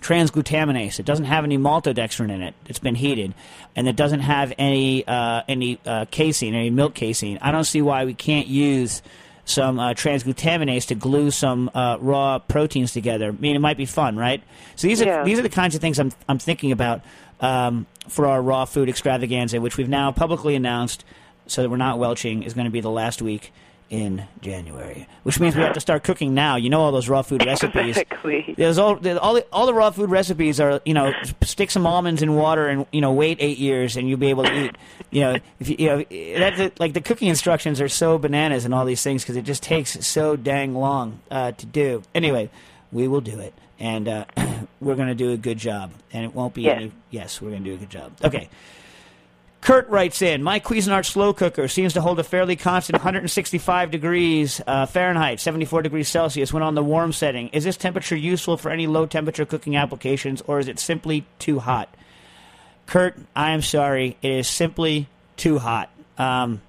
transglutaminase. 0.00 0.98
It 0.98 1.06
doesn't 1.06 1.26
have 1.26 1.44
any 1.44 1.58
maltodextrin 1.58 2.30
in 2.30 2.42
it. 2.42 2.54
It's 2.66 2.78
been 2.78 2.94
heated, 2.94 3.34
and 3.76 3.88
it 3.88 3.96
doesn't 3.96 4.20
have 4.20 4.52
any 4.58 5.06
uh, 5.06 5.42
any 5.48 5.78
uh, 5.86 6.06
casein, 6.10 6.54
any 6.54 6.70
milk 6.70 6.94
casein. 6.94 7.38
I 7.40 7.50
don't 7.52 7.64
see 7.64 7.82
why 7.82 8.04
we 8.04 8.14
can't 8.14 8.46
use 8.46 9.02
some 9.44 9.78
uh, 9.78 9.94
transglutaminase 9.94 10.86
to 10.88 10.94
glue 10.94 11.30
some 11.30 11.70
uh, 11.74 11.96
raw 12.00 12.38
proteins 12.38 12.92
together. 12.92 13.28
I 13.28 13.32
mean, 13.32 13.56
it 13.56 13.60
might 13.60 13.78
be 13.78 13.86
fun, 13.86 14.16
right? 14.16 14.42
So 14.76 14.86
these 14.88 15.00
are 15.00 15.06
Yeah. 15.06 15.24
these 15.24 15.38
are 15.38 15.42
the 15.42 15.48
kinds 15.48 15.74
of 15.74 15.80
things 15.80 15.98
I'm 15.98 16.12
I'm 16.28 16.38
thinking 16.38 16.72
about 16.72 17.00
um, 17.40 17.86
for 18.08 18.26
our 18.26 18.42
raw 18.42 18.64
food 18.64 18.88
extravaganza, 18.88 19.60
which 19.60 19.76
we've 19.76 19.88
now 19.88 20.12
publicly 20.12 20.54
announced, 20.54 21.04
so 21.46 21.62
that 21.62 21.70
we're 21.70 21.76
not 21.76 21.98
welching, 21.98 22.42
is 22.42 22.54
going 22.54 22.66
to 22.66 22.70
be 22.70 22.80
the 22.80 22.90
last 22.90 23.22
week. 23.22 23.52
In 23.90 24.26
January, 24.42 25.08
which 25.22 25.40
means 25.40 25.56
we 25.56 25.62
have 25.62 25.72
to 25.72 25.80
start 25.80 26.04
cooking 26.04 26.34
now. 26.34 26.56
You 26.56 26.68
know 26.68 26.82
all 26.82 26.92
those 26.92 27.08
raw 27.08 27.22
food 27.22 27.46
recipes. 27.46 27.96
Exactly. 27.96 28.54
There's 28.54 28.76
all 28.76 28.96
there's 28.96 29.16
all 29.16 29.32
the, 29.32 29.46
all 29.50 29.64
the 29.64 29.72
raw 29.72 29.90
food 29.90 30.10
recipes 30.10 30.60
are 30.60 30.82
you 30.84 30.92
know 30.92 31.10
stick 31.42 31.70
some 31.70 31.86
almonds 31.86 32.20
in 32.20 32.34
water 32.34 32.66
and 32.68 32.84
you 32.92 33.00
know 33.00 33.14
wait 33.14 33.38
eight 33.40 33.56
years 33.56 33.96
and 33.96 34.06
you'll 34.06 34.18
be 34.18 34.28
able 34.28 34.44
to 34.44 34.64
eat. 34.66 34.76
You 35.10 35.20
know 35.22 35.36
if 35.58 35.70
you, 35.70 35.76
you 35.78 35.86
know 35.88 36.04
that's 36.38 36.78
like 36.78 36.92
the 36.92 37.00
cooking 37.00 37.28
instructions 37.28 37.80
are 37.80 37.88
so 37.88 38.18
bananas 38.18 38.66
and 38.66 38.74
all 38.74 38.84
these 38.84 39.02
things 39.02 39.22
because 39.22 39.36
it 39.36 39.46
just 39.46 39.62
takes 39.62 40.06
so 40.06 40.36
dang 40.36 40.74
long 40.74 41.20
uh, 41.30 41.52
to 41.52 41.64
do. 41.64 42.02
Anyway, 42.14 42.50
we 42.92 43.08
will 43.08 43.22
do 43.22 43.40
it 43.40 43.54
and 43.78 44.06
uh, 44.06 44.26
we're 44.82 44.96
going 44.96 45.08
to 45.08 45.14
do 45.14 45.32
a 45.32 45.38
good 45.38 45.56
job 45.56 45.92
and 46.12 46.26
it 46.26 46.34
won't 46.34 46.52
be 46.52 46.62
Yes. 46.64 46.76
any. 46.76 46.92
Yes, 47.10 47.40
we're 47.40 47.50
going 47.52 47.64
to 47.64 47.70
do 47.70 47.74
a 47.76 47.78
good 47.78 47.90
job. 47.90 48.12
Okay. 48.22 48.50
Kurt 49.60 49.88
writes 49.88 50.22
in, 50.22 50.42
my 50.42 50.60
Cuisinart 50.60 51.04
slow 51.04 51.32
cooker 51.32 51.68
seems 51.68 51.92
to 51.94 52.00
hold 52.00 52.18
a 52.18 52.24
fairly 52.24 52.56
constant 52.56 52.96
165 52.96 53.90
degrees 53.90 54.60
uh, 54.66 54.86
Fahrenheit, 54.86 55.40
74 55.40 55.82
degrees 55.82 56.08
Celsius 56.08 56.52
when 56.52 56.62
on 56.62 56.74
the 56.74 56.82
warm 56.82 57.12
setting. 57.12 57.48
Is 57.48 57.64
this 57.64 57.76
temperature 57.76 58.16
useful 58.16 58.56
for 58.56 58.70
any 58.70 58.86
low 58.86 59.04
temperature 59.04 59.44
cooking 59.44 59.76
applications 59.76 60.42
or 60.42 60.58
is 60.58 60.68
it 60.68 60.78
simply 60.78 61.26
too 61.38 61.58
hot? 61.58 61.92
Kurt, 62.86 63.18
I 63.36 63.50
am 63.50 63.60
sorry. 63.60 64.16
It 64.22 64.30
is 64.30 64.48
simply 64.48 65.08
too 65.36 65.58
hot. 65.58 65.90
Um, 66.16 66.62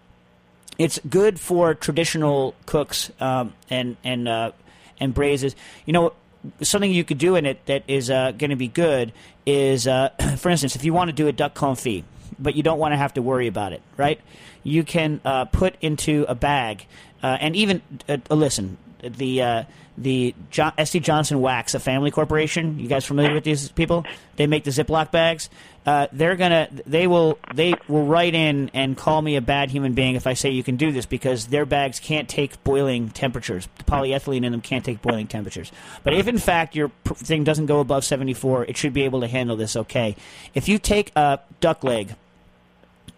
it's 0.78 1.00
good 1.08 1.40
for 1.40 1.74
traditional 1.76 2.56
cooks 2.66 3.12
um, 3.20 3.54
and 3.70 3.98
and 4.04 4.28
uh, 4.28 4.52
and 5.00 5.14
braises. 5.14 5.56
You 5.86 5.94
know, 5.94 6.14
something 6.62 6.92
you 6.92 7.04
could 7.04 7.18
do 7.18 7.36
in 7.36 7.46
it 7.46 7.66
that 7.68 7.84
is 7.88 8.10
uh, 8.10 8.32
going 8.32 8.50
to 8.50 8.56
be 8.56 8.68
good 8.68 9.14
is, 9.46 9.88
uh, 9.88 10.10
for 10.38 10.50
instance, 10.50 10.76
if 10.76 10.84
you 10.84 10.94
want 10.94 11.10
to 11.10 11.14
do 11.14 11.28
a 11.28 11.32
duck 11.32 11.54
confit, 11.54 12.04
but 12.40 12.56
you 12.56 12.64
don't 12.64 12.80
want 12.80 12.94
to 12.94 12.98
have 12.98 13.14
to 13.16 13.22
worry 13.22 13.48
about 13.48 13.74
it, 13.74 13.82
right? 13.98 14.20
You 14.64 14.84
can 14.84 15.22
uh, 15.26 15.46
put 15.46 15.76
into 15.82 16.26
a 16.28 16.36
bag, 16.36 16.86
uh, 17.22 17.38
and 17.40 17.56
even 17.56 17.82
uh, 18.08 18.18
listen. 18.30 18.78
the 19.02 19.42
uh, 19.42 19.64
the 19.98 20.34
jo- 20.50 20.72
SC 20.82 21.00
Johnson 21.00 21.42
Wax, 21.42 21.74
a 21.74 21.80
family 21.80 22.10
corporation. 22.12 22.80
You 22.80 22.88
guys 22.88 23.06
familiar 23.06 23.34
with 23.34 23.44
these 23.44 23.70
people? 23.70 24.06
They 24.38 24.48
make 24.48 24.64
the 24.64 24.72
Ziploc 24.72 25.12
bags. 25.12 25.50
Uh, 25.86 26.08
they're 26.12 26.36
gonna 26.36 26.70
they 26.86 27.08
will 27.08 27.38
they 27.54 27.74
will 27.88 28.06
write 28.06 28.36
in 28.36 28.70
and 28.74 28.96
call 28.98 29.22
me 29.22 29.36
a 29.38 29.42
bad 29.42 29.72
human 29.72 29.94
being 29.94 30.16
if 30.16 30.28
I 30.28 30.34
say 30.36 30.52
you 30.52 30.64
can 30.64 30.76
do 30.78 30.92
this 30.92 31.06
because 31.06 31.48
their 31.48 31.66
bags 31.66 32.00
can't 32.00 32.30
take 32.30 32.64
boiling 32.64 33.10
temperatures. 33.10 33.68
The 33.78 33.84
polyethylene 33.86 34.46
in 34.46 34.52
them 34.52 34.62
can't 34.62 34.86
take 34.86 35.02
boiling 35.02 35.28
temperatures. 35.28 35.72
But 36.04 36.14
if 36.14 36.28
in 36.28 36.38
fact 36.38 36.76
your 36.76 36.90
thing 37.06 37.44
doesn't 37.44 37.66
go 37.66 37.80
above 37.80 38.04
74, 38.04 38.66
it 38.66 38.78
should 38.78 38.94
be 38.94 39.04
able 39.04 39.22
to 39.22 39.28
handle 39.28 39.56
this 39.56 39.76
okay. 39.76 40.16
If 40.54 40.68
you 40.70 40.80
take 40.80 41.12
a 41.16 41.40
duck 41.60 41.84
leg 41.84 42.16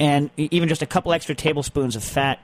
and 0.02 0.32
even 0.36 0.68
just 0.68 0.82
a 0.82 0.88
couple 0.88 1.14
extra 1.14 1.36
tablespoons 1.36 1.96
of 1.96 2.04
fat, 2.04 2.44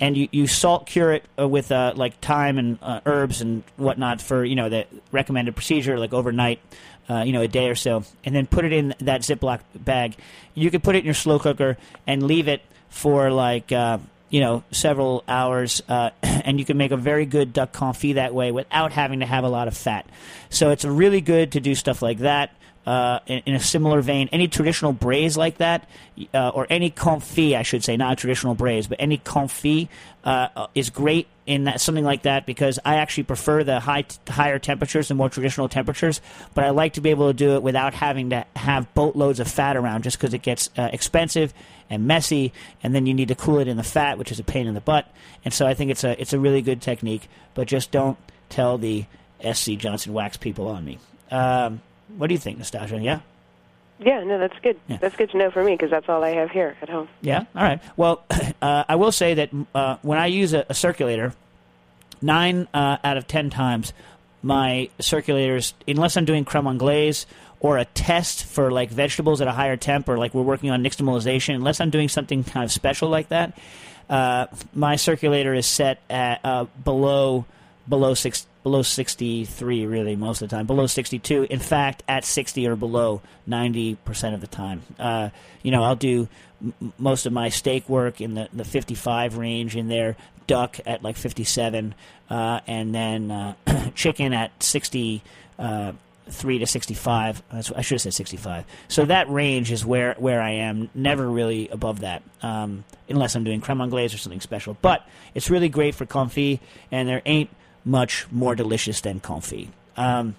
and 0.00 0.16
you, 0.16 0.28
you 0.32 0.48
salt 0.48 0.86
cure 0.86 1.12
it 1.12 1.24
uh, 1.38 1.46
with 1.46 1.70
uh, 1.70 1.92
like 1.94 2.18
thyme 2.18 2.58
and 2.58 2.80
uh, 2.82 3.00
herbs 3.06 3.40
and 3.40 3.62
whatnot 3.76 4.20
for 4.20 4.44
you 4.44 4.56
know 4.56 4.68
the 4.68 4.86
recommended 5.12 5.54
procedure, 5.54 6.00
like 6.00 6.12
overnight, 6.12 6.58
uh, 7.08 7.22
you 7.24 7.32
know 7.32 7.42
a 7.42 7.48
day 7.48 7.70
or 7.70 7.76
so, 7.76 8.02
and 8.24 8.34
then 8.34 8.44
put 8.44 8.64
it 8.64 8.72
in 8.72 8.92
that 8.98 9.20
Ziploc 9.20 9.60
bag. 9.76 10.16
You 10.54 10.68
could 10.68 10.82
put 10.82 10.96
it 10.96 11.00
in 11.00 11.04
your 11.04 11.14
slow 11.14 11.38
cooker 11.38 11.76
and 12.08 12.24
leave 12.24 12.48
it 12.48 12.60
for 12.90 13.30
like. 13.30 13.70
Uh, 13.70 13.98
you 14.28 14.40
know, 14.40 14.64
several 14.72 15.22
hours, 15.28 15.80
uh, 15.88 16.10
and 16.24 16.58
you 16.58 16.64
can 16.64 16.76
make 16.76 16.90
a 16.90 16.96
very 16.96 17.26
good 17.26 17.52
duck 17.52 17.72
confit 17.72 18.16
that 18.16 18.34
way 18.34 18.50
without 18.50 18.90
having 18.90 19.20
to 19.20 19.26
have 19.26 19.44
a 19.44 19.48
lot 19.48 19.68
of 19.68 19.76
fat. 19.76 20.04
So 20.50 20.70
it's 20.70 20.84
really 20.84 21.20
good 21.20 21.52
to 21.52 21.60
do 21.60 21.76
stuff 21.76 22.02
like 22.02 22.18
that 22.18 22.50
uh, 22.86 23.18
in, 23.26 23.42
in 23.46 23.54
a 23.54 23.60
similar 23.60 24.00
vein, 24.00 24.28
any 24.30 24.46
traditional 24.46 24.92
braise 24.92 25.36
like 25.36 25.58
that, 25.58 25.88
uh, 26.32 26.50
or 26.50 26.66
any 26.70 26.90
confit, 26.90 27.56
I 27.56 27.62
should 27.62 27.82
say, 27.82 27.96
not 27.96 28.12
a 28.12 28.16
traditional 28.16 28.54
braise, 28.54 28.86
but 28.86 28.98
any 29.00 29.18
confit 29.18 29.88
uh, 30.24 30.68
is 30.74 30.90
great 30.90 31.26
in 31.46 31.64
that 31.64 31.80
something 31.80 32.04
like 32.04 32.22
that 32.22 32.46
because 32.46 32.78
I 32.84 32.96
actually 32.96 33.24
prefer 33.24 33.62
the 33.62 33.80
high 33.80 34.04
higher 34.28 34.58
temperatures, 34.58 35.10
and 35.10 35.18
more 35.18 35.28
traditional 35.28 35.68
temperatures. 35.68 36.20
But 36.54 36.64
I 36.64 36.70
like 36.70 36.94
to 36.94 37.00
be 37.00 37.10
able 37.10 37.28
to 37.28 37.34
do 37.34 37.54
it 37.54 37.62
without 37.62 37.94
having 37.94 38.30
to 38.30 38.44
have 38.54 38.92
boatloads 38.94 39.40
of 39.40 39.48
fat 39.48 39.76
around, 39.76 40.02
just 40.02 40.18
because 40.18 40.34
it 40.34 40.42
gets 40.42 40.70
uh, 40.76 40.90
expensive 40.92 41.54
and 41.88 42.06
messy, 42.06 42.52
and 42.82 42.94
then 42.94 43.06
you 43.06 43.14
need 43.14 43.28
to 43.28 43.34
cool 43.34 43.58
it 43.58 43.68
in 43.68 43.76
the 43.76 43.84
fat, 43.84 44.18
which 44.18 44.32
is 44.32 44.40
a 44.40 44.44
pain 44.44 44.66
in 44.66 44.74
the 44.74 44.80
butt. 44.80 45.08
And 45.44 45.54
so 45.54 45.66
I 45.66 45.74
think 45.74 45.90
it's 45.90 46.04
a 46.04 46.20
it's 46.20 46.32
a 46.32 46.38
really 46.38 46.62
good 46.62 46.82
technique, 46.82 47.28
but 47.54 47.68
just 47.68 47.90
don't 47.90 48.18
tell 48.48 48.78
the 48.78 49.06
SC 49.52 49.72
Johnson 49.72 50.12
Wax 50.12 50.36
people 50.36 50.68
on 50.68 50.84
me. 50.84 50.98
Um, 51.30 51.80
what 52.16 52.28
do 52.28 52.34
you 52.34 52.40
think, 52.40 52.58
Nastassia? 52.58 53.02
Yeah? 53.02 53.20
Yeah, 53.98 54.24
no, 54.24 54.38
that's 54.38 54.58
good. 54.62 54.78
Yeah. 54.88 54.98
That's 54.98 55.16
good 55.16 55.30
to 55.30 55.38
know 55.38 55.50
for 55.50 55.64
me 55.64 55.72
because 55.72 55.90
that's 55.90 56.08
all 56.08 56.22
I 56.22 56.30
have 56.30 56.50
here 56.50 56.76
at 56.82 56.88
home. 56.88 57.08
Yeah? 57.22 57.44
All 57.54 57.62
right. 57.62 57.80
Well, 57.96 58.24
uh, 58.62 58.84
I 58.88 58.96
will 58.96 59.12
say 59.12 59.34
that 59.34 59.50
uh, 59.74 59.96
when 60.02 60.18
I 60.18 60.26
use 60.26 60.52
a, 60.52 60.66
a 60.68 60.74
circulator, 60.74 61.32
nine 62.20 62.68
uh, 62.74 62.98
out 63.02 63.16
of 63.16 63.26
ten 63.26 63.48
times, 63.50 63.92
my 64.42 64.90
circulators, 65.00 65.72
unless 65.88 66.16
I'm 66.16 66.24
doing 66.24 66.44
creme 66.44 66.66
anglaise 66.66 67.26
or 67.60 67.78
a 67.78 67.84
test 67.86 68.44
for 68.44 68.70
like 68.70 68.90
vegetables 68.90 69.40
at 69.40 69.48
a 69.48 69.52
higher 69.52 69.76
temp 69.76 70.08
or 70.08 70.18
like 70.18 70.34
we're 70.34 70.42
working 70.42 70.70
on 70.70 70.82
nixtamalization, 70.84 71.54
unless 71.54 71.80
I'm 71.80 71.90
doing 71.90 72.08
something 72.08 72.44
kind 72.44 72.64
of 72.64 72.70
special 72.70 73.08
like 73.08 73.28
that, 73.28 73.58
uh, 74.10 74.46
my 74.74 74.96
circulator 74.96 75.54
is 75.54 75.66
set 75.66 76.00
at 76.10 76.40
uh, 76.44 76.66
below 76.84 77.46
below 77.88 78.14
six 78.14 78.46
below 78.62 78.82
63 78.82 79.86
really 79.86 80.16
most 80.16 80.42
of 80.42 80.48
the 80.48 80.56
time 80.56 80.66
below 80.66 80.86
62 80.86 81.46
in 81.48 81.60
fact 81.60 82.02
at 82.08 82.24
60 82.24 82.66
or 82.66 82.76
below 82.76 83.22
90% 83.48 84.34
of 84.34 84.40
the 84.40 84.46
time 84.46 84.82
uh, 84.98 85.30
you 85.62 85.70
know 85.70 85.82
i'll 85.84 85.96
do 85.96 86.28
m- 86.60 86.92
most 86.98 87.26
of 87.26 87.32
my 87.32 87.48
steak 87.48 87.88
work 87.88 88.20
in 88.20 88.34
the, 88.34 88.48
the 88.52 88.64
55 88.64 89.36
range 89.36 89.76
in 89.76 89.88
there 89.88 90.16
duck 90.46 90.78
at 90.84 91.02
like 91.02 91.16
57 91.16 91.94
uh, 92.28 92.60
and 92.66 92.94
then 92.94 93.30
uh, 93.30 93.54
chicken 93.94 94.32
at 94.32 94.62
60 94.62 95.22
uh, 95.58 95.92
three 96.28 96.58
to 96.58 96.66
sixty-five. 96.66 97.42
I 97.52 97.60
should 97.60 97.94
have 97.94 98.02
said 98.02 98.14
sixty-five. 98.14 98.64
So 98.88 99.04
that 99.06 99.30
range 99.30 99.70
is 99.70 99.84
where, 99.84 100.14
where 100.18 100.42
I 100.42 100.50
am. 100.50 100.90
Never 100.94 101.28
really 101.28 101.68
above 101.68 102.00
that, 102.00 102.22
um, 102.42 102.84
unless 103.08 103.34
I'm 103.34 103.44
doing 103.44 103.60
creme 103.60 103.80
anglaise 103.80 104.12
or 104.12 104.18
something 104.18 104.40
special. 104.40 104.76
But 104.82 105.06
it's 105.34 105.50
really 105.50 105.68
great 105.68 105.94
for 105.94 106.06
confit, 106.06 106.60
and 106.90 107.08
there 107.08 107.22
ain't 107.24 107.50
much 107.86 108.26
more 108.30 108.54
delicious 108.54 109.00
than 109.00 109.20
confit. 109.20 109.68
Um, 109.96 110.34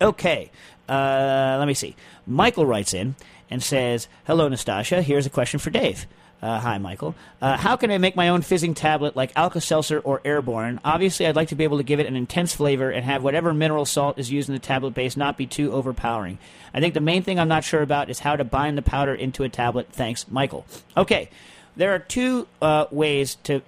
okay, 0.00 0.50
uh, 0.88 1.56
let 1.58 1.66
me 1.66 1.74
see. 1.74 1.94
Michael 2.26 2.64
writes 2.64 2.94
in 2.94 3.16
and 3.50 3.62
says, 3.62 4.08
"Hello, 4.26 4.48
Nastassia. 4.48 5.02
Here's 5.02 5.26
a 5.26 5.30
question 5.30 5.60
for 5.60 5.68
Dave." 5.68 6.06
Uh, 6.42 6.60
hi, 6.60 6.76
Michael. 6.76 7.14
Uh, 7.40 7.56
how 7.56 7.76
can 7.76 7.90
I 7.90 7.96
make 7.96 8.14
my 8.14 8.28
own 8.28 8.42
fizzing 8.42 8.74
tablet 8.74 9.16
like 9.16 9.32
Alka 9.34 9.60
Seltzer 9.60 10.00
or 10.00 10.20
Airborne? 10.24 10.80
Obviously, 10.84 11.26
I'd 11.26 11.34
like 11.34 11.48
to 11.48 11.54
be 11.54 11.64
able 11.64 11.78
to 11.78 11.82
give 11.82 11.98
it 11.98 12.06
an 12.06 12.14
intense 12.14 12.54
flavor 12.54 12.90
and 12.90 13.04
have 13.04 13.24
whatever 13.24 13.54
mineral 13.54 13.86
salt 13.86 14.18
is 14.18 14.30
used 14.30 14.48
in 14.48 14.54
the 14.54 14.60
tablet 14.60 14.92
base 14.92 15.16
not 15.16 15.38
be 15.38 15.46
too 15.46 15.72
overpowering. 15.72 16.38
I 16.74 16.80
think 16.80 16.92
the 16.92 17.00
main 17.00 17.22
thing 17.22 17.40
I'm 17.40 17.48
not 17.48 17.64
sure 17.64 17.80
about 17.80 18.10
is 18.10 18.18
how 18.18 18.36
to 18.36 18.44
bind 18.44 18.76
the 18.76 18.82
powder 18.82 19.14
into 19.14 19.44
a 19.44 19.48
tablet. 19.48 19.88
Thanks, 19.90 20.26
Michael. 20.30 20.66
Okay, 20.94 21.30
there 21.74 21.94
are 21.94 21.98
two 21.98 22.46
uh, 22.60 22.84
ways 22.90 23.36
to 23.44 23.62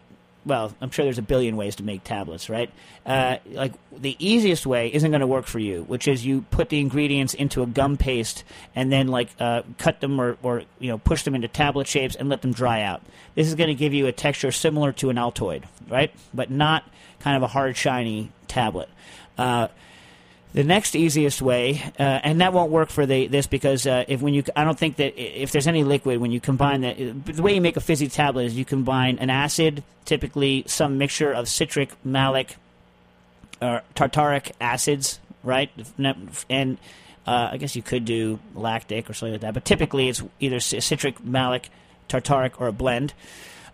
well, 0.48 0.74
I'm 0.80 0.90
sure 0.90 1.04
there's 1.04 1.18
a 1.18 1.22
billion 1.22 1.56
ways 1.56 1.76
to 1.76 1.82
make 1.82 2.02
tablets, 2.02 2.48
right? 2.48 2.70
Uh, 3.04 3.36
like 3.52 3.74
the 3.96 4.16
easiest 4.18 4.66
way 4.66 4.92
isn't 4.92 5.10
going 5.10 5.20
to 5.20 5.26
work 5.26 5.46
for 5.46 5.58
you, 5.58 5.84
which 5.84 6.08
is 6.08 6.24
you 6.24 6.42
put 6.50 6.70
the 6.70 6.80
ingredients 6.80 7.34
into 7.34 7.62
a 7.62 7.66
gum 7.66 7.98
paste 7.98 8.44
and 8.74 8.90
then 8.90 9.08
like 9.08 9.28
uh, 9.38 9.62
cut 9.76 10.00
them 10.00 10.18
or, 10.18 10.38
or 10.42 10.62
you 10.78 10.88
know 10.88 10.98
push 10.98 11.22
them 11.22 11.34
into 11.34 11.48
tablet 11.48 11.86
shapes 11.86 12.16
and 12.16 12.28
let 12.28 12.42
them 12.42 12.52
dry 12.52 12.82
out. 12.82 13.02
This 13.34 13.46
is 13.46 13.54
going 13.54 13.68
to 13.68 13.74
give 13.74 13.92
you 13.92 14.06
a 14.06 14.12
texture 14.12 14.50
similar 14.50 14.92
to 14.92 15.10
an 15.10 15.16
Altoid, 15.16 15.64
right? 15.88 16.12
But 16.32 16.50
not 16.50 16.84
kind 17.20 17.36
of 17.36 17.42
a 17.42 17.48
hard 17.48 17.76
shiny 17.76 18.32
tablet. 18.46 18.88
Uh, 19.36 19.68
the 20.58 20.64
next 20.64 20.96
easiest 20.96 21.40
way, 21.40 21.80
uh, 22.00 22.02
and 22.02 22.40
that 22.40 22.52
won't 22.52 22.72
work 22.72 22.88
for 22.88 23.06
the, 23.06 23.28
this 23.28 23.46
because 23.46 23.86
uh, 23.86 24.04
if 24.08 24.20
when 24.20 24.34
you, 24.34 24.42
I 24.56 24.64
don't 24.64 24.76
think 24.76 24.96
that 24.96 25.16
if 25.16 25.52
there's 25.52 25.68
any 25.68 25.84
liquid 25.84 26.18
when 26.18 26.32
you 26.32 26.40
combine 26.40 26.80
that, 26.80 26.96
the 26.98 27.42
way 27.42 27.54
you 27.54 27.60
make 27.60 27.76
a 27.76 27.80
fizzy 27.80 28.08
tablet 28.08 28.46
is 28.46 28.56
you 28.56 28.64
combine 28.64 29.18
an 29.18 29.30
acid, 29.30 29.84
typically 30.04 30.64
some 30.66 30.98
mixture 30.98 31.32
of 31.32 31.46
citric, 31.46 31.90
malic, 32.04 32.56
or 33.62 33.82
tartaric 33.94 34.50
acids, 34.60 35.20
right? 35.44 35.70
And 36.50 36.76
uh, 37.24 37.50
I 37.52 37.56
guess 37.58 37.76
you 37.76 37.82
could 37.82 38.04
do 38.04 38.40
lactic 38.56 39.08
or 39.08 39.12
something 39.14 39.34
like 39.34 39.42
that, 39.42 39.54
but 39.54 39.64
typically 39.64 40.08
it's 40.08 40.24
either 40.40 40.58
citric, 40.58 41.22
malic, 41.22 41.68
tartaric, 42.08 42.60
or 42.60 42.66
a 42.66 42.72
blend 42.72 43.14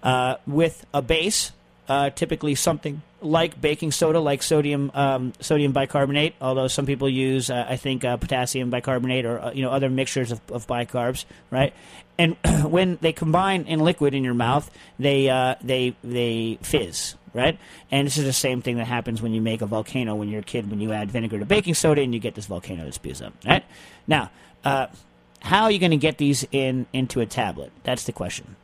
uh, 0.03 0.37
with 0.47 0.85
a 0.92 1.01
base, 1.01 1.51
uh, 1.88 2.11
typically 2.11 2.55
something 2.55 3.03
like 3.20 3.61
baking 3.61 3.92
soda, 3.92 4.20
like 4.20 4.42
sodium 4.42 4.90
um, 4.94 5.33
sodium 5.40 5.73
bicarbonate. 5.73 6.35
Although 6.40 6.68
some 6.68 6.87
people 6.87 7.09
use, 7.09 7.51
uh, 7.51 7.66
I 7.68 7.77
think, 7.77 8.05
uh, 8.05 8.16
potassium 8.16 8.70
bicarbonate 8.70 9.25
or 9.27 9.40
uh, 9.40 9.53
you 9.53 9.62
know 9.62 9.70
other 9.70 9.90
mixtures 9.90 10.33
of, 10.33 10.40
of 10.51 10.66
bicarbs, 10.66 11.25
right? 11.51 11.75
And 12.18 12.37
when 12.64 12.99
they 13.01 13.12
combine 13.12 13.62
in 13.64 13.81
liquid 13.81 14.14
in 14.14 14.25
your 14.25 14.35
mouth, 14.35 14.70
they 14.99 15.29
uh, 15.29 15.57
they 15.62 15.97
they 16.03 16.59
fizz, 16.62 17.16
right? 17.33 17.59
And 17.90 18.07
this 18.07 18.16
is 18.16 18.25
the 18.25 18.33
same 18.33 18.62
thing 18.62 18.77
that 18.77 18.87
happens 18.87 19.20
when 19.20 19.33
you 19.33 19.40
make 19.40 19.62
a 19.62 19.66
volcano 19.66 20.14
when 20.14 20.29
you're 20.29 20.40
a 20.40 20.44
kid. 20.44 20.70
When 20.70 20.81
you 20.81 20.92
add 20.92 21.11
vinegar 21.11 21.38
to 21.38 21.44
baking 21.44 21.75
soda, 21.75 22.03
and 22.03 22.14
you 22.14 22.20
get 22.20 22.35
this 22.35 22.47
volcano 22.47 22.85
that 22.85 22.94
spews 22.94 23.20
up, 23.20 23.35
right? 23.44 23.64
Now, 24.07 24.31
uh, 24.64 24.87
how 25.40 25.64
are 25.64 25.70
you 25.70 25.79
going 25.79 25.90
to 25.90 25.97
get 25.99 26.18
these 26.18 26.47
in 26.53 26.87
into 26.92 27.20
a 27.20 27.27
tablet? 27.27 27.73
That's 27.83 28.05
the 28.05 28.12
question. 28.12 28.57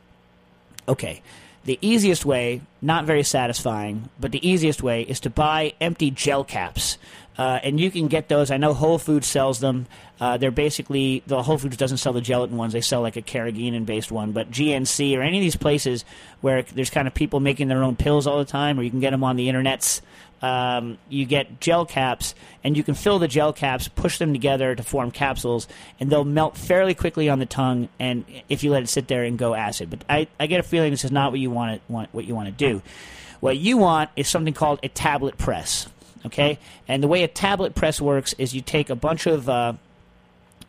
Okay. 0.87 1.21
The 1.63 1.77
easiest 1.81 2.25
way, 2.25 2.61
not 2.81 3.05
very 3.05 3.23
satisfying, 3.23 4.09
but 4.19 4.31
the 4.31 4.47
easiest 4.47 4.81
way 4.81 5.03
is 5.03 5.19
to 5.21 5.29
buy 5.29 5.73
empty 5.79 6.09
gel 6.09 6.43
caps. 6.43 6.97
Uh, 7.37 7.59
and 7.63 7.79
you 7.79 7.91
can 7.91 8.07
get 8.07 8.27
those. 8.29 8.51
I 8.51 8.57
know 8.57 8.73
Whole 8.73 8.97
Foods 8.97 9.27
sells 9.27 9.59
them. 9.59 9.87
Uh, 10.19 10.37
they're 10.37 10.51
basically, 10.51 11.23
the 11.27 11.41
Whole 11.41 11.57
Foods 11.57 11.77
doesn't 11.77 11.97
sell 11.97 12.13
the 12.13 12.21
gelatin 12.21 12.57
ones. 12.57 12.73
They 12.73 12.81
sell 12.81 13.01
like 13.01 13.15
a 13.15 13.21
carrageenan 13.21 13.85
based 13.85 14.11
one. 14.11 14.31
But 14.31 14.51
GNC 14.51 15.17
or 15.17 15.21
any 15.21 15.37
of 15.37 15.41
these 15.41 15.55
places 15.55 16.03
where 16.41 16.63
there's 16.63 16.89
kind 16.89 17.07
of 17.07 17.13
people 17.13 17.39
making 17.39 17.67
their 17.67 17.83
own 17.83 17.95
pills 17.95 18.27
all 18.27 18.39
the 18.39 18.45
time, 18.45 18.79
or 18.79 18.83
you 18.83 18.89
can 18.89 18.99
get 18.99 19.11
them 19.11 19.23
on 19.23 19.37
the 19.37 19.47
internets, 19.47 20.01
um, 20.41 20.97
you 21.09 21.25
get 21.25 21.59
gel 21.59 21.85
caps, 21.85 22.33
and 22.63 22.75
you 22.75 22.83
can 22.83 22.95
fill 22.95 23.19
the 23.19 23.27
gel 23.27 23.53
caps, 23.53 23.87
push 23.87 24.17
them 24.17 24.33
together 24.33 24.73
to 24.75 24.83
form 24.83 25.11
capsules, 25.11 25.67
and 25.99 26.09
they'll 26.09 26.23
melt 26.25 26.57
fairly 26.57 26.93
quickly 26.93 27.29
on 27.29 27.39
the 27.39 27.45
tongue. 27.45 27.89
And 27.99 28.25
if 28.49 28.63
you 28.63 28.71
let 28.71 28.83
it 28.83 28.87
sit 28.87 29.07
there 29.07 29.23
and 29.23 29.37
go 29.37 29.53
acid, 29.53 29.89
but 29.89 30.03
I, 30.09 30.27
I 30.39 30.47
get 30.47 30.59
a 30.59 30.63
feeling 30.63 30.91
this 30.91 31.05
is 31.05 31.11
not 31.11 31.31
what 31.31 31.39
you 31.39 31.51
want 31.51 31.81
to 31.85 31.91
want 31.91 32.13
what 32.13 32.25
you 32.25 32.35
want 32.35 32.47
to 32.47 32.51
do. 32.51 32.81
What 33.39 33.57
you 33.57 33.77
want 33.77 34.09
is 34.15 34.27
something 34.27 34.53
called 34.53 34.79
a 34.83 34.89
tablet 34.89 35.37
press. 35.37 35.87
Okay, 36.25 36.59
and 36.87 37.01
the 37.01 37.07
way 37.07 37.23
a 37.23 37.27
tablet 37.27 37.73
press 37.73 37.99
works 37.99 38.33
is 38.37 38.53
you 38.53 38.61
take 38.61 38.91
a 38.91 38.95
bunch 38.95 39.25
of 39.25 39.49
uh, 39.49 39.73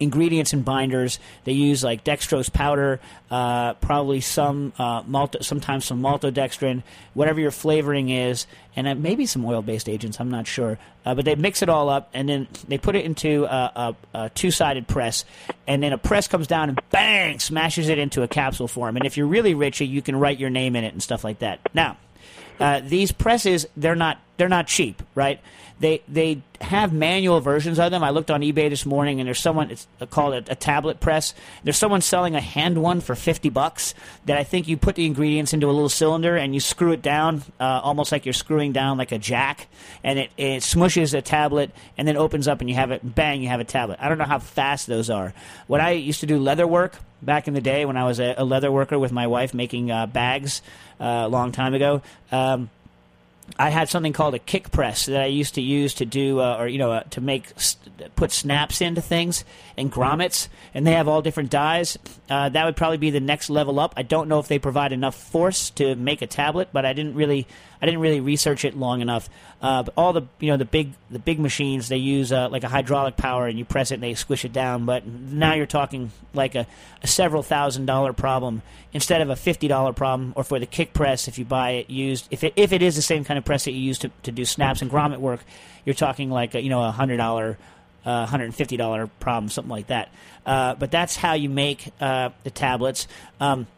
ingredients 0.03 0.53
and 0.53 0.65
binders. 0.65 1.19
They 1.45 1.53
use 1.53 1.83
like 1.85 2.05
dextrose 2.05 2.53
powder, 2.53 3.01
uh, 3.31 3.75
probably 3.75 4.21
some 4.21 4.73
uh, 4.79 5.03
sometimes 5.41 5.85
some 5.85 6.03
maltodextrin, 6.03 6.83
whatever 7.15 7.41
your 7.41 7.51
flavoring 7.51 8.09
is, 8.11 8.47
and 8.77 9.03
maybe 9.03 9.27
some 9.27 9.45
oil-based 9.45 9.89
agents. 9.89 10.21
I'm 10.21 10.31
not 10.31 10.47
sure, 10.47 10.79
uh, 11.07 11.15
but 11.15 11.25
they 11.25 11.35
mix 11.35 11.63
it 11.63 11.69
all 11.69 11.89
up 11.89 12.11
and 12.13 12.29
then 12.29 12.49
they 12.69 12.79
put 12.79 12.97
it 12.97 13.05
into 13.05 13.45
a, 13.45 13.95
a, 14.15 14.19
a 14.19 14.31
two-sided 14.31 14.89
press, 14.89 15.25
and 15.67 15.83
then 15.83 15.93
a 15.93 15.99
press 15.99 16.29
comes 16.29 16.47
down 16.47 16.69
and 16.69 16.81
bang 16.91 17.39
smashes 17.39 17.89
it 17.89 17.99
into 17.99 18.23
a 18.23 18.29
capsule 18.29 18.69
form. 18.69 18.97
And 18.97 19.07
if 19.07 19.17
you're 19.17 19.27
really 19.27 19.55
rich, 19.55 19.81
you 19.81 20.03
can 20.03 20.17
write 20.17 20.39
your 20.39 20.51
name 20.51 20.77
in 20.77 20.85
it 20.85 20.93
and 20.93 21.03
stuff 21.03 21.25
like 21.25 21.39
that. 21.41 21.61
Now. 21.75 21.97
Uh, 22.61 22.81
these 22.81 23.11
presses, 23.11 23.67
they're 23.77 23.97
not 23.97 24.21
they're 24.43 24.49
not 24.49 24.67
cheap, 24.67 25.01
right? 25.15 25.39
They 25.79 26.03
they 26.09 26.43
have 26.61 26.93
manual 26.93 27.39
versions 27.39 27.79
of 27.79 27.93
them. 27.93 28.03
I 28.03 28.11
looked 28.11 28.29
on 28.29 28.41
eBay 28.41 28.69
this 28.69 28.85
morning, 28.85 29.21
and 29.21 29.29
there's 29.29 29.39
someone 29.39 29.71
it's 29.71 29.87
called 30.11 30.35
a, 30.35 30.51
a 30.51 30.57
tablet 30.57 30.99
press. 30.99 31.33
There's 31.63 31.77
someone 31.77 32.01
selling 32.01 32.35
a 32.35 32.41
hand 32.41 32.83
one 32.83 33.01
for 33.01 33.15
fifty 33.15 33.51
bucks. 33.51 33.95
That 34.27 34.39
I 34.39 34.43
think 34.43 34.67
you 34.67 34.77
put 34.77 34.97
the 34.97 35.07
ingredients 35.07 35.53
into 35.53 35.69
a 35.69 35.71
little 35.71 35.89
cylinder 35.89 36.37
and 36.37 36.55
you 36.55 36.59
screw 36.61 36.91
it 36.91 37.03
down, 37.03 37.45
uh, 37.61 37.81
almost 37.85 38.11
like 38.11 38.27
you're 38.27 38.33
screwing 38.33 38.73
down 38.73 38.99
like 38.99 39.13
a 39.13 39.19
jack, 39.19 39.69
and 40.03 40.19
it 40.19 40.33
it 40.37 40.63
smushes 40.63 41.15
a 41.15 41.23
tablet 41.23 41.71
and 41.97 42.09
then 42.09 42.17
opens 42.17 42.49
up 42.49 42.61
and 42.61 42.69
you 42.69 42.75
have 42.75 42.91
it. 42.91 43.15
Bang, 43.15 43.43
you 43.43 43.49
have 43.49 43.61
a 43.61 43.65
tablet. 43.65 43.99
I 44.01 44.09
don't 44.09 44.19
know 44.19 44.25
how 44.25 44.41
fast 44.41 44.89
those 44.89 45.09
are. 45.09 45.35
When 45.69 45.81
I 45.81 45.93
used 45.93 46.19
to 46.21 46.27
do 46.27 46.41
leather 46.41 46.67
work 46.67 46.97
back 47.23 47.47
in 47.47 47.55
the 47.55 47.61
day, 47.61 47.85
when 47.85 47.97
I 47.97 48.07
was 48.07 48.19
a, 48.19 48.35
a 48.37 48.45
leather 48.45 48.73
worker 48.73 48.99
with 48.99 49.13
my 49.13 49.29
wife 49.29 49.55
making 49.55 49.93
uh, 49.93 50.07
bags 50.07 50.63
uh, 51.01 51.05
a 51.05 51.29
long 51.29 51.53
time 51.53 51.75
ago. 51.75 52.03
Um, 52.33 52.71
I 53.59 53.71
had 53.71 53.89
something 53.89 54.13
called 54.13 54.35
a 54.35 54.39
kick 54.39 54.71
press 54.71 55.07
that 55.07 55.21
I 55.21 55.27
used 55.27 55.55
to 55.55 55.63
use 55.63 55.95
to 55.95 56.07
do, 56.07 56.41
uh, 56.41 56.57
or 56.59 56.69
you 56.69 56.79
know, 56.79 56.93
uh, 56.93 57.03
to 57.11 57.21
make 57.21 57.53
put 58.17 58.33
snaps 58.33 58.81
into 58.81 59.01
things 59.01 59.45
and 59.77 59.93
grommets, 59.93 60.49
and 60.75 60.87
they 60.87 60.93
have 60.93 61.09
all 61.09 61.23
different 61.23 61.51
dies. 61.51 61.99
Uh, 62.29 62.49
that 62.49 62.65
would 62.65 62.77
probably 62.77 62.97
be 62.99 63.11
the 63.11 63.21
next 63.21 63.51
level 63.51 63.79
up. 63.79 63.95
I 63.97 64.03
don't 64.03 64.29
know 64.29 64.39
if 64.39 64.49
they 64.49 64.59
provide 64.59 64.93
enough 64.93 65.15
force 65.15 65.71
to 65.71 65.95
make 65.95 66.23
a 66.23 66.27
tablet, 66.27 66.69
but 66.73 66.85
I 66.85 66.93
didn't 66.93 67.15
really, 67.15 67.47
I 67.83 67.87
didn't 67.87 68.01
really 68.01 68.21
research 68.21 68.65
it 68.65 68.77
long 68.77 69.01
enough. 69.01 69.29
Uh, 69.61 69.83
but 69.83 69.93
all 69.97 70.13
the 70.13 70.23
you 70.39 70.51
know 70.51 70.57
the 70.57 70.65
big 70.65 70.93
the 71.11 71.19
big 71.19 71.41
machines 71.41 71.89
they 71.89 71.97
use 71.97 72.31
uh, 72.33 72.49
like 72.49 72.63
a 72.63 72.69
hydraulic 72.69 73.17
power, 73.17 73.49
and 73.49 73.59
you 73.59 73.65
press 73.65 73.91
it 73.91 73.95
and 73.95 74.03
they 74.03 74.15
squish 74.15 74.45
it 74.45 74.53
down. 74.53 74.87
But 74.87 75.05
now 75.05 75.55
you're 75.55 75.67
talking 75.67 76.13
like 76.33 76.55
a, 76.55 76.67
a 77.03 77.07
several 77.09 77.43
thousand 77.43 77.87
dollar 77.87 78.13
problem 78.13 78.63
instead 78.93 79.21
of 79.21 79.31
a 79.31 79.37
fifty 79.37 79.67
dollar 79.67 79.93
problem. 79.93 80.33
Or 80.37 80.45
for 80.45 80.61
the 80.61 80.67
kick 80.67 80.93
press, 80.93 81.27
if 81.27 81.39
you 81.39 81.45
buy 81.45 81.71
it 81.71 81.91
used, 81.91 82.29
if 82.31 82.45
it 82.45 82.53
if 82.55 82.73
it 82.73 82.83
is 82.83 82.95
the 82.95 83.03
same 83.03 83.25
kind 83.25 83.37
of 83.37 83.45
press 83.45 83.65
that 83.65 83.73
you 83.73 83.81
use 83.81 83.99
to, 83.99 84.11
to 84.23 84.31
do 84.31 84.45
snaps 84.45 84.81
and 84.81 84.91
grommet 84.91 85.19
work, 85.19 85.41
you're 85.85 85.95
talking 85.95 86.31
like 86.31 86.55
a, 86.55 86.63
you 86.63 86.71
know 86.71 86.83
a 86.83 86.93
hundred 86.93 87.17
dollar. 87.17 87.59
Uh, 88.05 88.27
$150 88.27 89.11
problem, 89.21 89.49
something 89.49 89.71
like 89.71 89.87
that. 89.87 90.09
Uh, 90.45 90.75
but 90.75 90.91
that's 90.91 91.15
how 91.15 91.35
you 91.35 91.49
make 91.49 91.93
uh, 92.01 92.31
the 92.43 92.51
tablets. 92.51 93.07
Um, 93.39 93.69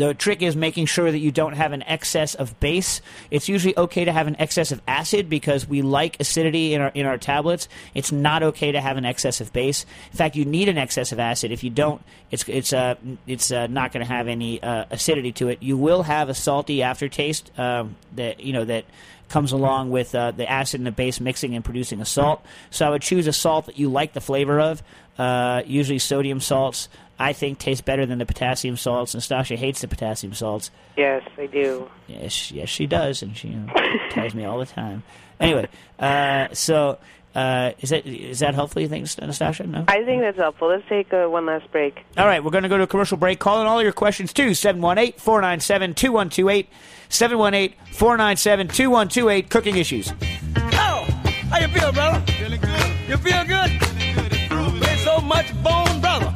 the 0.00 0.14
trick 0.14 0.40
is 0.40 0.56
making 0.56 0.86
sure 0.86 1.12
that 1.12 1.18
you 1.18 1.30
don't 1.30 1.52
have 1.52 1.72
an 1.72 1.82
excess 1.82 2.34
of 2.34 2.58
base. 2.58 3.02
It's 3.30 3.50
usually 3.50 3.76
okay 3.76 4.06
to 4.06 4.12
have 4.12 4.28
an 4.28 4.36
excess 4.38 4.72
of 4.72 4.80
acid 4.88 5.28
because 5.28 5.68
we 5.68 5.82
like 5.82 6.16
acidity 6.18 6.72
in 6.72 6.80
our 6.80 6.90
in 6.94 7.04
our 7.04 7.18
tablets. 7.18 7.68
It's 7.92 8.10
not 8.10 8.42
okay 8.42 8.72
to 8.72 8.80
have 8.80 8.96
an 8.96 9.04
excess 9.04 9.42
of 9.42 9.52
base. 9.52 9.84
In 10.10 10.16
fact, 10.16 10.36
you 10.36 10.46
need 10.46 10.70
an 10.70 10.78
excess 10.78 11.12
of 11.12 11.18
acid. 11.18 11.52
If 11.52 11.62
you 11.62 11.68
don't, 11.68 12.00
it's 12.30 12.48
it's 12.48 12.72
uh, 12.72 12.94
it's 13.26 13.52
uh, 13.52 13.66
not 13.66 13.92
going 13.92 14.04
to 14.04 14.10
have 14.10 14.26
any 14.26 14.62
uh, 14.62 14.86
acidity 14.90 15.32
to 15.32 15.48
it. 15.48 15.62
You 15.62 15.76
will 15.76 16.02
have 16.04 16.30
a 16.30 16.34
salty 16.34 16.82
aftertaste 16.82 17.50
um, 17.58 17.96
that 18.16 18.40
you 18.40 18.54
know 18.54 18.64
that 18.64 18.86
comes 19.30 19.52
along 19.52 19.90
with 19.90 20.14
uh, 20.14 20.32
the 20.32 20.48
acid 20.50 20.80
and 20.80 20.86
the 20.86 20.92
base 20.92 21.20
mixing 21.20 21.54
and 21.54 21.64
producing 21.64 22.00
a 22.00 22.04
salt. 22.04 22.44
So 22.70 22.86
I 22.86 22.90
would 22.90 23.02
choose 23.02 23.26
a 23.26 23.32
salt 23.32 23.66
that 23.66 23.78
you 23.78 23.88
like 23.88 24.12
the 24.12 24.20
flavor 24.20 24.60
of. 24.60 24.82
Uh, 25.18 25.62
usually 25.66 25.98
sodium 25.98 26.40
salts. 26.40 26.88
I 27.18 27.34
think 27.34 27.58
taste 27.58 27.84
better 27.84 28.06
than 28.06 28.18
the 28.18 28.26
potassium 28.26 28.76
salts. 28.76 29.14
Nastassia 29.14 29.56
hates 29.56 29.82
the 29.82 29.88
potassium 29.88 30.32
salts. 30.32 30.70
Yes, 30.96 31.22
I 31.36 31.46
do. 31.46 31.90
Yes, 32.06 32.50
yes, 32.50 32.68
she 32.68 32.86
does, 32.86 33.22
and 33.22 33.36
she 33.36 33.48
you 33.48 33.56
know, 33.56 33.72
tells 34.10 34.34
me 34.34 34.44
all 34.44 34.58
the 34.58 34.66
time. 34.66 35.02
Anyway, 35.38 35.68
uh, 35.98 36.48
so 36.52 36.98
uh, 37.34 37.72
is 37.80 37.90
that 37.90 38.06
is 38.06 38.38
that 38.40 38.54
helpful? 38.54 38.82
You 38.82 38.88
think, 38.88 39.06
Nastassia? 39.06 39.64
No. 39.66 39.84
I 39.86 40.02
think 40.04 40.20
that's 40.22 40.36
helpful. 40.36 40.66
Let's 40.68 40.82
take 40.88 41.12
uh, 41.12 41.26
one 41.26 41.46
last 41.46 41.70
break. 41.70 42.04
All 42.16 42.26
right, 42.26 42.42
we're 42.42 42.50
going 42.50 42.64
to 42.64 42.68
go 42.68 42.76
to 42.76 42.82
a 42.84 42.88
commercial 42.88 43.16
break. 43.16 43.38
Call 43.38 43.60
in 43.60 43.68
all 43.68 43.80
your 43.82 43.92
questions 43.92 44.32
too. 44.32 44.50
718-497-2128. 44.50 46.66
718-497-2128. 47.08 49.48
Cooking 49.48 49.76
issues. 49.76 50.12
Oh, 50.56 51.06
how 51.50 51.58
you 51.60 51.68
feel, 51.68 51.92
brother? 51.92 52.20
Feeling 52.32 52.60
good. 52.60 52.92
You 53.08 53.16
feel 53.16 53.44
good? 53.44 53.70
good. 53.78 54.80
There's 54.82 55.04
so 55.04 55.20
much 55.20 55.52
bone, 55.62 56.00
brother. 56.00 56.34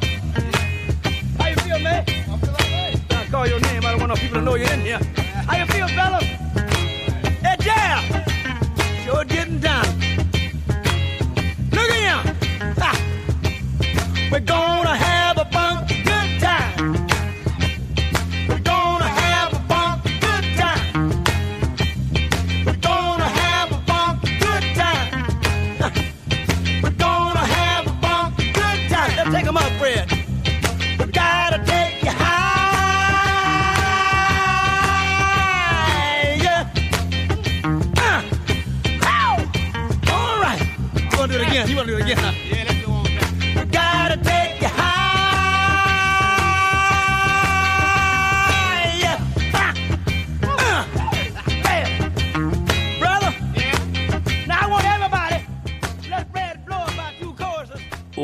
How 1.37 1.47
you 1.49 1.55
feel, 1.55 1.79
man? 1.79 2.05
I 2.07 2.37
feel 2.37 2.49
all 2.49 2.57
right. 2.57 2.95
I 3.11 3.25
call 3.29 3.45
your 3.47 3.59
name. 3.59 3.85
I 3.85 3.91
don't 3.91 3.99
want 3.99 4.09
no 4.09 4.15
people 4.15 4.39
to 4.39 4.45
know 4.45 4.55
you're 4.55 4.71
in 4.71 4.79
here. 4.81 4.99
How 5.47 5.57
you 5.57 5.65
feel, 5.65 5.87
fella? 5.89 6.19
Hey, 7.43 7.55
yeah. 7.65 8.01
Sure 9.03 9.25
getting 9.25 9.59
down. 9.59 9.85
We're 14.31 14.39
gonna 14.41 14.95
have 14.95 15.37
a 15.37 15.45
funky 15.51 16.01
good 16.03 16.39
time. 16.41 16.93
We're 18.49 18.59
gonna 18.59 19.05
have 19.07 19.53
a 19.53 19.59
funky 19.69 20.19
good 20.19 20.45
time. 20.57 21.23
We're 22.65 22.75
gonna 22.81 23.23
have 23.41 23.71
a 23.71 23.77
funky 23.87 24.37
good 24.39 24.75
time. 24.75 25.11
We're 26.83 26.91
gonna 26.91 27.45
have 27.45 27.87
a 27.87 27.93
funky 28.01 28.51
good 28.51 28.89
time. 28.89 29.15
Let's 29.17 29.31
take 29.35 29.47
'em 29.47 29.57
up, 29.57 29.71
Fred. 29.79 30.11
We 30.99 31.05
gotta 31.11 31.59
take 31.65 32.03
you 32.03 32.11
high. 35.05 36.37
Yeah. 36.43 36.69
Uh. 37.97 38.21
Ow. 39.05 39.35
All 40.13 40.37
right. 40.41 40.61
You 41.11 41.17
wanna 41.17 41.33
do 41.33 41.39
it 41.39 41.47
again? 41.47 41.67
You 41.69 41.75
wanna 41.77 41.87
do 41.91 41.97
it 41.97 42.01
again? 42.11 42.44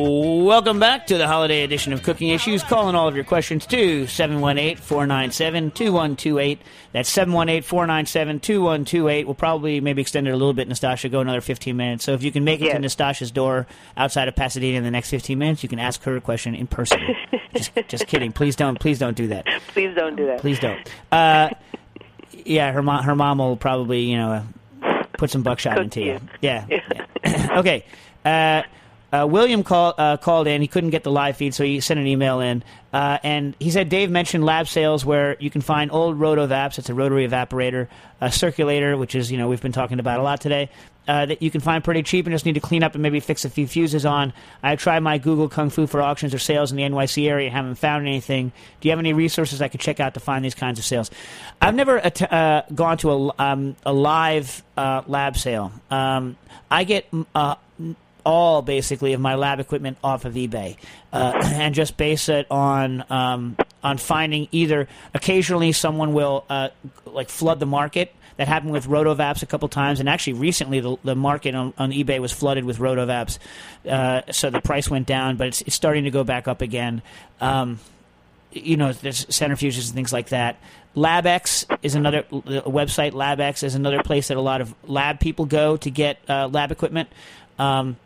Welcome 0.04 0.80
back 0.80 1.06
to 1.08 1.18
the 1.20 1.28
holiday 1.28 1.64
edition 1.64 1.94
of 1.94 2.02
Cooking 2.02 2.30
Issues. 2.30 2.64
Calling 2.64 2.96
all 2.96 3.08
of 3.08 3.14
your 3.16 3.24
questions 3.24 3.68
to 3.68 4.06
718-497-2128. 4.06 6.58
That's 6.92 7.16
718-497-2128. 7.16 9.26
We'll 9.26 9.36
probably 9.36 9.80
maybe 9.80 10.02
extend 10.02 10.28
it 10.28 10.32
a 10.32 10.36
little 10.36 10.56
bit, 10.56 10.68
Nastassia, 10.68 11.12
go 11.12 11.20
another 11.20 11.40
15 11.40 11.78
minutes. 11.78 12.04
So 12.04 12.14
if 12.14 12.24
you 12.24 12.32
can 12.32 12.44
make 12.44 12.62
it 12.62 12.74
to 12.74 12.82
Yes. 12.82 12.96
Nastassia's 12.96 13.30
door 13.30 13.68
outside 13.96 14.28
of 14.28 14.36
Pasadena 14.36 14.80
in 14.80 14.84
the 14.84 14.90
next 14.90 15.12
15 15.12 15.38
minutes, 15.38 15.62
you 15.62 15.70
can 15.70 15.78
ask 15.78 16.02
her 16.02 16.16
a 16.18 16.22
question 16.22 16.56
in 16.56 16.66
person. 16.66 17.00
just, 17.54 17.72
just 17.88 18.08
kidding. 18.08 18.32
Please 18.32 18.56
don't, 18.56 18.80
please 18.80 18.98
don't 18.98 19.16
do 19.16 19.28
that. 19.28 19.46
Please 19.68 19.94
don't 19.94 20.16
do 20.16 20.26
that. 20.26 20.40
Please 20.40 20.60
don't. 20.60 20.80
Uh, 21.12 21.50
yeah, 22.44 22.72
her 22.72 22.82
mom, 22.82 23.04
her 23.04 23.16
mom 23.16 23.38
will 23.38 23.56
probably, 23.56 24.02
you 24.02 24.18
know, 24.18 24.44
uh, 24.82 25.04
put 25.20 25.30
some 25.30 25.44
buckshot 25.44 25.76
Cook 25.76 25.84
into 25.84 26.00
you. 26.02 26.14
you. 26.14 26.20
Yeah. 26.42 26.66
yeah. 27.24 27.48
okay. 27.60 27.86
Uh, 28.26 28.64
uh, 29.12 29.28
William 29.30 29.64
call, 29.64 29.94
uh, 29.98 30.18
called 30.18 30.48
in. 30.48 30.62
He 30.62 30.68
couldn't 30.68 30.92
get 30.92 31.04
the 31.04 31.12
live 31.12 31.38
feed, 31.38 31.54
so 31.54 31.64
he 31.64 31.80
sent 31.80 32.00
an 32.00 32.08
email 32.08 32.40
in. 32.40 32.64
Uh, 32.94 33.18
and 33.24 33.56
he 33.60 33.72
said 33.72 33.90
Dave 33.90 34.10
mentioned 34.10 34.46
lab 34.46 34.68
sales 34.68 35.06
where 35.06 35.38
you 35.40 35.50
can 35.50 35.62
find 35.62 35.92
old 35.92 36.20
Rotovaps. 36.20 36.78
It's 36.78 36.90
a 36.90 36.94
rotary 36.94 37.28
evaporator, 37.28 37.88
a 38.20 38.32
circulator, 38.32 38.98
which 38.98 39.16
is, 39.16 39.32
you 39.32 39.38
know, 39.38 39.48
we've 39.48 39.62
been 39.62 39.72
talking 39.72 40.00
about 40.00 40.20
a 40.20 40.24
lot 40.24 40.42
today, 40.42 40.70
uh, 41.08 41.26
that 41.26 41.42
you 41.42 41.50
can 41.50 41.62
find 41.62 41.84
pretty 41.84 42.04
cheap 42.04 42.26
and 42.26 42.34
just 42.34 42.46
need 42.46 42.54
to 42.54 42.60
clean 42.60 42.84
up 42.84 42.94
and 42.94 43.02
maybe 43.02 43.20
fix 43.20 43.44
a 43.44 43.50
few 43.50 43.68
fuses 43.68 44.06
on. 44.06 44.34
I 44.62 44.76
tried 44.76 45.00
my 45.00 45.18
Google 45.18 45.50
Kung 45.50 45.70
Fu 45.70 45.88
for 45.88 46.02
auctions 46.02 46.34
or 46.34 46.40
sales 46.40 46.72
in 46.72 46.78
the 46.78 46.84
NYC 46.84 47.28
area, 47.28 47.50
haven't 47.50 47.76
found 47.76 48.08
anything. 48.08 48.52
Do 48.80 48.88
you 48.88 48.92
have 48.92 49.00
any 49.00 49.14
resources 49.14 49.62
I 49.62 49.68
could 49.68 49.80
check 49.80 50.00
out 50.00 50.14
to 50.14 50.20
find 50.20 50.44
these 50.44 50.56
kinds 50.56 50.80
of 50.80 50.86
sales? 50.86 51.12
I've 51.62 51.76
never 51.76 51.98
att- 51.98 52.32
uh, 52.32 52.64
gone 52.74 52.98
to 53.00 53.12
a, 53.12 53.34
um, 53.40 53.76
a 53.86 53.94
live 53.94 54.64
uh, 54.78 55.02
lab 55.08 55.38
sale. 55.38 55.72
Um, 55.90 56.38
I 56.70 56.84
get 56.86 57.08
all 58.26 58.62
basically 58.62 59.14
of 59.14 59.22
my 59.22 59.36
lab 59.36 59.60
equipment 59.60 59.98
off 60.04 60.26
of 60.26 60.34
eBay, 60.34 60.78
uh, 61.14 61.34
and 61.44 61.76
just 61.76 61.98
base 61.98 62.30
it 62.30 62.48
on 62.50 63.04
um, 63.10 63.58
on 63.84 63.98
finding 63.98 64.48
either 64.52 64.88
occasionally 65.14 65.72
someone 65.72 66.14
will 66.14 66.46
uh, 66.50 66.70
like 67.06 67.30
flood 67.30 67.60
the 67.60 67.66
market. 67.66 68.14
That 68.38 68.48
happened 68.48 68.72
with 68.72 68.88
Rotovaps 68.88 69.44
a 69.44 69.46
couple 69.46 69.68
times, 69.68 70.00
and 70.00 70.10
actually 70.10 70.34
recently 70.34 70.80
the, 70.80 70.98
the 71.04 71.16
market 71.16 71.54
on, 71.54 71.74
on 71.78 71.92
eBay 71.92 72.20
was 72.20 72.32
flooded 72.32 72.64
with 72.64 72.80
Rotovaps, 72.80 73.38
uh, 73.88 74.22
so 74.32 74.50
the 74.50 74.62
price 74.62 74.90
went 74.90 75.06
down, 75.06 75.36
but 75.36 75.48
it's, 75.48 75.62
it's 75.62 75.76
starting 75.76 76.06
to 76.06 76.12
go 76.12 76.24
back 76.24 76.48
up 76.48 76.62
again. 76.62 77.04
Um, 77.40 77.80
you 78.52 78.78
know, 78.78 78.94
there's 78.94 79.26
centrifuges 79.26 79.88
and 79.88 79.96
things 79.96 80.12
like 80.12 80.30
that. 80.30 80.58
LabX 80.96 81.66
is 81.82 81.96
another 81.96 82.26
the 82.30 82.62
website. 82.66 83.14
LabX 83.14 83.64
is 83.64 83.76
another 83.76 84.04
place 84.04 84.28
that 84.28 84.38
a 84.38 84.42
lot 84.42 84.62
of 84.62 84.74
lab 84.84 85.20
people 85.20 85.46
go 85.46 85.78
to 85.78 85.90
get 85.90 86.20
uh, 86.28 86.48
lab 86.48 86.72
equipment. 86.72 87.10
Um, 87.58 87.98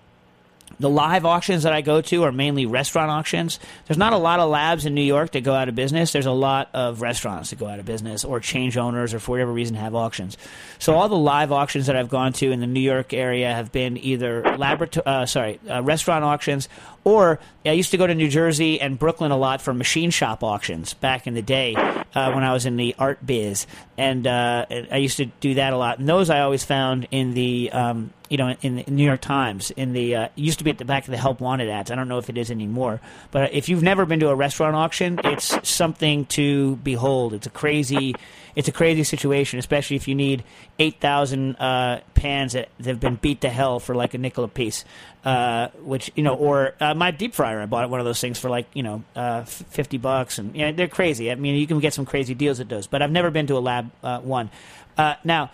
the 0.80 0.90
live 0.90 1.26
auctions 1.26 1.64
that 1.64 1.74
I 1.74 1.82
go 1.82 2.02
to 2.02 2.24
are 2.24 2.32
mainly 2.32 2.66
restaurant 2.66 3.10
auctions. 3.10 3.60
There's 3.88 3.98
not 3.98 4.14
a 4.14 4.18
lot 4.18 4.40
of 4.40 4.50
labs 4.50 4.86
in 4.86 4.94
New 4.94 5.02
York 5.02 5.32
that 5.32 5.44
go 5.44 5.54
out 5.54 5.70
of 5.70 5.76
business. 5.76 6.12
There's 6.12 6.26
a 6.26 6.32
lot 6.32 6.70
of 6.74 7.02
restaurants 7.02 7.50
that 7.50 7.60
go 7.60 7.68
out 7.68 7.80
of 7.80 7.86
business 7.86 8.26
or 8.26 8.40
change 8.40 8.78
owners 8.78 9.14
or 9.14 9.20
for 9.20 9.32
whatever 9.32 9.52
reason 9.52 9.76
have 9.76 9.96
auctions. 9.96 10.38
So 10.80 10.96
all 10.96 11.10
the 11.10 11.16
live 11.16 11.52
auctions 11.52 11.88
that 11.88 11.96
I've 11.96 12.10
gone 12.10 12.34
to 12.34 12.52
in 12.52 12.60
the 12.60 12.68
New 12.68 12.80
York 12.82 13.14
area 13.14 13.54
have 13.54 13.72
been 13.72 13.98
either 13.98 14.58
laboratory, 14.58 15.06
uh, 15.06 15.26
sorry, 15.26 15.60
uh, 15.70 15.82
restaurant 15.82 16.24
auctions, 16.24 16.70
or 17.04 17.40
I 17.66 17.72
used 17.72 17.92
to 17.92 17.98
go 17.98 18.08
to 18.08 18.16
New 18.16 18.30
Jersey 18.30 18.82
and 18.82 18.98
Brooklyn 18.98 19.32
a 19.32 19.38
lot 19.38 19.62
for 19.62 19.74
machine 19.74 20.10
shop 20.10 20.44
auctions 20.44 20.94
back 20.96 21.28
in 21.28 21.34
the 21.36 21.42
day 21.42 21.76
uh, 21.76 22.32
when 22.32 22.44
I 22.44 22.54
was 22.54 22.66
in 22.66 22.78
the 22.78 22.96
art 22.98 23.26
biz, 23.26 23.68
and 23.98 24.26
uh, 24.26 24.66
I 24.70 24.98
used 24.98 25.18
to 25.18 25.26
do 25.26 25.56
that 25.56 25.74
a 25.74 25.78
lot. 25.78 26.00
And 26.00 26.10
those 26.10 26.30
I 26.30 26.42
always 26.42 26.64
found 26.64 27.08
in 27.12 27.34
the 27.34 27.72
um, 27.72 28.12
you 28.30 28.38
know, 28.38 28.56
in 28.62 28.78
the 28.78 28.84
New 28.88 29.06
York 29.06 29.22
Times, 29.22 29.72
in 29.72 29.94
the 29.94 30.16
uh, 30.16 30.28
used 30.36 30.58
to 30.60 30.64
be 30.64 30.72
at 30.72 30.78
the 30.78 30.86
back 30.86 31.06
of 31.06 31.12
the 31.12 31.18
Help 31.18 31.40
Wanted 31.40 31.70
ads. 31.70 31.92
I 31.92 31.96
don't 31.96 32.08
know 32.08 32.18
if 32.18 32.30
it 32.30 32.38
is 32.38 32.50
anymore, 32.50 33.00
but 33.32 33.54
if 33.54 33.70
you've 33.70 33.84
never 33.84 34.06
been 34.06 34.20
to 34.22 34.30
a 34.30 34.36
restaurant 34.36 34.76
auction, 34.76 35.20
it's 35.24 35.68
something 35.68 36.26
to 36.28 36.78
behold. 36.78 37.34
It's 37.34 37.46
a 37.46 37.52
crazy, 37.52 38.16
it's 38.56 38.68
a 38.68 38.72
crazy 38.72 39.04
situation, 39.04 39.60
especially 39.60 39.96
if 39.96 40.08
you 40.08 40.16
need 40.16 40.44
eight 40.80 41.00
thousand 41.00 41.56
uh, 41.58 42.02
pans 42.16 42.54
that, 42.54 42.70
have 42.84 43.00
been 43.00 43.16
beat 43.16 43.42
to 43.42 43.50
hell 43.50 43.80
for 43.80 43.94
like 43.94 44.14
a 44.14 44.18
nickel 44.18 44.44
a 44.44 44.48
piece. 44.48 44.86
Uh, 45.24 45.70
which 45.82 46.12
you 46.16 46.24
know, 46.24 46.36
or 46.36 46.76
uh, 46.80 46.94
my 46.94 47.12
deep 47.12 47.34
fryer, 47.34 47.60
I 47.60 47.66
bought 47.66 47.90
one 47.90 48.00
of 48.00 48.06
those 48.06 48.22
things 48.22 48.40
for 48.40 48.50
like 48.50 48.68
you 48.74 48.84
know 48.84 49.04
uh, 49.16 49.44
fifty 49.44 49.98
bucks, 49.98 50.40
and 50.40 50.56
you 50.56 50.66
know, 50.66 50.72
they're 50.72 50.88
crazy. 50.88 51.32
I 51.32 51.36
mean, 51.36 51.56
you 51.56 51.68
can 51.68 51.80
get 51.80 51.94
some 51.94 52.06
crazy 52.06 52.34
deals 52.34 52.60
at 52.60 52.70
those, 52.70 52.88
but 52.88 53.02
I've 53.02 53.12
never 53.12 53.32
been 53.32 53.48
to 53.48 53.58
a 53.58 53.60
lab 53.60 53.92
uh, 54.04 54.20
one. 54.20 54.50
Now. 54.98 55.52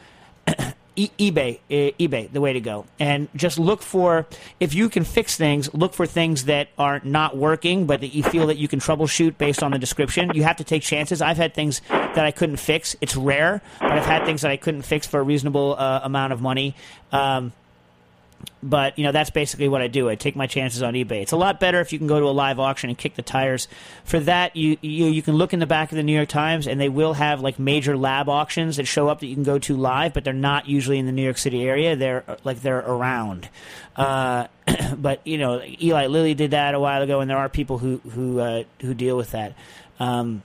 E- 0.96 1.10
eBay, 1.18 1.60
e- 1.70 1.94
eBay, 2.00 2.32
the 2.32 2.42
way 2.42 2.54
to 2.54 2.60
go. 2.60 2.86
And 3.00 3.30
just 3.36 3.58
look 3.58 3.82
for 3.82 4.28
if 4.60 4.74
you 4.74 4.90
can 4.90 5.04
fix 5.04 5.38
things. 5.38 5.74
Look 5.74 5.94
for 5.94 6.06
things 6.06 6.46
that 6.46 6.68
are 6.78 7.00
not 7.04 7.38
working, 7.38 7.86
but 7.86 8.02
that 8.02 8.14
you 8.14 8.24
feel 8.24 8.48
that 8.48 8.58
you 8.58 8.68
can 8.68 8.80
troubleshoot 8.80 9.38
based 9.38 9.64
on 9.64 9.72
the 9.72 9.80
description. 9.80 10.32
You 10.34 10.44
have 10.44 10.58
to 10.58 10.64
take 10.64 10.82
chances. 10.84 11.22
I've 11.22 11.38
had 11.38 11.54
things 11.54 11.82
that 11.90 12.26
I 12.26 12.32
couldn't 12.32 12.58
fix. 12.58 12.96
It's 13.00 13.16
rare, 13.16 13.62
but 13.80 13.92
I've 13.92 14.06
had 14.06 14.26
things 14.26 14.42
that 14.42 14.52
I 14.52 14.58
couldn't 14.58 14.82
fix 14.82 15.08
for 15.08 15.20
a 15.20 15.24
reasonable 15.24 15.76
uh, 15.78 16.02
amount 16.04 16.34
of 16.34 16.42
money. 16.42 16.76
Um, 17.12 17.54
but 18.64 18.98
you 18.98 19.04
know 19.04 19.12
that's 19.12 19.30
basically 19.30 19.68
what 19.68 19.82
I 19.82 19.88
do. 19.88 20.10
I 20.10 20.16
take 20.16 20.36
my 20.36 20.48
chances 20.48 20.84
on 20.84 20.94
eBay. 20.94 21.22
It's 21.22 21.32
a 21.32 21.38
lot 21.38 21.60
better 21.60 21.80
if 21.82 21.92
you 21.92 21.98
can 22.00 22.08
go 22.08 22.20
to 22.20 22.26
a 22.28 22.32
live 22.32 22.60
auction 22.60 22.90
and 22.90 22.98
kick 22.98 23.16
the 23.16 23.22
tires. 23.22 23.68
For 24.04 24.20
that, 24.22 24.56
you 24.56 24.78
you 24.82 25.06
you 25.08 25.22
can 25.22 25.36
look 25.36 25.54
in 25.54 25.60
the 25.60 25.66
back 25.66 25.92
of 25.92 25.96
the 25.96 26.04
New 26.04 26.16
York 26.16 26.30
Times, 26.30 26.68
and 26.68 26.80
they 26.80 26.90
will 26.90 27.14
have 27.14 27.42
like 27.42 27.58
major 27.60 27.98
lab 27.98 28.30
auctions 28.30 28.78
that 28.78 28.86
show 28.86 29.08
up 29.10 29.20
that 29.22 29.28
you 29.28 29.36
can 29.36 29.44
go 29.44 29.58
to 29.60 29.76
live, 29.76 30.14
but 30.14 30.24
they're 30.24 30.34
not 30.34 30.68
usually 30.68 31.00
in 31.00 31.06
the 31.06 31.12
New 31.12 31.24
York 31.24 31.38
City 31.38 31.64
area. 31.64 31.96
They're 31.96 32.24
like 32.44 32.62
they're 32.62 32.80
around. 32.80 33.50
Uh, 33.96 34.48
but 34.98 35.26
you 35.26 35.38
know, 35.38 35.62
Eli 35.82 36.08
Lilly 36.08 36.34
did 36.34 36.52
that 36.52 36.76
a 36.76 36.80
while 36.80 37.02
ago, 37.02 37.20
and 37.20 37.30
there 37.30 37.38
are 37.38 37.50
people 37.50 37.78
who 37.80 37.98
who 38.12 38.40
uh, 38.40 38.64
who 38.82 38.94
deal 38.94 39.18
with 39.18 39.32
that. 39.32 39.54
Um, 40.00 40.44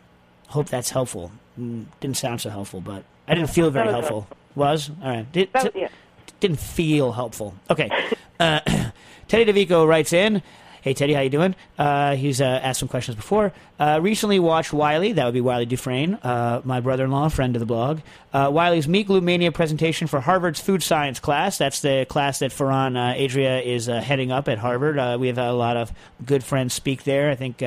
hope 0.49 0.68
that's 0.68 0.90
helpful. 0.90 1.32
Mm, 1.59 1.86
didn't 2.01 2.16
sound 2.16 2.40
so 2.40 2.51
helpful, 2.51 2.80
but 2.80 3.05
I 3.28 3.34
didn't 3.34 3.51
feel 3.51 3.70
very 3.70 3.88
helpful. 3.88 4.26
Was 4.55 4.90
all 5.03 5.11
right. 5.11 5.30
Did, 5.32 5.53
That 5.53 5.64
was- 5.64 5.72
yeah. 5.74 5.88
Didn't 6.41 6.61
feel 6.61 7.12
helpful. 7.12 7.55
Okay. 7.70 7.91
Uh, 8.39 8.61
Teddy 9.28 9.53
DeVico 9.53 9.87
writes 9.87 10.12
in. 10.12 10.43
Hey 10.82 10.95
Teddy, 10.95 11.14
how 11.14 11.20
you 11.22 11.30
doing? 11.30 11.57
Uh, 11.76 12.14
he's 12.14 12.41
uh, 12.41 12.45
asked 12.45 12.78
some 12.78 12.89
questions 12.89 13.16
before. 13.16 13.53
Uh, 13.76 13.99
recently 14.01 14.39
watched 14.39 14.72
Wylie. 14.72 15.11
That 15.11 15.24
would 15.24 15.34
be 15.34 15.41
Wylie 15.41 15.66
Dufresne, 15.66 16.14
uh, 16.22 16.61
my 16.62 16.78
brother-in-law, 16.78 17.30
friend 17.30 17.57
of 17.57 17.61
the 17.61 17.66
blog. 17.66 18.03
Uh, 18.32 18.51
Wylie's 18.53 18.87
Meat 18.87 19.09
Glue 19.09 19.20
Mania 19.20 19.51
presentation 19.51 20.07
for 20.07 20.20
Harvard's 20.20 20.61
food 20.61 20.84
science 20.84 21.18
class. 21.18 21.59
That's 21.59 21.80
the 21.80 22.07
class 22.09 22.39
that 22.39 22.53
Ferran 22.53 22.97
uh, 22.97 23.20
Adria 23.20 23.62
is 23.62 23.87
heading 23.87 24.30
up 24.30 24.49
at 24.49 24.59
Harvard. 24.59 25.18
We 25.18 25.26
have 25.26 25.39
a 25.39 25.53
lot 25.53 25.76
of 25.76 25.91
good 26.24 26.45
friends 26.45 26.72
speak 26.72 27.03
there. 27.03 27.30
I 27.30 27.34
think. 27.34 27.61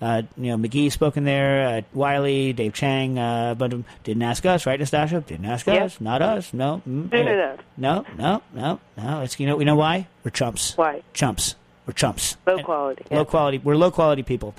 Uh, 0.00 0.22
you 0.36 0.56
know, 0.56 0.56
McGee 0.56 0.90
spoken 0.92 1.24
there, 1.24 1.66
uh, 1.68 1.80
Wylie, 1.92 2.52
Dave 2.52 2.74
Chang, 2.74 3.18
uh, 3.18 3.54
but 3.54 3.72
um, 3.72 3.84
didn't 4.02 4.22
ask 4.22 4.44
us, 4.44 4.66
right, 4.66 4.78
Nastassia? 4.78 5.24
Didn't 5.24 5.46
ask 5.46 5.66
Yeah. 5.66 5.84
us, 5.84 6.00
not 6.00 6.20
us, 6.22 6.52
no. 6.52 6.82
Mm, 6.88 7.10
No, 7.12 7.22
no, 7.22 7.34
no. 7.36 7.56
No, 7.76 8.04
no, 8.18 8.42
no, 8.54 8.80
no. 8.96 9.20
It's 9.22 9.38
you 9.40 9.46
know 9.46 9.56
we 9.56 9.64
know 9.64 9.76
why 9.76 10.06
we're 10.24 10.30
chumps. 10.30 10.76
Why? 10.76 11.02
Chumps. 11.14 11.54
We're 11.86 11.92
chumps. 11.92 12.36
Low 12.46 12.62
quality. 12.62 13.04
Low 13.10 13.24
quality. 13.24 13.58
We're 13.58 13.76
low 13.76 13.90
quality 13.90 14.22
people. 14.22 14.54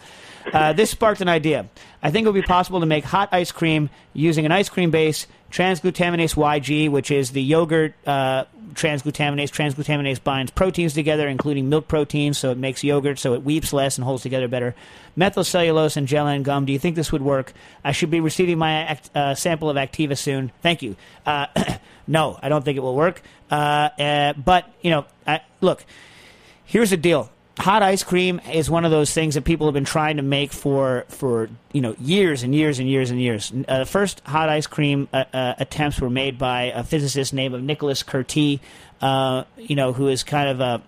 Uh, 0.53 0.73
this 0.73 0.91
sparked 0.91 1.21
an 1.21 1.27
idea. 1.27 1.67
I 2.03 2.11
think 2.11 2.25
it 2.25 2.29
would 2.29 2.39
be 2.39 2.45
possible 2.45 2.81
to 2.81 2.85
make 2.85 3.03
hot 3.03 3.29
ice 3.31 3.51
cream 3.51 3.89
using 4.13 4.45
an 4.45 4.51
ice 4.51 4.69
cream 4.69 4.91
base, 4.91 5.25
transglutaminase 5.51 6.35
YG, 6.35 6.89
which 6.89 7.09
is 7.09 7.31
the 7.31 7.41
yogurt 7.41 7.95
uh, 8.05 8.45
transglutaminase. 8.73 9.49
Transglutaminase 9.49 10.23
binds 10.23 10.51
proteins 10.51 10.93
together, 10.93 11.27
including 11.27 11.67
milk 11.67 11.87
proteins, 11.87 12.37
so 12.37 12.51
it 12.51 12.59
makes 12.59 12.83
yogurt 12.83 13.17
so 13.17 13.33
it 13.33 13.43
weeps 13.43 13.73
less 13.73 13.97
and 13.97 14.05
holds 14.05 14.21
together 14.21 14.47
better. 14.47 14.75
Methylcellulose 15.17 15.97
and 15.97 16.07
gel 16.07 16.27
and 16.27 16.45
gum. 16.45 16.65
Do 16.65 16.73
you 16.73 16.79
think 16.79 16.95
this 16.95 17.11
would 17.11 17.23
work? 17.23 17.53
I 17.83 17.91
should 17.91 18.11
be 18.11 18.19
receiving 18.19 18.59
my 18.59 18.83
act, 18.83 19.09
uh, 19.15 19.33
sample 19.33 19.69
of 19.71 19.77
Activa 19.77 20.15
soon. 20.15 20.51
Thank 20.61 20.83
you. 20.83 20.95
Uh, 21.25 21.47
no, 22.07 22.37
I 22.39 22.49
don't 22.49 22.63
think 22.63 22.77
it 22.77 22.81
will 22.81 22.95
work. 22.95 23.23
Uh, 23.49 23.89
uh, 23.97 24.33
but 24.33 24.71
you 24.81 24.91
know, 24.91 25.05
I, 25.25 25.41
look. 25.61 25.83
Here's 26.65 26.89
the 26.89 26.97
deal. 26.97 27.29
Hot 27.57 27.81
ice 27.81 28.03
cream 28.03 28.41
is 28.51 28.69
one 28.69 28.83
of 28.83 28.91
those 28.91 29.13
things 29.13 29.35
that 29.35 29.45
people 29.45 29.67
have 29.67 29.73
been 29.73 29.85
trying 29.85 30.17
to 30.17 30.23
make 30.23 30.51
for 30.51 31.05
for 31.07 31.49
you 31.71 31.79
know 31.79 31.95
years 31.99 32.43
and 32.43 32.53
years 32.53 32.79
and 32.79 32.89
years 32.89 33.11
and 33.11 33.21
years. 33.21 33.53
Uh, 33.67 33.79
the 33.79 33.85
first 33.85 34.19
hot 34.25 34.49
ice 34.49 34.67
cream 34.67 35.07
uh, 35.13 35.23
uh, 35.33 35.53
attempts 35.57 36.01
were 36.01 36.09
made 36.09 36.37
by 36.37 36.63
a 36.63 36.83
physicist 36.83 37.33
named 37.33 37.63
Nicholas 37.63 38.03
Kurti, 38.03 38.59
uh, 39.01 39.45
you 39.57 39.77
know, 39.77 39.93
who 39.93 40.09
is 40.09 40.23
kind 40.23 40.49
of 40.49 40.59
a 40.59 40.81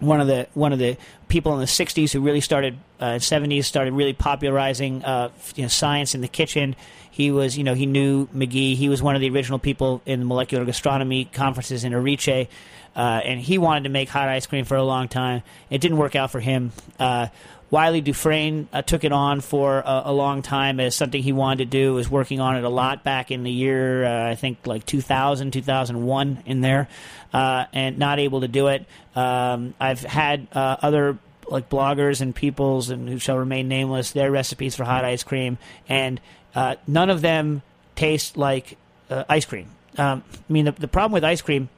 one 0.00 0.20
of 0.20 0.28
the 0.28 0.46
one 0.54 0.72
of 0.72 0.78
the 0.78 0.96
people 1.28 1.54
in 1.54 1.60
the 1.60 1.66
60s 1.66 2.12
who 2.12 2.20
really 2.20 2.40
started 2.40 2.76
uh, 2.98 3.14
70s 3.14 3.64
started 3.64 3.92
really 3.92 4.12
popularizing 4.12 5.04
uh, 5.04 5.30
you 5.54 5.62
know, 5.62 5.68
science 5.68 6.14
in 6.14 6.20
the 6.20 6.28
kitchen. 6.28 6.74
He 7.10 7.30
was 7.30 7.58
you 7.58 7.64
know 7.64 7.74
he 7.74 7.86
knew 7.86 8.26
McGee. 8.28 8.76
He 8.76 8.88
was 8.88 9.02
one 9.02 9.14
of 9.14 9.20
the 9.20 9.30
original 9.30 9.58
people 9.58 10.02
in 10.06 10.20
the 10.20 10.26
molecular 10.26 10.64
gastronomy 10.64 11.24
conferences 11.26 11.84
in 11.84 11.92
Erice. 11.92 12.48
Uh, 12.94 13.20
and 13.24 13.40
he 13.40 13.58
wanted 13.58 13.84
to 13.84 13.90
make 13.90 14.08
hot 14.08 14.28
ice 14.28 14.46
cream 14.46 14.64
for 14.64 14.76
a 14.76 14.82
long 14.82 15.08
time. 15.08 15.42
It 15.70 15.80
didn't 15.80 15.98
work 15.98 16.16
out 16.16 16.30
for 16.30 16.40
him. 16.40 16.72
Uh, 16.98 17.28
Wylie 17.70 18.00
Dufresne 18.00 18.68
uh, 18.72 18.82
took 18.82 19.04
it 19.04 19.12
on 19.12 19.40
for 19.40 19.78
a, 19.78 20.02
a 20.06 20.12
long 20.12 20.42
time 20.42 20.80
as 20.80 20.96
something 20.96 21.22
he 21.22 21.32
wanted 21.32 21.58
to 21.58 21.64
do. 21.66 21.94
Was 21.94 22.10
working 22.10 22.40
on 22.40 22.56
it 22.56 22.64
a 22.64 22.68
lot 22.68 23.04
back 23.04 23.30
in 23.30 23.44
the 23.44 23.50
year 23.50 24.04
uh, 24.04 24.30
I 24.30 24.34
think 24.34 24.66
like 24.66 24.84
2000, 24.84 25.52
2001 25.52 26.42
in 26.46 26.60
there, 26.60 26.88
uh, 27.32 27.66
and 27.72 27.98
not 27.98 28.18
able 28.18 28.40
to 28.40 28.48
do 28.48 28.66
it. 28.68 28.84
Um, 29.14 29.74
I've 29.78 30.02
had 30.02 30.48
uh, 30.52 30.76
other 30.82 31.18
like 31.48 31.68
bloggers 31.68 32.20
and 32.20 32.34
peoples 32.34 32.90
and 32.90 33.08
who 33.08 33.18
shall 33.18 33.38
remain 33.38 33.68
nameless 33.68 34.12
their 34.12 34.30
recipes 34.30 34.74
for 34.74 34.84
hot 34.84 35.04
ice 35.04 35.22
cream, 35.22 35.58
and 35.88 36.20
uh, 36.56 36.74
none 36.88 37.08
of 37.08 37.20
them 37.20 37.62
taste 37.94 38.36
like 38.36 38.76
uh, 39.10 39.24
ice 39.28 39.44
cream. 39.44 39.68
Um, 39.96 40.24
I 40.32 40.52
mean, 40.52 40.64
the, 40.64 40.72
the 40.72 40.88
problem 40.88 41.12
with 41.12 41.24
ice 41.24 41.42
cream 41.42 41.68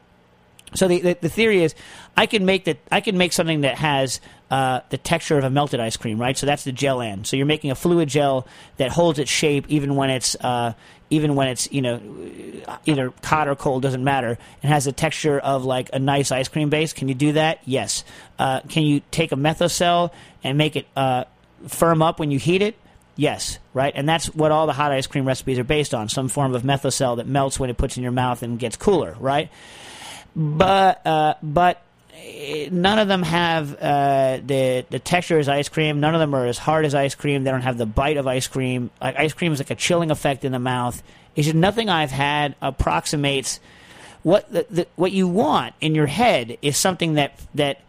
so 0.74 0.88
the, 0.88 1.00
the 1.00 1.18
the 1.20 1.28
theory 1.28 1.62
is, 1.62 1.74
I 2.16 2.26
can 2.26 2.44
make 2.44 2.64
that 2.64 2.78
I 2.90 3.00
can 3.00 3.18
make 3.18 3.32
something 3.32 3.62
that 3.62 3.76
has 3.78 4.20
uh, 4.50 4.80
the 4.90 4.98
texture 4.98 5.38
of 5.38 5.44
a 5.44 5.50
melted 5.50 5.80
ice 5.80 5.96
cream, 5.96 6.20
right? 6.20 6.36
So 6.36 6.46
that's 6.46 6.64
the 6.64 6.72
gel 6.72 7.00
end. 7.00 7.26
So 7.26 7.36
you're 7.36 7.46
making 7.46 7.70
a 7.70 7.74
fluid 7.74 8.08
gel 8.08 8.46
that 8.76 8.90
holds 8.90 9.18
its 9.18 9.30
shape 9.30 9.66
even 9.68 9.96
when 9.96 10.10
it's 10.10 10.34
uh, 10.36 10.74
even 11.10 11.34
when 11.34 11.48
it's 11.48 11.70
you 11.72 11.82
know 11.82 12.00
either 12.86 13.12
hot 13.22 13.48
or 13.48 13.54
cold 13.54 13.82
doesn't 13.82 14.04
matter, 14.04 14.38
and 14.62 14.72
has 14.72 14.84
the 14.84 14.92
texture 14.92 15.38
of 15.38 15.64
like 15.64 15.90
a 15.92 15.98
nice 15.98 16.32
ice 16.32 16.48
cream 16.48 16.70
base. 16.70 16.92
Can 16.92 17.08
you 17.08 17.14
do 17.14 17.32
that? 17.32 17.60
Yes. 17.64 18.04
Uh, 18.38 18.60
can 18.60 18.82
you 18.82 19.02
take 19.10 19.32
a 19.32 19.36
Methocel 19.36 20.10
and 20.42 20.58
make 20.58 20.76
it 20.76 20.86
uh, 20.96 21.24
firm 21.68 22.02
up 22.02 22.18
when 22.18 22.30
you 22.30 22.38
heat 22.38 22.62
it? 22.62 22.76
Yes, 23.14 23.58
right? 23.74 23.92
And 23.94 24.08
that's 24.08 24.34
what 24.34 24.52
all 24.52 24.66
the 24.66 24.72
hot 24.72 24.90
ice 24.90 25.06
cream 25.06 25.26
recipes 25.26 25.58
are 25.58 25.64
based 25.64 25.92
on 25.92 26.08
some 26.08 26.28
form 26.28 26.54
of 26.54 26.62
Methocel 26.62 27.18
that 27.18 27.26
melts 27.26 27.60
when 27.60 27.68
it 27.68 27.76
puts 27.76 27.96
in 27.96 28.02
your 28.02 28.12
mouth 28.12 28.42
and 28.42 28.58
gets 28.58 28.76
cooler, 28.76 29.14
right? 29.20 29.50
But, 30.34 31.06
uh, 31.06 31.34
but 31.42 31.82
eh, 32.14 32.68
none 32.70 32.98
of 32.98 33.08
them 33.08 33.22
have 33.22 33.74
uh, 33.74 34.38
the, 34.44 34.86
the 34.88 34.98
texture 34.98 35.38
as 35.38 35.48
ice 35.48 35.68
cream. 35.68 36.00
None 36.00 36.14
of 36.14 36.20
them 36.20 36.34
are 36.34 36.46
as 36.46 36.58
hard 36.58 36.84
as 36.84 36.94
ice 36.94 37.14
cream. 37.14 37.44
They 37.44 37.50
don't 37.50 37.62
have 37.62 37.78
the 37.78 37.86
bite 37.86 38.16
of 38.16 38.26
ice 38.26 38.46
cream. 38.46 38.90
Like, 39.00 39.16
ice 39.16 39.32
cream 39.32 39.52
is 39.52 39.60
like 39.60 39.70
a 39.70 39.74
chilling 39.74 40.10
effect 40.10 40.44
in 40.44 40.52
the 40.52 40.58
mouth. 40.58 41.02
It's 41.34 41.46
just 41.46 41.56
nothing 41.56 41.88
I've 41.88 42.10
had 42.10 42.54
approximates 42.60 43.60
what 44.22 44.50
the, 44.52 44.66
the, 44.70 44.86
what 44.96 45.12
you 45.12 45.28
want 45.28 45.74
in 45.80 45.94
your 45.94 46.06
head 46.06 46.58
is 46.62 46.76
something 46.76 47.14
that 47.14 47.38
that 47.54 47.80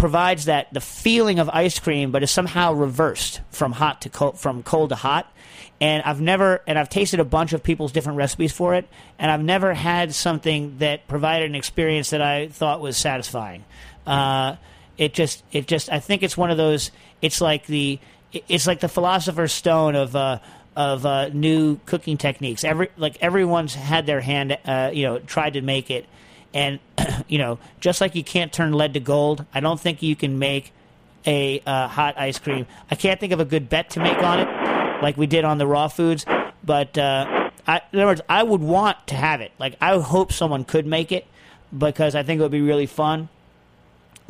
provides 0.00 0.46
that 0.46 0.72
the 0.72 0.80
feeling 0.80 1.38
of 1.38 1.50
ice 1.50 1.78
cream, 1.78 2.10
but 2.10 2.22
is 2.22 2.30
somehow 2.30 2.72
reversed 2.72 3.42
from 3.50 3.70
hot 3.70 4.00
to 4.00 4.08
cold, 4.08 4.38
from 4.38 4.62
cold 4.62 4.88
to 4.88 4.94
hot. 4.94 5.30
And 5.78 6.02
I've 6.02 6.20
never, 6.20 6.62
and 6.66 6.78
I've 6.78 6.88
tasted 6.88 7.20
a 7.20 7.24
bunch 7.24 7.52
of 7.52 7.62
people's 7.62 7.92
different 7.92 8.16
recipes 8.16 8.50
for 8.50 8.74
it, 8.74 8.88
and 9.18 9.30
I've 9.30 9.42
never 9.42 9.74
had 9.74 10.14
something 10.14 10.78
that 10.78 11.06
provided 11.06 11.50
an 11.50 11.54
experience 11.54 12.10
that 12.10 12.22
I 12.22 12.48
thought 12.48 12.80
was 12.80 12.96
satisfying. 12.96 13.64
Uh, 14.06 14.56
it 14.96 15.12
just, 15.12 15.44
it 15.52 15.66
just, 15.66 15.92
I 15.92 16.00
think 16.00 16.22
it's 16.22 16.36
one 16.36 16.50
of 16.50 16.56
those. 16.56 16.90
It's 17.20 17.40
like 17.42 17.66
the, 17.66 17.98
it's 18.32 18.66
like 18.66 18.80
the 18.80 18.88
philosopher's 18.88 19.52
stone 19.52 19.94
of. 19.94 20.16
Uh, 20.16 20.40
of 20.76 21.04
uh, 21.04 21.28
new 21.30 21.78
cooking 21.84 22.16
techniques. 22.16 22.62
Every 22.62 22.90
like 22.96 23.18
everyone's 23.20 23.74
had 23.74 24.06
their 24.06 24.20
hand, 24.20 24.56
uh, 24.64 24.92
you 24.94 25.04
know, 25.04 25.18
tried 25.18 25.54
to 25.54 25.62
make 25.62 25.90
it, 25.90 26.06
and 26.54 26.78
you 27.28 27.38
know, 27.38 27.58
just 27.80 28.00
like 28.00 28.14
you 28.14 28.24
can't 28.24 28.52
turn 28.52 28.72
lead 28.72 28.94
to 28.94 29.00
gold, 29.00 29.44
I 29.54 29.60
don't 29.60 29.80
think 29.80 30.02
you 30.02 30.16
can 30.16 30.38
make 30.38 30.72
a 31.26 31.60
uh, 31.66 31.88
hot 31.88 32.18
ice 32.18 32.38
cream. 32.38 32.66
I 32.90 32.94
can't 32.94 33.20
think 33.20 33.32
of 33.32 33.40
a 33.40 33.44
good 33.44 33.68
bet 33.68 33.90
to 33.90 34.00
make 34.00 34.18
on 34.18 34.40
it, 34.40 35.02
like 35.02 35.16
we 35.16 35.26
did 35.26 35.44
on 35.44 35.58
the 35.58 35.66
raw 35.66 35.88
foods. 35.88 36.24
But 36.64 36.96
uh, 36.98 37.50
I, 37.66 37.82
in 37.92 37.98
other 37.98 38.06
words, 38.06 38.20
I 38.28 38.42
would 38.42 38.60
want 38.60 39.06
to 39.08 39.14
have 39.14 39.40
it. 39.40 39.52
Like 39.58 39.76
I 39.80 39.98
hope 39.98 40.32
someone 40.32 40.64
could 40.64 40.86
make 40.86 41.12
it 41.12 41.26
because 41.76 42.14
I 42.14 42.22
think 42.22 42.40
it 42.40 42.42
would 42.42 42.52
be 42.52 42.62
really 42.62 42.86
fun. 42.86 43.28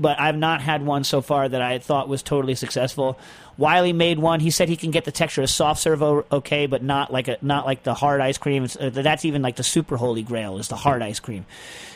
But 0.01 0.19
I've 0.19 0.37
not 0.37 0.63
had 0.63 0.85
one 0.85 1.05
so 1.05 1.21
far 1.21 1.49
that 1.49 1.61
I 1.61 1.79
thought 1.79 2.09
was 2.09 2.23
totally 2.23 2.55
successful. 2.55 3.19
Wylie 3.59 3.93
made 3.93 4.19
one. 4.19 4.41
He 4.41 4.51
said 4.51 4.71
he 4.71 4.77
can 4.77 4.91
get 4.91 5.05
the 5.05 5.13
texture 5.13 5.43
of 5.43 5.51
soft 5.51 5.83
serve 5.83 6.03
okay, 6.03 6.67
but 6.67 6.83
not 6.83 7.13
like 7.13 7.29
a 7.29 7.37
not 7.43 7.67
like 7.67 7.83
the 7.83 7.93
hard 7.93 8.23
ice 8.23 8.39
cream. 8.39 8.67
Uh, 8.81 8.89
that's 8.89 9.27
even 9.27 9.43
like 9.43 9.57
the 9.57 9.63
super 9.63 9.99
holy 9.99 10.23
grail 10.23 10.57
is 10.57 10.69
the 10.69 10.77
hard 10.77 11.03
ice 11.03 11.21
cream. 11.21 11.45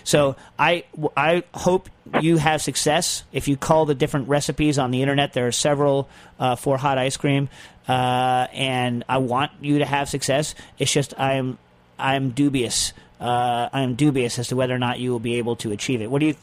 So 0.05 0.37
I 0.59 0.85
I 1.17 1.45
hope 1.55 1.89
you 2.21 2.37
have 2.37 2.61
success. 2.61 3.25
If 3.33 3.49
you 3.49 3.57
call 3.57 3.87
the 3.87 3.95
different 3.95 4.29
recipes 4.29 4.79
on 4.79 4.91
the 4.91 5.01
internet, 5.01 5.33
there 5.33 5.47
are 5.47 5.53
several 5.53 6.09
uh, 6.39 6.57
for 6.57 6.77
hot 6.77 6.99
ice 6.99 7.17
cream, 7.17 7.49
uh, 7.89 8.47
and 8.53 9.05
I 9.09 9.19
want 9.19 9.53
you 9.63 9.79
to 9.79 9.87
have 9.87 10.11
success. 10.11 10.55
It's 10.79 10.93
just 10.93 11.19
I'm 11.19 11.57
I'm 11.99 12.31
dubious. 12.31 12.93
Uh, 13.21 13.69
I'm 13.73 13.95
dubious 13.95 14.39
as 14.39 14.49
to 14.49 14.57
whether 14.57 14.75
or 14.75 14.79
not 14.79 14.99
you 14.99 15.11
will 15.11 15.21
be 15.21 15.37
able 15.37 15.57
to 15.57 15.73
achieve 15.73 16.03
it. 16.03 16.11
What 16.11 16.21
do 16.21 16.27
you, 16.27 16.37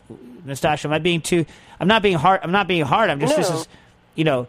Nastassia? 0.45 0.85
Am 0.85 0.93
I 0.93 0.99
being 0.99 1.21
too? 1.21 1.45
I'm 1.79 1.87
not 1.87 2.01
being 2.01 2.17
hard. 2.17 2.41
I'm 2.43 2.51
not 2.51 2.67
being 2.67 2.85
hard. 2.85 3.09
I'm 3.09 3.19
just 3.19 3.35
this 3.35 3.49
is, 3.49 3.67
you 4.15 4.23
know. 4.23 4.47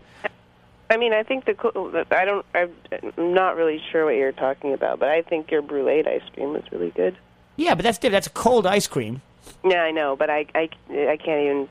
I 0.88 0.98
mean, 0.98 1.12
I 1.12 1.22
think 1.22 1.46
the 1.46 2.06
I 2.10 2.24
don't. 2.24 2.46
I'm 2.54 3.34
not 3.34 3.56
really 3.56 3.82
sure 3.90 4.04
what 4.04 4.14
you're 4.14 4.32
talking 4.32 4.72
about, 4.72 4.98
but 4.98 5.08
I 5.08 5.22
think 5.22 5.50
your 5.50 5.62
brulee 5.62 6.04
ice 6.06 6.22
cream 6.34 6.54
is 6.56 6.64
really 6.70 6.90
good. 6.90 7.16
Yeah, 7.56 7.74
but 7.74 7.82
that's. 7.82 7.98
That's 7.98 8.26
a 8.26 8.30
cold 8.30 8.66
ice 8.66 8.86
cream. 8.86 9.22
Yeah, 9.64 9.82
I 9.82 9.90
know, 9.90 10.16
but 10.16 10.30
I 10.30 10.46
I, 10.54 10.68
I 10.90 11.16
can't 11.16 11.42
even 11.42 11.68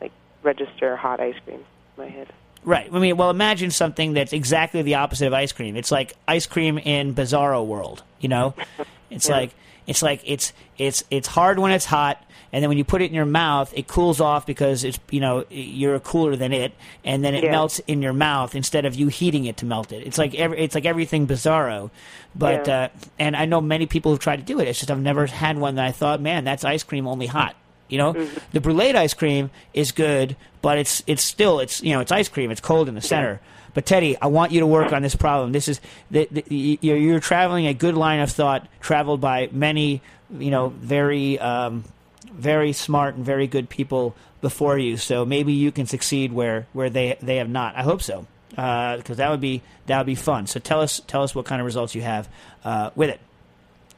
like 0.00 0.12
register 0.42 0.96
hot 0.96 1.20
ice 1.20 1.36
cream 1.44 1.64
in 1.96 2.04
my 2.04 2.08
head. 2.08 2.28
Right. 2.64 2.88
I 2.92 2.98
mean, 2.98 3.16
well, 3.16 3.30
imagine 3.30 3.70
something 3.70 4.12
that's 4.14 4.32
exactly 4.32 4.82
the 4.82 4.96
opposite 4.96 5.26
of 5.26 5.32
ice 5.32 5.52
cream. 5.52 5.76
It's 5.76 5.90
like 5.90 6.14
ice 6.26 6.46
cream 6.46 6.78
in 6.78 7.14
Bizarro 7.14 7.64
World. 7.66 8.02
You 8.20 8.28
know, 8.28 8.54
it's 9.10 9.28
like 9.28 9.54
it's 9.86 10.02
like 10.02 10.20
it's 10.24 10.52
it's 10.76 11.04
it's 11.10 11.28
hard 11.28 11.58
when 11.58 11.70
it's 11.72 11.84
hot, 11.86 12.22
and 12.52 12.62
then 12.62 12.68
when 12.68 12.76
you 12.76 12.84
put 12.84 13.00
it 13.00 13.06
in 13.06 13.14
your 13.14 13.24
mouth, 13.24 13.72
it 13.74 13.86
cools 13.86 14.20
off 14.20 14.44
because 14.44 14.84
it's 14.84 14.98
you 15.10 15.20
know 15.20 15.44
you're 15.50 15.98
cooler 16.00 16.36
than 16.36 16.52
it, 16.52 16.72
and 17.04 17.24
then 17.24 17.34
it 17.34 17.44
Yeah. 17.44 17.52
melts 17.52 17.78
in 17.86 18.02
your 18.02 18.12
mouth 18.12 18.54
instead 18.54 18.84
of 18.84 18.94
you 18.96 19.06
heating 19.08 19.44
it 19.46 19.56
to 19.58 19.64
melt 19.64 19.92
it. 19.92 20.06
It's 20.06 20.18
like 20.18 20.34
every, 20.34 20.58
it's 20.58 20.74
like 20.74 20.84
everything 20.84 21.26
Bizarro, 21.26 21.90
but 22.34 22.66
Yeah. 22.66 22.76
uh, 22.76 22.88
and 23.18 23.34
I 23.36 23.46
know 23.46 23.60
many 23.62 23.86
people 23.86 24.10
who've 24.12 24.20
tried 24.20 24.36
to 24.36 24.42
do 24.42 24.58
it. 24.60 24.68
It's 24.68 24.80
just 24.80 24.90
I've 24.90 25.00
never 25.00 25.26
had 25.26 25.56
one 25.56 25.76
that 25.76 25.86
I 25.86 25.92
thought, 25.92 26.20
man, 26.20 26.44
that's 26.44 26.64
ice 26.64 26.82
cream 26.82 27.06
only 27.06 27.26
hot. 27.26 27.54
You 27.88 27.98
know, 27.98 28.28
the 28.52 28.60
brulee 28.60 28.94
ice 28.94 29.14
cream 29.14 29.50
is 29.72 29.92
good, 29.92 30.36
but 30.62 30.78
it's 30.78 31.02
it's 31.06 31.22
still 31.22 31.60
it's 31.60 31.82
you 31.82 31.92
know 31.92 32.00
it's 32.00 32.12
ice 32.12 32.28
cream. 32.28 32.50
It's 32.50 32.60
cold 32.60 32.88
in 32.88 32.94
the 32.94 33.00
center. 33.00 33.40
But 33.74 33.86
Teddy, 33.86 34.16
I 34.20 34.26
want 34.26 34.52
you 34.52 34.60
to 34.60 34.66
work 34.66 34.92
on 34.92 35.02
this 35.02 35.14
problem. 35.14 35.52
This 35.52 35.68
is 35.68 35.80
the, 36.10 36.26
the, 36.30 36.78
you're, 36.80 36.96
you're 36.96 37.20
traveling 37.20 37.66
a 37.66 37.74
good 37.74 37.94
line 37.94 38.20
of 38.20 38.30
thought 38.30 38.66
traveled 38.80 39.20
by 39.20 39.48
many 39.52 40.02
you 40.36 40.50
know 40.50 40.68
very 40.68 41.38
um, 41.38 41.84
very 42.32 42.72
smart 42.72 43.14
and 43.14 43.24
very 43.24 43.46
good 43.46 43.68
people 43.68 44.14
before 44.40 44.78
you. 44.78 44.96
So 44.96 45.24
maybe 45.24 45.52
you 45.52 45.72
can 45.72 45.86
succeed 45.86 46.32
where 46.32 46.66
where 46.72 46.90
they 46.90 47.16
they 47.22 47.36
have 47.36 47.48
not. 47.48 47.76
I 47.76 47.82
hope 47.82 48.02
so 48.02 48.26
because 48.50 49.18
that 49.18 49.30
would 49.30 49.40
be 49.40 49.62
that 49.86 49.98
would 49.98 50.06
be 50.06 50.14
fun. 50.14 50.46
So 50.46 50.60
tell 50.60 50.80
us 50.80 51.00
tell 51.06 51.22
us 51.22 51.34
what 51.34 51.44
kind 51.46 51.60
of 51.60 51.66
results 51.66 51.94
you 51.94 52.02
have 52.02 52.28
uh, 52.64 52.90
with 52.94 53.10
it. 53.10 53.20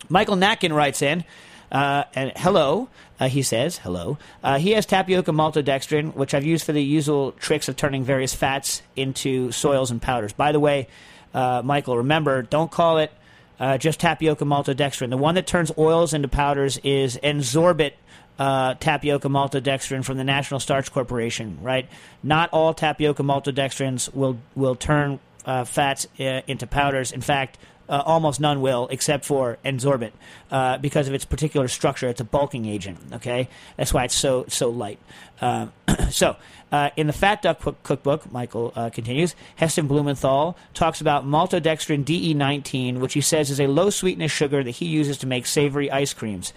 Michael 0.09 0.37
Natkin 0.37 0.75
writes 0.75 1.03
in, 1.03 1.25
uh, 1.71 2.05
and 2.15 2.33
hello, 2.37 2.89
uh, 3.19 3.29
he 3.29 3.43
says, 3.43 3.79
hello. 3.79 4.19
Uh, 4.43 4.59
he 4.59 4.73
has 4.73 4.87
tapioca 4.87 5.31
maltodextrin, 5.31 6.15
which 6.15 6.35
I've 6.35 6.45
used 6.45 6.65
for 6.65 6.73
the 6.73 6.83
usual 6.83 7.33
tricks 7.33 7.69
of 7.69 7.77
turning 7.77 8.05
various 8.05 8.35
fats 8.35 8.83
into 8.97 9.53
soils 9.53 9.91
and 9.91 10.01
powders. 10.01 10.33
By 10.33 10.53
the 10.53 10.61
way, 10.61 10.89
uh, 11.33 11.63
Michael, 11.65 11.99
remember, 11.99 12.43
don't 12.43 12.71
call 12.71 12.99
it 12.99 13.13
uh, 13.61 13.79
just 13.79 14.01
tapioca 14.01 14.45
maltodextrin. 14.45 15.11
The 15.11 15.17
one 15.17 15.35
that 15.37 15.47
turns 15.47 15.71
oils 15.79 16.15
into 16.15 16.29
powders 16.29 16.79
is 16.79 17.19
N-Zorbit 17.23 17.93
uh, 18.39 18.75
tapioca 18.81 19.29
maltodextrin 19.29 20.03
from 20.03 20.17
the 20.17 20.25
National 20.25 20.61
Starch 20.61 20.91
Corporation, 20.91 21.59
right? 21.61 21.89
Not 22.23 22.49
all 22.53 22.73
tapioca 22.73 23.23
maltodextrins 23.23 24.13
will, 24.15 24.39
will 24.55 24.75
turn 24.75 25.21
uh, 25.45 25.65
fats 25.65 26.07
uh, 26.19 26.41
into 26.47 26.67
powders. 26.67 27.13
In 27.13 27.21
fact, 27.21 27.59
uh, 27.91 28.03
almost 28.07 28.41
none 28.41 28.61
will, 28.61 28.89
except 28.91 29.25
for 29.25 29.59
N-Zorbit, 29.65 30.13
uh, 30.51 30.79
because 30.79 31.09
of 31.09 31.15
its 31.15 31.25
particular 31.25 31.69
structure. 31.69 32.09
It's 32.09 32.21
a 32.21 32.25
bulking 32.25 32.67
agent. 32.67 32.99
Okay, 33.15 33.49
that's 33.77 33.93
why 33.93 34.05
it's 34.05 34.15
so 34.15 34.45
so 34.49 34.71
light. 34.71 34.99
Um, 35.41 35.73
so, 36.11 36.37
uh, 36.71 36.91
in 36.97 37.07
the 37.09 37.13
Fat 37.13 37.43
Duck 37.43 37.61
cook- 37.61 37.83
cookbook, 37.83 38.31
Michael 38.31 38.73
uh, 38.77 38.91
continues. 38.91 39.35
Heston 39.57 39.89
Blumenthal 39.89 40.57
talks 40.73 41.01
about 41.01 41.27
maltodextrin 41.27 42.05
DE19, 42.05 42.99
which 42.99 43.15
he 43.15 43.21
says 43.21 43.51
is 43.51 43.61
a 43.61 43.67
low 43.67 43.91
sweetness 43.91 44.31
sugar 44.31 44.63
that 44.63 44.71
he 44.71 44.87
uses 44.87 45.19
to 45.19 45.27
make 45.27 45.47
savory 45.47 45.91
ice 45.91 46.15
creams. 46.15 46.53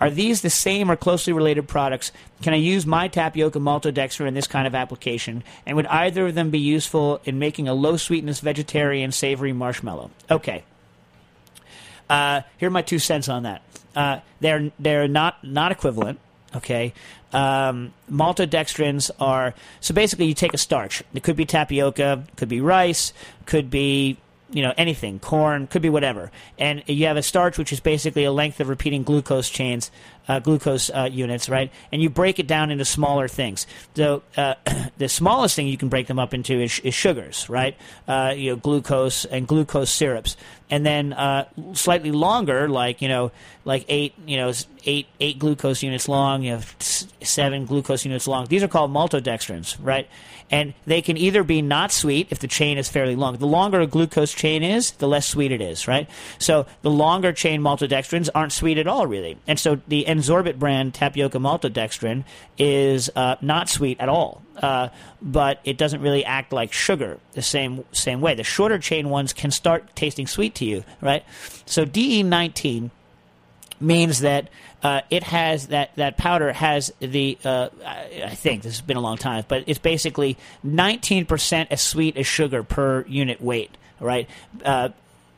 Are 0.00 0.08
these 0.08 0.40
the 0.40 0.48
same 0.48 0.90
or 0.90 0.96
closely 0.96 1.34
related 1.34 1.68
products? 1.68 2.10
Can 2.40 2.54
I 2.54 2.56
use 2.56 2.86
my 2.86 3.08
tapioca 3.08 3.58
maltodextrin 3.58 4.28
in 4.28 4.32
this 4.32 4.46
kind 4.46 4.66
of 4.66 4.74
application? 4.74 5.44
And 5.66 5.76
would 5.76 5.86
either 5.86 6.28
of 6.28 6.34
them 6.34 6.48
be 6.48 6.58
useful 6.58 7.20
in 7.26 7.38
making 7.38 7.68
a 7.68 7.74
low 7.74 7.98
sweetness 7.98 8.40
vegetarian 8.40 9.12
savory 9.12 9.52
marshmallow? 9.52 10.10
Okay. 10.30 10.64
Uh, 12.10 12.42
here 12.58 12.68
are 12.68 12.72
my 12.72 12.82
two 12.82 12.98
cents 12.98 13.28
on 13.28 13.44
that. 13.44 13.62
Uh, 13.94 14.18
they're 14.40 14.70
they're 14.78 15.08
not 15.08 15.42
not 15.44 15.72
equivalent. 15.72 16.18
Okay, 16.54 16.92
um, 17.32 17.92
maltodextrins 18.10 19.10
are 19.20 19.54
so 19.80 19.94
basically 19.94 20.26
you 20.26 20.34
take 20.34 20.52
a 20.52 20.58
starch. 20.58 21.02
It 21.14 21.22
could 21.22 21.36
be 21.36 21.46
tapioca, 21.46 22.24
could 22.36 22.48
be 22.48 22.60
rice, 22.60 23.12
could 23.46 23.70
be 23.70 24.18
you 24.52 24.62
know 24.62 24.74
anything, 24.76 25.18
corn, 25.18 25.66
could 25.66 25.82
be 25.82 25.88
whatever, 25.88 26.30
and 26.58 26.82
you 26.86 27.06
have 27.06 27.16
a 27.16 27.22
starch 27.22 27.58
which 27.58 27.72
is 27.72 27.80
basically 27.80 28.24
a 28.24 28.32
length 28.32 28.60
of 28.60 28.68
repeating 28.68 29.02
glucose 29.02 29.48
chains, 29.48 29.90
uh, 30.28 30.38
glucose 30.38 30.90
uh, 30.90 31.08
units, 31.10 31.48
right? 31.48 31.72
And 31.92 32.02
you 32.02 32.10
break 32.10 32.38
it 32.38 32.46
down 32.46 32.70
into 32.70 32.84
smaller 32.84 33.28
things. 33.28 33.66
So 33.96 34.22
uh, 34.36 34.54
the 34.98 35.08
smallest 35.08 35.56
thing 35.56 35.66
you 35.66 35.76
can 35.76 35.88
break 35.88 36.06
them 36.06 36.18
up 36.18 36.34
into 36.34 36.60
is, 36.60 36.78
is 36.80 36.94
sugars, 36.94 37.48
right? 37.48 37.76
Uh, 38.06 38.34
you 38.36 38.50
know, 38.50 38.56
glucose 38.56 39.24
and 39.24 39.46
glucose 39.46 39.90
syrups, 39.90 40.36
and 40.68 40.84
then 40.86 41.12
uh, 41.12 41.48
slightly 41.72 42.12
longer, 42.12 42.68
like 42.68 43.02
you 43.02 43.08
know, 43.08 43.32
like 43.64 43.84
eight, 43.88 44.14
you 44.26 44.36
know, 44.36 44.52
eight 44.84 45.06
eight 45.20 45.38
glucose 45.38 45.82
units 45.82 46.08
long, 46.08 46.42
you 46.42 46.52
know, 46.52 46.60
seven 46.78 47.66
glucose 47.66 48.04
units 48.04 48.26
long. 48.26 48.46
These 48.46 48.62
are 48.62 48.68
called 48.68 48.92
maltodextrins, 48.92 49.76
right? 49.80 50.08
And 50.50 50.74
they 50.86 51.00
can 51.02 51.16
either 51.16 51.44
be 51.44 51.62
not 51.62 51.92
sweet 51.92 52.28
if 52.30 52.40
the 52.40 52.48
chain 52.48 52.76
is 52.78 52.88
fairly 52.88 53.16
long. 53.16 53.36
The 53.36 53.46
longer 53.46 53.80
a 53.80 53.86
glucose 53.86 54.32
chain 54.32 54.62
is, 54.62 54.90
the 54.92 55.06
less 55.06 55.26
sweet 55.26 55.52
it 55.52 55.60
is, 55.60 55.86
right? 55.86 56.08
So 56.38 56.66
the 56.82 56.90
longer 56.90 57.32
chain 57.32 57.60
maltodextrins 57.60 58.28
aren't 58.34 58.52
sweet 58.52 58.78
at 58.78 58.86
all, 58.86 59.06
really. 59.06 59.38
And 59.46 59.58
so 59.58 59.80
the 59.86 60.06
N-Zorbit 60.06 60.58
brand 60.58 60.94
tapioca 60.94 61.38
maltodextrin 61.38 62.24
is 62.58 63.10
uh, 63.14 63.36
not 63.40 63.68
sweet 63.68 64.00
at 64.00 64.08
all. 64.08 64.42
Uh, 64.56 64.88
but 65.22 65.60
it 65.64 65.78
doesn't 65.78 66.02
really 66.02 66.24
act 66.24 66.52
like 66.52 66.72
sugar 66.72 67.18
the 67.32 67.40
same 67.40 67.82
same 67.92 68.20
way. 68.20 68.34
The 68.34 68.44
shorter 68.44 68.78
chain 68.78 69.08
ones 69.08 69.32
can 69.32 69.50
start 69.50 69.96
tasting 69.96 70.26
sweet 70.26 70.54
to 70.56 70.66
you, 70.66 70.84
right? 71.00 71.24
So 71.64 71.86
DE19 71.86 72.90
means 73.80 74.20
that 74.20 74.48
uh, 74.82 75.02
it 75.10 75.22
has 75.22 75.68
that 75.68 75.94
that 75.96 76.16
powder 76.16 76.52
has 76.52 76.92
the 77.00 77.36
uh, 77.44 77.68
I 77.84 78.34
think 78.34 78.62
this 78.62 78.74
has 78.74 78.80
been 78.80 78.96
a 78.96 79.02
long 79.02 79.18
time, 79.18 79.44
but 79.46 79.64
it's 79.66 79.78
basically 79.78 80.38
19% 80.66 81.66
as 81.70 81.82
sweet 81.82 82.16
as 82.16 82.26
sugar 82.26 82.62
per 82.62 83.04
unit 83.06 83.40
weight, 83.40 83.76
right? 84.00 84.28
Uh, 84.64 84.90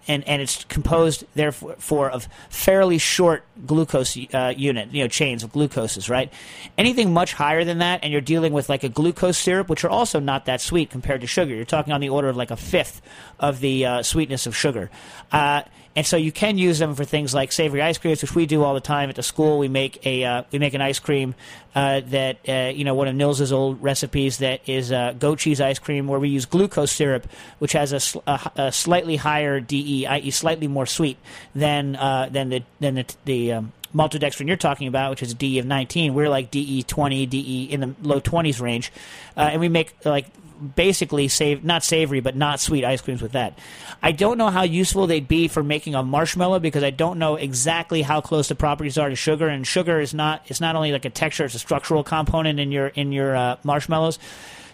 and 0.08 0.26
and 0.26 0.42
it's 0.42 0.64
composed 0.64 1.24
therefore 1.34 2.10
of 2.10 2.28
fairly 2.50 2.98
short 2.98 3.44
glucose 3.66 4.16
uh, 4.32 4.52
unit, 4.56 4.90
you 4.92 5.02
know, 5.02 5.08
chains 5.08 5.42
of 5.42 5.52
glucoses, 5.52 6.08
right? 6.08 6.32
Anything 6.76 7.12
much 7.12 7.32
higher 7.32 7.64
than 7.64 7.78
that, 7.78 8.00
and 8.02 8.12
you're 8.12 8.20
dealing 8.20 8.52
with 8.52 8.68
like 8.68 8.84
a 8.84 8.88
glucose 8.88 9.38
syrup, 9.38 9.68
which 9.68 9.84
are 9.84 9.90
also 9.90 10.20
not 10.20 10.46
that 10.46 10.60
sweet 10.60 10.90
compared 10.90 11.20
to 11.20 11.26
sugar. 11.26 11.54
You're 11.54 11.64
talking 11.64 11.92
on 11.92 12.00
the 12.00 12.08
order 12.08 12.28
of 12.28 12.36
like 12.36 12.50
a 12.50 12.56
fifth 12.56 13.00
of 13.38 13.60
the 13.60 13.86
uh, 13.86 14.02
sweetness 14.02 14.46
of 14.46 14.56
sugar. 14.56 14.90
Uh, 15.30 15.62
and 15.94 16.06
so 16.06 16.16
you 16.16 16.32
can 16.32 16.56
use 16.56 16.78
them 16.78 16.94
for 16.94 17.04
things 17.04 17.34
like 17.34 17.52
savory 17.52 17.82
ice 17.82 17.98
creams, 17.98 18.22
which 18.22 18.34
we 18.34 18.46
do 18.46 18.62
all 18.62 18.74
the 18.74 18.80
time 18.80 19.10
at 19.10 19.16
the 19.16 19.22
school. 19.22 19.58
We 19.58 19.68
make 19.68 20.04
a 20.06 20.24
uh, 20.24 20.42
we 20.50 20.58
make 20.58 20.72
an 20.72 20.80
ice 20.80 20.98
cream 20.98 21.34
uh, 21.74 22.00
that 22.06 22.38
uh, 22.48 22.72
you 22.74 22.84
know 22.84 22.94
one 22.94 23.08
of 23.08 23.14
Nils's 23.14 23.52
old 23.52 23.82
recipes 23.82 24.38
that 24.38 24.66
is 24.66 24.90
uh, 24.90 25.14
goat 25.18 25.38
cheese 25.40 25.60
ice 25.60 25.78
cream, 25.78 26.06
where 26.06 26.18
we 26.18 26.30
use 26.30 26.46
glucose 26.46 26.92
syrup, 26.92 27.26
which 27.58 27.72
has 27.72 27.92
a, 27.92 28.00
sl- 28.00 28.20
a, 28.26 28.50
a 28.56 28.72
slightly 28.72 29.16
higher 29.16 29.60
DE, 29.60 30.06
i.e., 30.06 30.30
slightly 30.30 30.66
more 30.66 30.86
sweet 30.86 31.18
than 31.54 31.96
uh, 31.96 32.28
than 32.30 32.48
the 32.48 32.62
than 32.80 32.94
the, 32.94 33.14
the 33.26 33.52
um, 33.52 33.72
maltodextrin 33.94 34.48
you're 34.48 34.56
talking 34.56 34.88
about, 34.88 35.10
which 35.10 35.22
is 35.22 35.32
a 35.32 35.34
DE 35.34 35.58
of 35.58 35.66
19. 35.66 36.14
We're 36.14 36.30
like 36.30 36.50
DE 36.50 36.82
20, 36.84 37.26
DE 37.26 37.64
in 37.64 37.80
the 37.80 37.94
low 38.02 38.20
20s 38.20 38.60
range, 38.60 38.90
uh, 39.36 39.50
and 39.52 39.60
we 39.60 39.68
make 39.68 39.94
like 40.06 40.26
basically 40.62 41.28
save 41.28 41.64
not 41.64 41.84
savory 41.84 42.20
but 42.20 42.36
not 42.36 42.60
sweet 42.60 42.84
ice 42.84 43.00
creams 43.00 43.20
with 43.20 43.32
that. 43.32 43.58
I 44.02 44.12
don't 44.12 44.38
know 44.38 44.48
how 44.48 44.62
useful 44.62 45.06
they'd 45.06 45.28
be 45.28 45.48
for 45.48 45.62
making 45.62 45.94
a 45.94 46.02
marshmallow 46.02 46.60
because 46.60 46.82
I 46.82 46.90
don't 46.90 47.18
know 47.18 47.36
exactly 47.36 48.02
how 48.02 48.20
close 48.20 48.48
the 48.48 48.54
properties 48.54 48.98
are 48.98 49.08
to 49.08 49.16
sugar, 49.16 49.48
and 49.48 49.66
sugar 49.66 50.00
is 50.00 50.14
not 50.14 50.42
it's 50.46 50.60
not 50.60 50.76
only 50.76 50.92
like 50.92 51.04
a 51.04 51.10
texture; 51.10 51.44
it's 51.44 51.54
a 51.54 51.58
structural 51.58 52.04
component 52.04 52.60
in 52.60 52.72
your 52.72 52.88
in 52.88 53.12
your 53.12 53.36
uh, 53.36 53.56
marshmallows. 53.64 54.18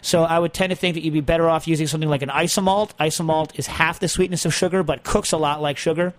So 0.00 0.22
I 0.22 0.38
would 0.38 0.54
tend 0.54 0.70
to 0.70 0.76
think 0.76 0.94
that 0.94 1.02
you'd 1.02 1.12
be 1.12 1.20
better 1.20 1.48
off 1.48 1.66
using 1.66 1.86
something 1.86 2.08
like 2.08 2.22
an 2.22 2.28
isomalt. 2.28 2.90
Isomalt 3.00 3.58
is 3.58 3.66
half 3.66 3.98
the 3.98 4.08
sweetness 4.08 4.44
of 4.44 4.54
sugar, 4.54 4.82
but 4.82 5.02
cooks 5.02 5.32
a 5.32 5.36
lot 5.36 5.60
like 5.60 5.76
sugar. 5.76 6.14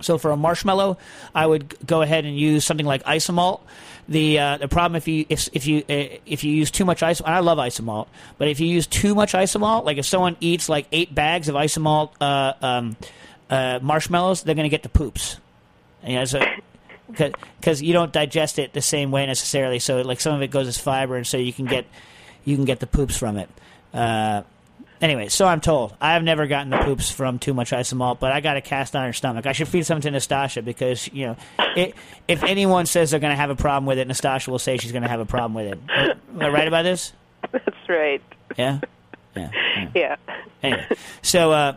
So 0.00 0.18
for 0.18 0.30
a 0.30 0.36
marshmallow, 0.36 0.98
I 1.34 1.46
would 1.46 1.76
go 1.86 2.02
ahead 2.02 2.24
and 2.24 2.36
use 2.36 2.64
something 2.64 2.86
like 2.86 3.04
isomalt. 3.04 3.60
The 4.08 4.38
uh, 4.38 4.56
the 4.58 4.68
problem 4.68 4.96
if 4.96 5.08
you 5.08 5.24
if 5.28 5.48
if 5.52 5.66
you 5.66 5.78
uh, 5.88 6.18
if 6.26 6.44
you 6.44 6.52
use 6.52 6.70
too 6.70 6.84
much 6.84 7.00
isomalt, 7.00 7.28
I 7.28 7.40
love 7.40 7.58
isomalt, 7.58 8.06
but 8.36 8.48
if 8.48 8.60
you 8.60 8.66
use 8.66 8.86
too 8.86 9.14
much 9.14 9.32
isomalt, 9.32 9.84
like 9.84 9.96
if 9.96 10.04
someone 10.04 10.36
eats 10.40 10.68
like 10.68 10.86
eight 10.92 11.14
bags 11.14 11.48
of 11.48 11.54
isomalt 11.54 12.10
uh, 12.20 12.52
um, 12.60 12.96
uh, 13.48 13.78
marshmallows, 13.80 14.42
they're 14.42 14.54
going 14.54 14.64
to 14.64 14.70
get 14.70 14.82
the 14.82 14.90
poops. 14.90 15.38
Know, 16.06 16.24
so 16.26 16.44
because 17.08 17.82
you 17.82 17.94
don't 17.94 18.12
digest 18.12 18.58
it 18.58 18.74
the 18.74 18.82
same 18.82 19.10
way 19.10 19.24
necessarily. 19.24 19.78
So 19.78 20.02
like 20.02 20.20
some 20.20 20.34
of 20.34 20.42
it 20.42 20.50
goes 20.50 20.68
as 20.68 20.76
fiber, 20.76 21.16
and 21.16 21.26
so 21.26 21.38
you 21.38 21.52
can 21.52 21.64
get 21.64 21.86
you 22.44 22.56
can 22.56 22.66
get 22.66 22.80
the 22.80 22.86
poops 22.86 23.16
from 23.16 23.38
it. 23.38 23.48
Anyway, 25.04 25.28
so 25.28 25.46
I'm 25.46 25.60
told. 25.60 25.94
I've 26.00 26.22
never 26.22 26.46
gotten 26.46 26.70
the 26.70 26.78
poops 26.78 27.10
from 27.10 27.38
too 27.38 27.52
much 27.52 27.72
isomalt, 27.72 28.20
but 28.20 28.32
I 28.32 28.40
got 28.40 28.56
a 28.56 28.62
cast 28.62 28.96
iron 28.96 29.12
stomach. 29.12 29.44
I 29.44 29.52
should 29.52 29.68
feed 29.68 29.84
some 29.84 30.00
to 30.00 30.10
Nastassia 30.10 30.64
because 30.64 31.12
you 31.12 31.26
know, 31.26 31.36
it, 31.76 31.94
if 32.26 32.42
anyone 32.42 32.86
says 32.86 33.10
they're 33.10 33.20
going 33.20 33.32
to 33.32 33.36
have 33.36 33.50
a 33.50 33.54
problem 33.54 33.84
with 33.84 33.98
it, 33.98 34.08
Nastassia 34.08 34.48
will 34.48 34.58
say 34.58 34.78
she's 34.78 34.92
going 34.92 35.02
to 35.02 35.08
have 35.10 35.20
a 35.20 35.26
problem 35.26 35.52
with 35.52 35.74
it. 35.74 35.78
Am 35.90 36.40
I 36.40 36.48
right 36.48 36.66
about 36.66 36.84
this? 36.84 37.12
That's 37.52 37.86
right. 37.86 38.22
Yeah. 38.56 38.80
Yeah. 39.36 39.50
yeah. 39.52 39.90
Yeah. 39.94 40.16
Anyway, 40.62 40.86
so 41.20 41.52
uh, 41.52 41.76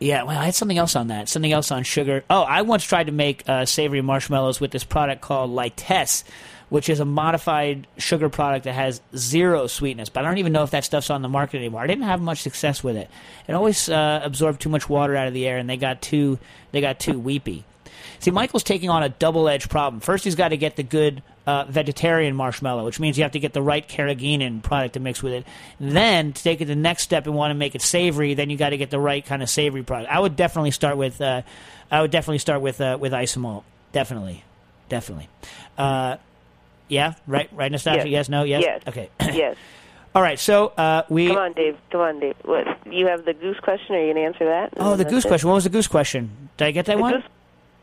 yeah, 0.00 0.24
well, 0.24 0.36
I 0.36 0.46
had 0.46 0.56
something 0.56 0.76
else 0.76 0.96
on 0.96 1.08
that. 1.08 1.28
Something 1.28 1.52
else 1.52 1.70
on 1.70 1.84
sugar. 1.84 2.24
Oh, 2.28 2.42
I 2.42 2.62
once 2.62 2.82
tried 2.82 3.06
to 3.06 3.12
make 3.12 3.48
uh, 3.48 3.64
savory 3.64 4.02
marshmallows 4.02 4.60
with 4.60 4.72
this 4.72 4.82
product 4.82 5.20
called 5.20 5.50
Litesse, 5.50 6.24
which 6.68 6.88
is 6.88 7.00
a 7.00 7.04
modified 7.04 7.86
sugar 7.96 8.28
product 8.28 8.64
that 8.64 8.74
has 8.74 9.00
zero 9.16 9.66
sweetness. 9.66 10.08
But 10.08 10.24
I 10.24 10.28
don't 10.28 10.38
even 10.38 10.52
know 10.52 10.62
if 10.62 10.70
that 10.70 10.84
stuff's 10.84 11.10
on 11.10 11.22
the 11.22 11.28
market 11.28 11.58
anymore. 11.58 11.80
I 11.80 11.86
didn't 11.86 12.04
have 12.04 12.20
much 12.20 12.42
success 12.42 12.84
with 12.84 12.96
it. 12.96 13.10
It 13.46 13.54
always 13.54 13.88
uh, 13.88 14.20
absorbed 14.22 14.60
too 14.60 14.68
much 14.68 14.88
water 14.88 15.16
out 15.16 15.28
of 15.28 15.34
the 15.34 15.46
air, 15.46 15.58
and 15.58 15.68
they 15.68 15.76
got 15.76 16.02
too 16.02 16.38
they 16.72 16.80
got 16.80 16.98
too 16.98 17.18
weepy. 17.18 17.64
See, 18.20 18.30
Michael's 18.30 18.64
taking 18.64 18.90
on 18.90 19.02
a 19.02 19.08
double 19.08 19.48
edged 19.48 19.70
problem. 19.70 20.00
First, 20.00 20.24
he's 20.24 20.34
got 20.34 20.48
to 20.48 20.56
get 20.56 20.76
the 20.76 20.82
good 20.82 21.22
uh, 21.46 21.64
vegetarian 21.64 22.34
marshmallow, 22.34 22.84
which 22.84 22.98
means 22.98 23.16
you 23.16 23.22
have 23.22 23.32
to 23.32 23.38
get 23.38 23.52
the 23.52 23.62
right 23.62 23.88
carrageenan 23.88 24.62
product 24.62 24.94
to 24.94 25.00
mix 25.00 25.22
with 25.22 25.32
it. 25.32 25.46
Then, 25.78 26.32
to 26.32 26.42
take 26.42 26.60
it 26.60 26.64
the 26.64 26.74
next 26.74 27.04
step 27.04 27.26
and 27.26 27.34
want 27.34 27.52
to 27.52 27.54
make 27.54 27.74
it 27.74 27.82
savory, 27.82 28.34
then 28.34 28.50
you 28.50 28.56
got 28.56 28.70
to 28.70 28.76
get 28.76 28.90
the 28.90 28.98
right 28.98 29.24
kind 29.24 29.42
of 29.42 29.48
savory 29.48 29.84
product. 29.84 30.12
I 30.12 30.18
would 30.18 30.34
definitely 30.36 30.72
start 30.72 30.96
with, 30.96 31.20
uh, 31.20 31.42
I 31.90 32.02
would 32.02 32.10
definitely 32.10 32.38
start 32.38 32.60
with 32.60 32.80
uh, 32.80 32.98
with 33.00 33.12
isomalt. 33.12 33.62
Definitely, 33.92 34.44
definitely. 34.88 35.28
Uh, 35.76 36.16
yeah, 36.88 37.14
right, 37.26 37.48
right, 37.52 37.70
Nastassia. 37.72 37.96
Yes. 37.96 38.06
Yes, 38.06 38.28
no, 38.28 38.42
yes. 38.44 38.62
Yes. 38.62 38.82
Okay. 38.86 39.10
yes. 39.20 39.56
All 40.14 40.22
right. 40.22 40.38
So 40.38 40.68
uh, 40.68 41.02
we. 41.08 41.28
Come 41.28 41.36
on, 41.36 41.52
Dave. 41.52 41.76
Come 41.90 42.00
on, 42.00 42.20
Dave. 42.20 42.34
What? 42.44 42.66
You 42.92 43.06
have 43.06 43.24
the 43.24 43.34
goose 43.34 43.58
question. 43.60 43.94
Are 43.94 43.98
you 44.00 44.12
going 44.12 44.16
to 44.16 44.22
answer 44.22 44.44
that? 44.46 44.72
Oh, 44.78 44.96
the 44.96 45.04
goose 45.04 45.24
it? 45.24 45.28
question. 45.28 45.48
What 45.48 45.54
was 45.56 45.64
the 45.64 45.70
goose 45.70 45.86
question? 45.86 46.48
Did 46.56 46.64
I 46.66 46.70
get 46.70 46.86
that 46.86 46.96
The 46.96 47.02
one? 47.02 47.12
goose- 47.14 47.22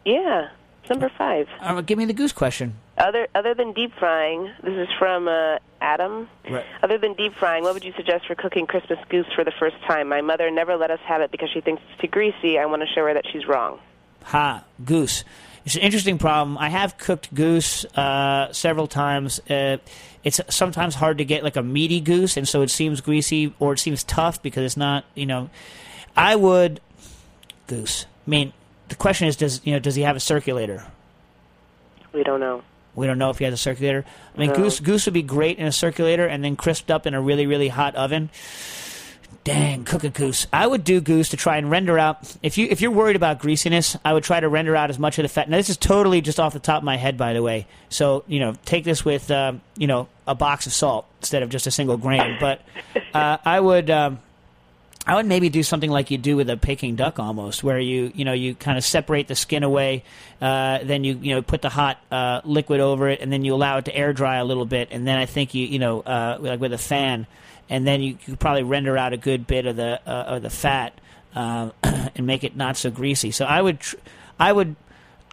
Yeah. 0.06 0.49
It's 0.82 0.89
Number 0.91 1.10
five. 1.18 1.47
Uh, 1.62 1.82
give 1.82 1.97
me 1.97 2.06
the 2.06 2.14
goose 2.14 2.32
question. 2.32 2.76
Other 2.97 3.28
other 3.34 3.56
than 3.56 3.74
deep 3.74 3.91
frying, 3.97 4.51
this 4.64 4.74
is 4.74 4.88
from 4.99 5.28
uh, 5.28 5.58
Adam. 5.82 6.30
Right. 6.47 6.64
Other 6.84 6.99
than 6.99 7.14
deep 7.16 7.34
frying, 7.34 7.64
what 7.64 7.74
would 7.74 7.84
you 7.84 7.91
suggest 7.97 8.28
for 8.28 8.36
cooking 8.36 8.68
Christmas 8.68 8.99
goose 9.10 9.26
for 9.36 9.43
the 9.43 9.51
first 9.60 9.76
time? 9.88 10.08
My 10.10 10.22
mother 10.22 10.51
never 10.51 10.78
let 10.78 10.91
us 10.91 10.99
have 11.06 11.22
it 11.22 11.32
because 11.32 11.49
she 11.51 11.60
thinks 11.62 11.82
it's 11.91 12.01
too 12.01 12.08
greasy. 12.08 12.60
I 12.60 12.66
want 12.68 12.84
to 12.84 12.88
show 12.88 13.03
her 13.06 13.14
that 13.16 13.26
she's 13.32 13.47
wrong. 13.47 13.80
Ha, 14.26 14.64
goose. 14.84 15.24
It's 15.66 15.76
an 15.76 15.82
interesting 15.82 16.20
problem. 16.20 16.57
I 16.59 16.70
have 16.70 16.97
cooked 16.97 17.34
goose 17.34 17.86
uh, 17.95 18.53
several 18.53 18.86
times. 18.88 19.39
Uh, 19.49 19.78
it's 20.24 20.39
sometimes 20.49 20.93
hard 20.95 21.18
to 21.18 21.26
get 21.26 21.43
like 21.43 21.55
a 21.55 21.63
meaty 21.63 21.99
goose, 22.01 22.38
and 22.38 22.47
so 22.47 22.61
it 22.61 22.70
seems 22.70 23.01
greasy 23.01 23.53
or 23.59 23.74
it 23.74 23.80
seems 23.80 24.03
tough 24.03 24.41
because 24.43 24.63
it's 24.63 24.78
not. 24.78 25.05
You 25.16 25.26
know, 25.26 25.49
I 26.16 26.36
would 26.36 26.82
goose. 27.68 28.05
I 28.28 28.30
mean, 28.30 28.53
the 28.89 28.95
question 28.95 29.28
is, 29.28 29.36
does 29.36 29.61
you 29.63 29.74
know, 29.74 29.80
does 29.80 29.95
he 29.95 30.03
have 30.03 30.16
a 30.16 30.20
circulator? 30.20 30.86
We 32.13 32.24
don't 32.24 32.39
know. 32.39 32.61
We 32.93 33.07
don't 33.07 33.18
know 33.18 33.30
if 33.32 33.39
he 33.39 33.45
has 33.45 33.53
a 33.53 33.57
circulator. 33.57 34.05
I 34.36 34.39
mean, 34.39 34.49
No. 34.49 34.55
goose 34.55 34.80
goose 34.80 35.05
would 35.05 35.13
be 35.16 35.24
great 35.24 35.57
in 35.57 35.66
a 35.66 35.72
circulator, 35.72 36.28
and 36.28 36.43
then 36.43 36.55
crisped 36.55 36.91
up 36.91 37.07
in 37.07 37.13
a 37.16 37.22
really 37.22 37.47
really 37.47 37.70
hot 37.70 37.95
oven. 37.95 38.30
Dang, 39.46 39.84
cook 39.84 40.04
a 40.04 40.10
goose. 40.10 40.48
I 40.52 40.66
would 40.66 40.84
do 40.84 41.00
goose 41.00 41.30
to 41.30 41.38
try 41.38 41.58
and 41.58 41.70
render 41.70 42.00
out. 42.00 42.36
If 42.41 42.58
you 42.58 42.68
if 42.68 42.82
you're 42.82 42.89
worried 42.89 43.16
about 43.16 43.38
greasiness, 43.38 43.96
I 44.04 44.12
would 44.12 44.24
try 44.24 44.39
to 44.39 44.50
render 44.50 44.76
out 44.76 44.89
as 44.89 44.98
much 44.98 45.20
of 45.20 45.24
the 45.24 45.30
fat. 45.30 45.48
Now 45.48 45.58
this 45.58 45.70
is 45.70 45.78
totally 45.78 46.20
just 46.20 46.39
off 46.39 46.54
the 46.54 46.60
top 46.60 46.80
of 46.80 46.84
my 46.84 46.98
head, 46.98 47.16
by 47.16 47.34
the 47.34 47.43
way. 47.43 47.68
So 47.89 48.24
you 48.28 48.39
know, 48.39 48.56
take 48.66 48.84
this 48.84 49.06
with 49.06 49.30
um, 49.30 49.62
you 49.78 49.86
know 49.86 50.08
a 50.26 50.34
box 50.34 50.66
of 50.66 50.74
salt 50.74 51.06
instead 51.22 51.43
of 51.43 51.50
just 51.50 51.68
a 51.68 51.72
single 51.72 51.96
grain. 51.96 52.38
But 52.39 52.62
uh, 53.14 53.38
I 53.46 53.60
would. 53.60 53.89
Um, 53.91 54.20
I 55.08 55.14
would 55.14 55.28
maybe 55.28 55.50
do 55.50 55.62
something 55.62 55.91
like 55.91 56.10
you 56.10 56.18
do 56.18 56.36
with 56.36 56.50
a 56.50 56.58
Peking 56.58 56.96
duck, 56.96 57.20
almost, 57.20 57.64
where 57.64 57.78
you 57.78 58.12
you 58.16 58.26
know 58.26 58.34
you 58.34 58.56
kind 58.56 58.80
of 58.80 58.84
separate 58.84 59.28
the 59.28 59.36
skin 59.36 59.62
away, 59.62 60.04
uh, 60.41 60.80
then 60.82 61.04
you 61.04 61.20
you 61.22 61.36
know 61.36 61.43
put 61.43 61.62
the 61.62 61.70
hot 61.70 62.00
uh, 62.12 62.41
liquid 62.43 62.80
over 62.80 63.10
it, 63.10 63.22
and 63.22 63.32
then 63.32 63.46
you 63.46 63.54
allow 63.54 63.78
it 63.78 63.86
to 63.86 63.96
air 63.96 64.14
dry 64.14 64.38
a 64.38 64.43
little 64.43 64.66
bit, 64.66 64.88
and 64.89 65.08
then 65.08 65.20
I 65.20 65.28
think 65.28 65.54
you 65.54 65.68
you 65.68 65.78
know 65.78 66.02
uh, 66.02 66.38
like 66.39 66.60
with 66.60 66.74
a 66.74 66.80
fan, 66.80 67.28
and 67.70 67.86
then 67.88 68.01
you 68.01 68.18
you 68.26 68.36
probably 68.36 68.63
render 68.63 68.97
out 68.97 69.13
a 69.13 69.18
good 69.18 69.47
bit 69.47 69.66
of 69.66 69.76
the 69.76 69.99
uh, 70.05 70.36
of 70.36 70.41
the 70.41 70.49
fat 70.49 70.99
um, 71.34 71.74
and 71.84 72.26
make 72.26 72.43
it 72.43 72.55
not 72.55 72.78
so 72.78 72.89
greasy. 72.89 73.32
So 73.32 73.45
I 73.45 73.61
would 73.61 73.80
tr- 73.80 73.97
I 74.39 74.51
would 74.51 74.76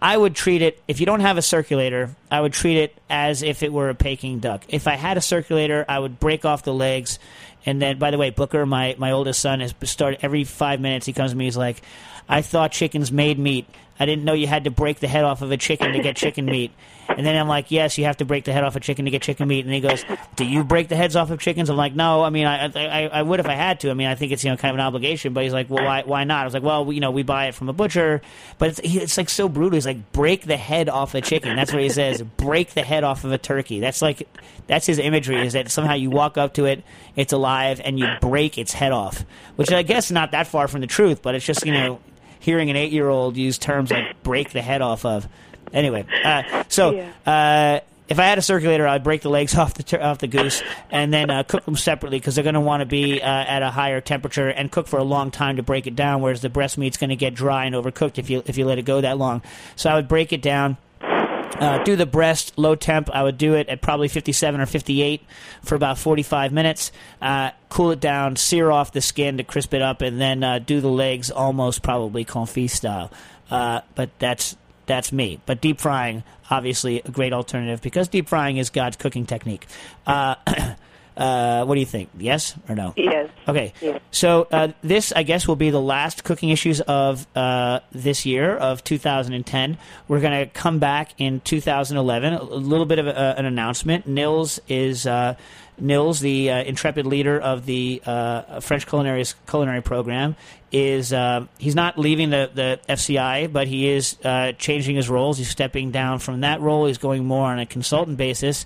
I 0.00 0.16
would 0.16 0.34
treat 0.34 0.62
it 0.62 0.82
if 0.88 0.98
you 0.98 1.06
don't 1.06 1.20
have 1.20 1.38
a 1.38 1.42
circulator. 1.42 2.10
I 2.30 2.40
would 2.40 2.52
treat 2.52 2.76
it 2.76 2.98
as 3.08 3.42
if 3.42 3.62
it 3.62 3.72
were 3.72 3.88
a 3.88 3.94
Peking 3.94 4.40
duck. 4.40 4.64
If 4.68 4.88
I 4.88 4.96
had 4.96 5.16
a 5.16 5.20
circulator, 5.20 5.84
I 5.88 5.98
would 5.98 6.18
break 6.18 6.44
off 6.44 6.64
the 6.64 6.74
legs, 6.74 7.18
and 7.64 7.80
then. 7.80 7.98
By 7.98 8.10
the 8.10 8.18
way, 8.18 8.30
Booker, 8.30 8.66
my 8.66 8.96
my 8.98 9.12
oldest 9.12 9.40
son, 9.40 9.60
has 9.60 9.74
started 9.84 10.20
every 10.22 10.44
five 10.44 10.80
minutes. 10.80 11.06
He 11.06 11.12
comes 11.12 11.30
to 11.30 11.36
me. 11.36 11.44
He's 11.44 11.56
like, 11.56 11.82
"I 12.28 12.42
thought 12.42 12.72
chickens 12.72 13.12
made 13.12 13.38
meat. 13.38 13.68
I 14.00 14.06
didn't 14.06 14.24
know 14.24 14.32
you 14.32 14.48
had 14.48 14.64
to 14.64 14.70
break 14.70 14.98
the 14.98 15.08
head 15.08 15.24
off 15.24 15.42
of 15.42 15.52
a 15.52 15.56
chicken 15.56 15.92
to 15.92 16.00
get 16.00 16.16
chicken 16.16 16.46
meat." 16.46 16.72
And 17.08 17.26
then 17.26 17.36
I'm 17.36 17.48
like, 17.48 17.70
"Yes, 17.70 17.98
you 17.98 18.04
have 18.04 18.16
to 18.18 18.24
break 18.24 18.44
the 18.44 18.52
head 18.52 18.64
off 18.64 18.76
a 18.76 18.80
chicken 18.80 19.04
to 19.04 19.10
get 19.10 19.22
chicken 19.22 19.48
meat." 19.48 19.64
And 19.64 19.74
he 19.74 19.80
goes, 19.80 20.04
"Do 20.36 20.44
you 20.44 20.64
break 20.64 20.88
the 20.88 20.96
heads 20.96 21.16
off 21.16 21.30
of 21.30 21.40
chickens?" 21.40 21.68
I'm 21.68 21.76
like, 21.76 21.94
"No. 21.94 22.22
I 22.22 22.30
mean, 22.30 22.46
I 22.46 22.66
I, 22.74 23.08
I 23.08 23.22
would 23.22 23.40
if 23.40 23.46
I 23.46 23.54
had 23.54 23.80
to. 23.80 23.90
I 23.90 23.94
mean, 23.94 24.06
I 24.06 24.14
think 24.14 24.32
it's 24.32 24.44
you 24.44 24.50
know 24.50 24.56
kind 24.56 24.70
of 24.70 24.76
an 24.76 24.86
obligation." 24.86 25.32
But 25.32 25.44
he's 25.44 25.52
like, 25.52 25.68
"Well, 25.68 25.84
why 25.84 26.02
why 26.04 26.24
not?" 26.24 26.42
I 26.42 26.44
was 26.44 26.54
like, 26.54 26.62
"Well, 26.62 26.84
we, 26.84 26.94
you 26.94 27.00
know, 27.00 27.10
we 27.10 27.22
buy 27.22 27.46
it 27.46 27.54
from 27.54 27.68
a 27.68 27.72
butcher." 27.72 28.22
But 28.58 28.70
it's 28.70 28.80
he, 28.80 28.98
it's 29.00 29.16
like 29.16 29.28
so 29.28 29.48
brutal. 29.48 29.76
He's 29.76 29.86
like, 29.86 30.12
"Break 30.12 30.46
the 30.46 30.56
head 30.56 30.88
off 30.88 31.14
a 31.14 31.20
chicken." 31.20 31.56
That's 31.56 31.72
what 31.72 31.82
he 31.82 31.88
says. 31.88 32.22
Break 32.36 32.70
the 32.70 32.82
head 32.82 33.04
off 33.04 33.24
of 33.24 33.32
a 33.32 33.38
turkey. 33.38 33.80
That's 33.80 34.00
like 34.02 34.28
that's 34.66 34.86
his 34.86 34.98
imagery. 34.98 35.44
Is 35.46 35.52
that 35.52 35.70
somehow 35.70 35.94
you 35.94 36.10
walk 36.10 36.38
up 36.38 36.54
to 36.54 36.64
it, 36.66 36.82
it's 37.16 37.32
alive, 37.32 37.80
and 37.84 37.98
you 37.98 38.06
break 38.20 38.58
its 38.58 38.72
head 38.72 38.92
off, 38.92 39.24
which 39.56 39.72
I 39.72 39.82
guess 39.82 40.06
is 40.06 40.12
not 40.12 40.30
that 40.32 40.46
far 40.46 40.68
from 40.68 40.80
the 40.80 40.86
truth. 40.86 41.22
But 41.22 41.34
it's 41.34 41.44
just 41.44 41.66
you 41.66 41.72
know 41.72 42.00
hearing 42.40 42.70
an 42.70 42.76
eight 42.76 42.92
year 42.92 43.08
old 43.08 43.36
use 43.36 43.58
terms 43.58 43.90
like 43.90 44.22
break 44.22 44.50
the 44.50 44.62
head 44.62 44.82
off 44.82 45.04
of. 45.04 45.28
Anyway, 45.72 46.04
uh, 46.24 46.64
so 46.68 46.98
uh, 47.26 47.80
if 48.08 48.18
I 48.18 48.24
had 48.24 48.38
a 48.38 48.42
circulator, 48.42 48.86
I'd 48.86 49.02
break 49.02 49.22
the 49.22 49.30
legs 49.30 49.54
off 49.58 49.74
the 49.74 49.82
tur- 49.82 50.02
off 50.02 50.18
the 50.18 50.26
goose 50.26 50.62
and 50.90 51.12
then 51.12 51.30
uh, 51.30 51.42
cook 51.42 51.64
them 51.64 51.76
separately 51.76 52.18
because 52.18 52.34
they're 52.34 52.44
going 52.44 52.54
to 52.54 52.60
want 52.60 52.80
to 52.80 52.86
be 52.86 53.22
uh, 53.22 53.26
at 53.26 53.62
a 53.62 53.70
higher 53.70 54.00
temperature 54.00 54.48
and 54.48 54.70
cook 54.70 54.86
for 54.86 54.98
a 54.98 55.04
long 55.04 55.30
time 55.30 55.56
to 55.56 55.62
break 55.62 55.86
it 55.86 55.96
down. 55.96 56.20
Whereas 56.20 56.42
the 56.42 56.50
breast 56.50 56.78
meat's 56.78 56.96
going 56.96 57.10
to 57.10 57.16
get 57.16 57.34
dry 57.34 57.64
and 57.64 57.74
overcooked 57.74 58.18
if 58.18 58.30
you 58.30 58.42
if 58.46 58.58
you 58.58 58.64
let 58.64 58.78
it 58.78 58.84
go 58.84 59.00
that 59.00 59.18
long. 59.18 59.42
So 59.76 59.90
I 59.90 59.94
would 59.94 60.08
break 60.08 60.32
it 60.32 60.42
down. 60.42 60.76
Uh, 61.02 61.82
do 61.84 61.96
the 61.96 62.06
breast 62.06 62.58
low 62.58 62.74
temp. 62.74 63.10
I 63.10 63.22
would 63.22 63.38
do 63.38 63.54
it 63.54 63.68
at 63.68 63.80
probably 63.80 64.08
57 64.08 64.60
or 64.60 64.66
58 64.66 65.22
for 65.62 65.74
about 65.74 65.98
45 65.98 66.50
minutes. 66.52 66.90
Uh, 67.20 67.50
cool 67.68 67.92
it 67.92 68.00
down, 68.00 68.36
sear 68.36 68.70
off 68.70 68.92
the 68.92 69.00
skin 69.00 69.36
to 69.36 69.44
crisp 69.44 69.72
it 69.74 69.82
up, 69.82 70.00
and 70.00 70.20
then 70.20 70.42
uh, 70.42 70.58
do 70.58 70.80
the 70.80 70.88
legs 70.88 71.30
almost 71.30 71.82
probably 71.82 72.24
confit 72.24 72.70
style. 72.70 73.12
Uh, 73.50 73.82
but 73.94 74.10
that's 74.18 74.56
that's 74.86 75.12
me. 75.12 75.40
But 75.46 75.60
deep 75.60 75.80
frying, 75.80 76.24
obviously, 76.50 77.00
a 77.00 77.10
great 77.10 77.32
alternative 77.32 77.80
because 77.82 78.08
deep 78.08 78.28
frying 78.28 78.56
is 78.56 78.70
God's 78.70 78.96
cooking 78.96 79.26
technique. 79.26 79.66
Uh, 80.06 80.36
Uh, 81.16 81.64
what 81.64 81.74
do 81.74 81.80
you 81.80 81.86
think? 81.86 82.10
Yes 82.18 82.54
or 82.68 82.74
no? 82.74 82.94
Yes. 82.96 83.30
Okay. 83.46 83.72
Yes. 83.80 84.00
So 84.10 84.46
uh, 84.50 84.68
this, 84.82 85.12
I 85.12 85.22
guess, 85.22 85.46
will 85.46 85.56
be 85.56 85.70
the 85.70 85.80
last 85.80 86.24
cooking 86.24 86.50
issues 86.50 86.80
of 86.80 87.26
uh, 87.36 87.80
this 87.92 88.24
year 88.24 88.56
of 88.56 88.82
2010. 88.84 89.78
We're 90.08 90.20
going 90.20 90.38
to 90.38 90.46
come 90.46 90.78
back 90.78 91.10
in 91.18 91.40
2011. 91.40 92.32
A 92.32 92.42
little 92.42 92.86
bit 92.86 92.98
of 92.98 93.06
a, 93.06 93.34
an 93.38 93.46
announcement. 93.46 94.06
Nils 94.06 94.60
is. 94.68 95.06
Uh, 95.06 95.36
Nils, 95.78 96.20
the 96.20 96.50
uh, 96.50 96.62
intrepid 96.62 97.06
leader 97.06 97.40
of 97.40 97.66
the 97.66 98.02
uh, 98.04 98.60
French 98.60 98.86
culinary 98.86 99.24
culinary 99.48 99.82
program, 99.82 100.36
is 100.70 101.12
uh, 101.12 101.46
he's 101.58 101.74
not 101.74 101.98
leaving 101.98 102.30
the, 102.30 102.50
the 102.54 102.80
FCI, 102.88 103.52
but 103.52 103.66
he 103.66 103.88
is 103.88 104.16
uh, 104.24 104.52
changing 104.52 104.96
his 104.96 105.08
roles. 105.08 105.38
He's 105.38 105.48
stepping 105.48 105.90
down 105.90 106.18
from 106.18 106.40
that 106.40 106.60
role. 106.60 106.86
He's 106.86 106.98
going 106.98 107.24
more 107.24 107.46
on 107.46 107.58
a 107.58 107.66
consultant 107.66 108.16
basis, 108.16 108.64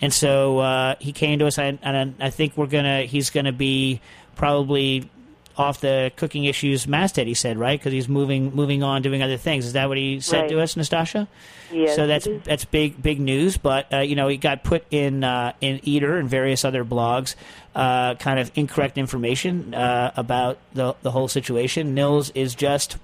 and 0.00 0.12
so 0.12 0.58
uh, 0.58 0.94
he 0.98 1.12
came 1.12 1.38
to 1.38 1.46
us, 1.46 1.58
and, 1.58 1.78
and 1.82 2.14
I 2.20 2.30
think 2.30 2.56
we're 2.56 2.66
gonna 2.66 3.02
he's 3.02 3.30
gonna 3.30 3.52
be 3.52 4.00
probably 4.36 5.08
off 5.56 5.80
the 5.80 6.10
cooking 6.16 6.44
issues 6.44 6.88
masthead. 6.88 7.28
He 7.28 7.34
said 7.34 7.56
right 7.56 7.78
because 7.78 7.92
he's 7.92 8.08
moving 8.08 8.52
moving 8.56 8.82
on 8.82 9.02
doing 9.02 9.22
other 9.22 9.36
things. 9.36 9.66
Is 9.66 9.74
that 9.74 9.88
what 9.88 9.96
he 9.96 10.18
said 10.20 10.40
Right. 10.42 10.50
to 10.50 10.60
us, 10.60 10.74
Nastassia? 10.74 11.28
Yes, 11.72 11.94
So 11.94 12.06
that's 12.08 12.26
that's 12.44 12.64
big 12.64 13.00
big 13.00 13.20
news. 13.20 13.56
But 13.56 13.92
uh, 13.92 13.98
you 13.98 14.16
know, 14.16 14.26
he 14.28 14.36
got 14.36 14.64
put 14.64 14.84
in 14.90 15.22
uh, 15.22 15.52
in 15.60 15.80
Eater 15.84 16.18
and 16.18 16.28
various 16.28 16.64
other 16.64 16.84
blogs, 16.84 17.36
uh, 17.74 18.16
kind 18.16 18.40
of 18.40 18.50
incorrect 18.56 18.98
information 18.98 19.74
uh, 19.74 20.12
about 20.16 20.58
the 20.74 20.96
the 21.02 21.12
whole 21.12 21.28
situation. 21.28 21.94
Nils 21.94 22.30
is 22.30 22.54
just 22.56 22.96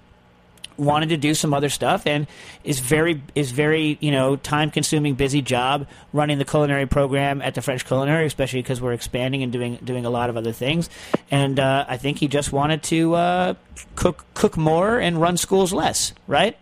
wanted 0.81 1.11
to 1.11 1.17
do 1.17 1.35
some 1.35 1.53
other 1.55 1.69
stuff 1.69 2.07
and 2.07 2.27
is 2.65 2.81
very 2.81 3.23
is 3.35 3.51
very 3.53 3.99
you 4.01 4.11
know 4.11 4.35
time 4.37 4.71
consuming 4.71 5.15
busy 5.15 5.43
job 5.43 5.87
running 6.13 6.39
the 6.39 6.45
culinary 6.45 6.87
program 6.87 7.43
at 7.43 7.55
the 7.55 7.63
French 7.63 7.85
Culinary 7.87 8.25
especially 8.27 8.63
because 8.63 8.81
we're 8.81 8.95
expanding 8.95 9.43
and 9.43 9.53
doing 9.53 9.77
doing 9.85 10.07
a 10.07 10.11
lot 10.11 10.31
of 10.31 10.37
other 10.37 10.53
things 10.53 10.89
and 11.31 11.61
uh, 11.61 11.85
I 11.87 11.97
think 11.99 12.19
he 12.19 12.29
just 12.29 12.51
wanted 12.53 12.83
to 12.85 13.15
uh, 13.15 13.55
cook 13.95 14.25
cook 14.35 14.57
more 14.57 14.99
and 14.99 15.21
run 15.21 15.37
schools 15.37 15.73
less 15.73 16.15
right 16.27 16.57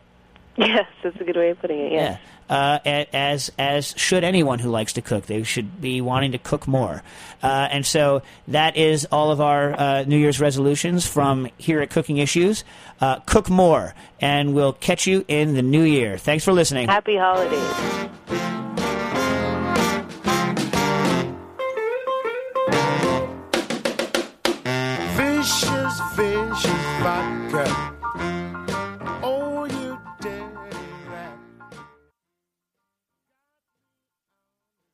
Yes, 0.57 0.89
that's 1.05 1.14
a 1.21 1.25
good 1.25 1.37
way 1.37 1.51
of 1.51 1.61
putting 1.61 1.79
it. 1.79 1.93
yeah. 1.93 1.99
Yes. 2.01 2.21
Uh, 2.49 2.78
as 2.84 3.53
as 3.59 3.94
should 3.96 4.24
anyone 4.24 4.59
who 4.59 4.70
likes 4.70 4.94
to 4.94 5.03
cook, 5.03 5.26
they 5.26 5.42
should 5.42 5.80
be 5.80 6.01
wanting 6.01 6.32
to 6.32 6.38
cook 6.38 6.66
more, 6.66 7.03
uh, 7.42 7.68
and 7.70 7.84
so 7.84 8.22
that 8.49 8.76
is 8.76 9.07
all 9.12 9.30
of 9.30 9.40
our 9.40 9.78
uh, 9.78 10.05
New 10.05 10.16
Year's 10.16 10.40
resolutions 10.40 11.07
from 11.07 11.49
here 11.59 11.80
at 11.80 11.90
Cooking 11.90 12.18
Issues. 12.18 12.64
Uh, 13.01 13.20
cook 13.20 13.51
more, 13.51 13.94
and 14.20 14.55
we'll 14.55 14.72
catch 14.72 15.07
you 15.07 15.24
in 15.28 15.55
the 15.55 15.62
new 15.62 15.82
year. 15.82 16.16
Thanks 16.16 16.44
for 16.44 16.53
listening. 16.53 16.88
Happy 16.88 17.16
holidays. 17.16 18.88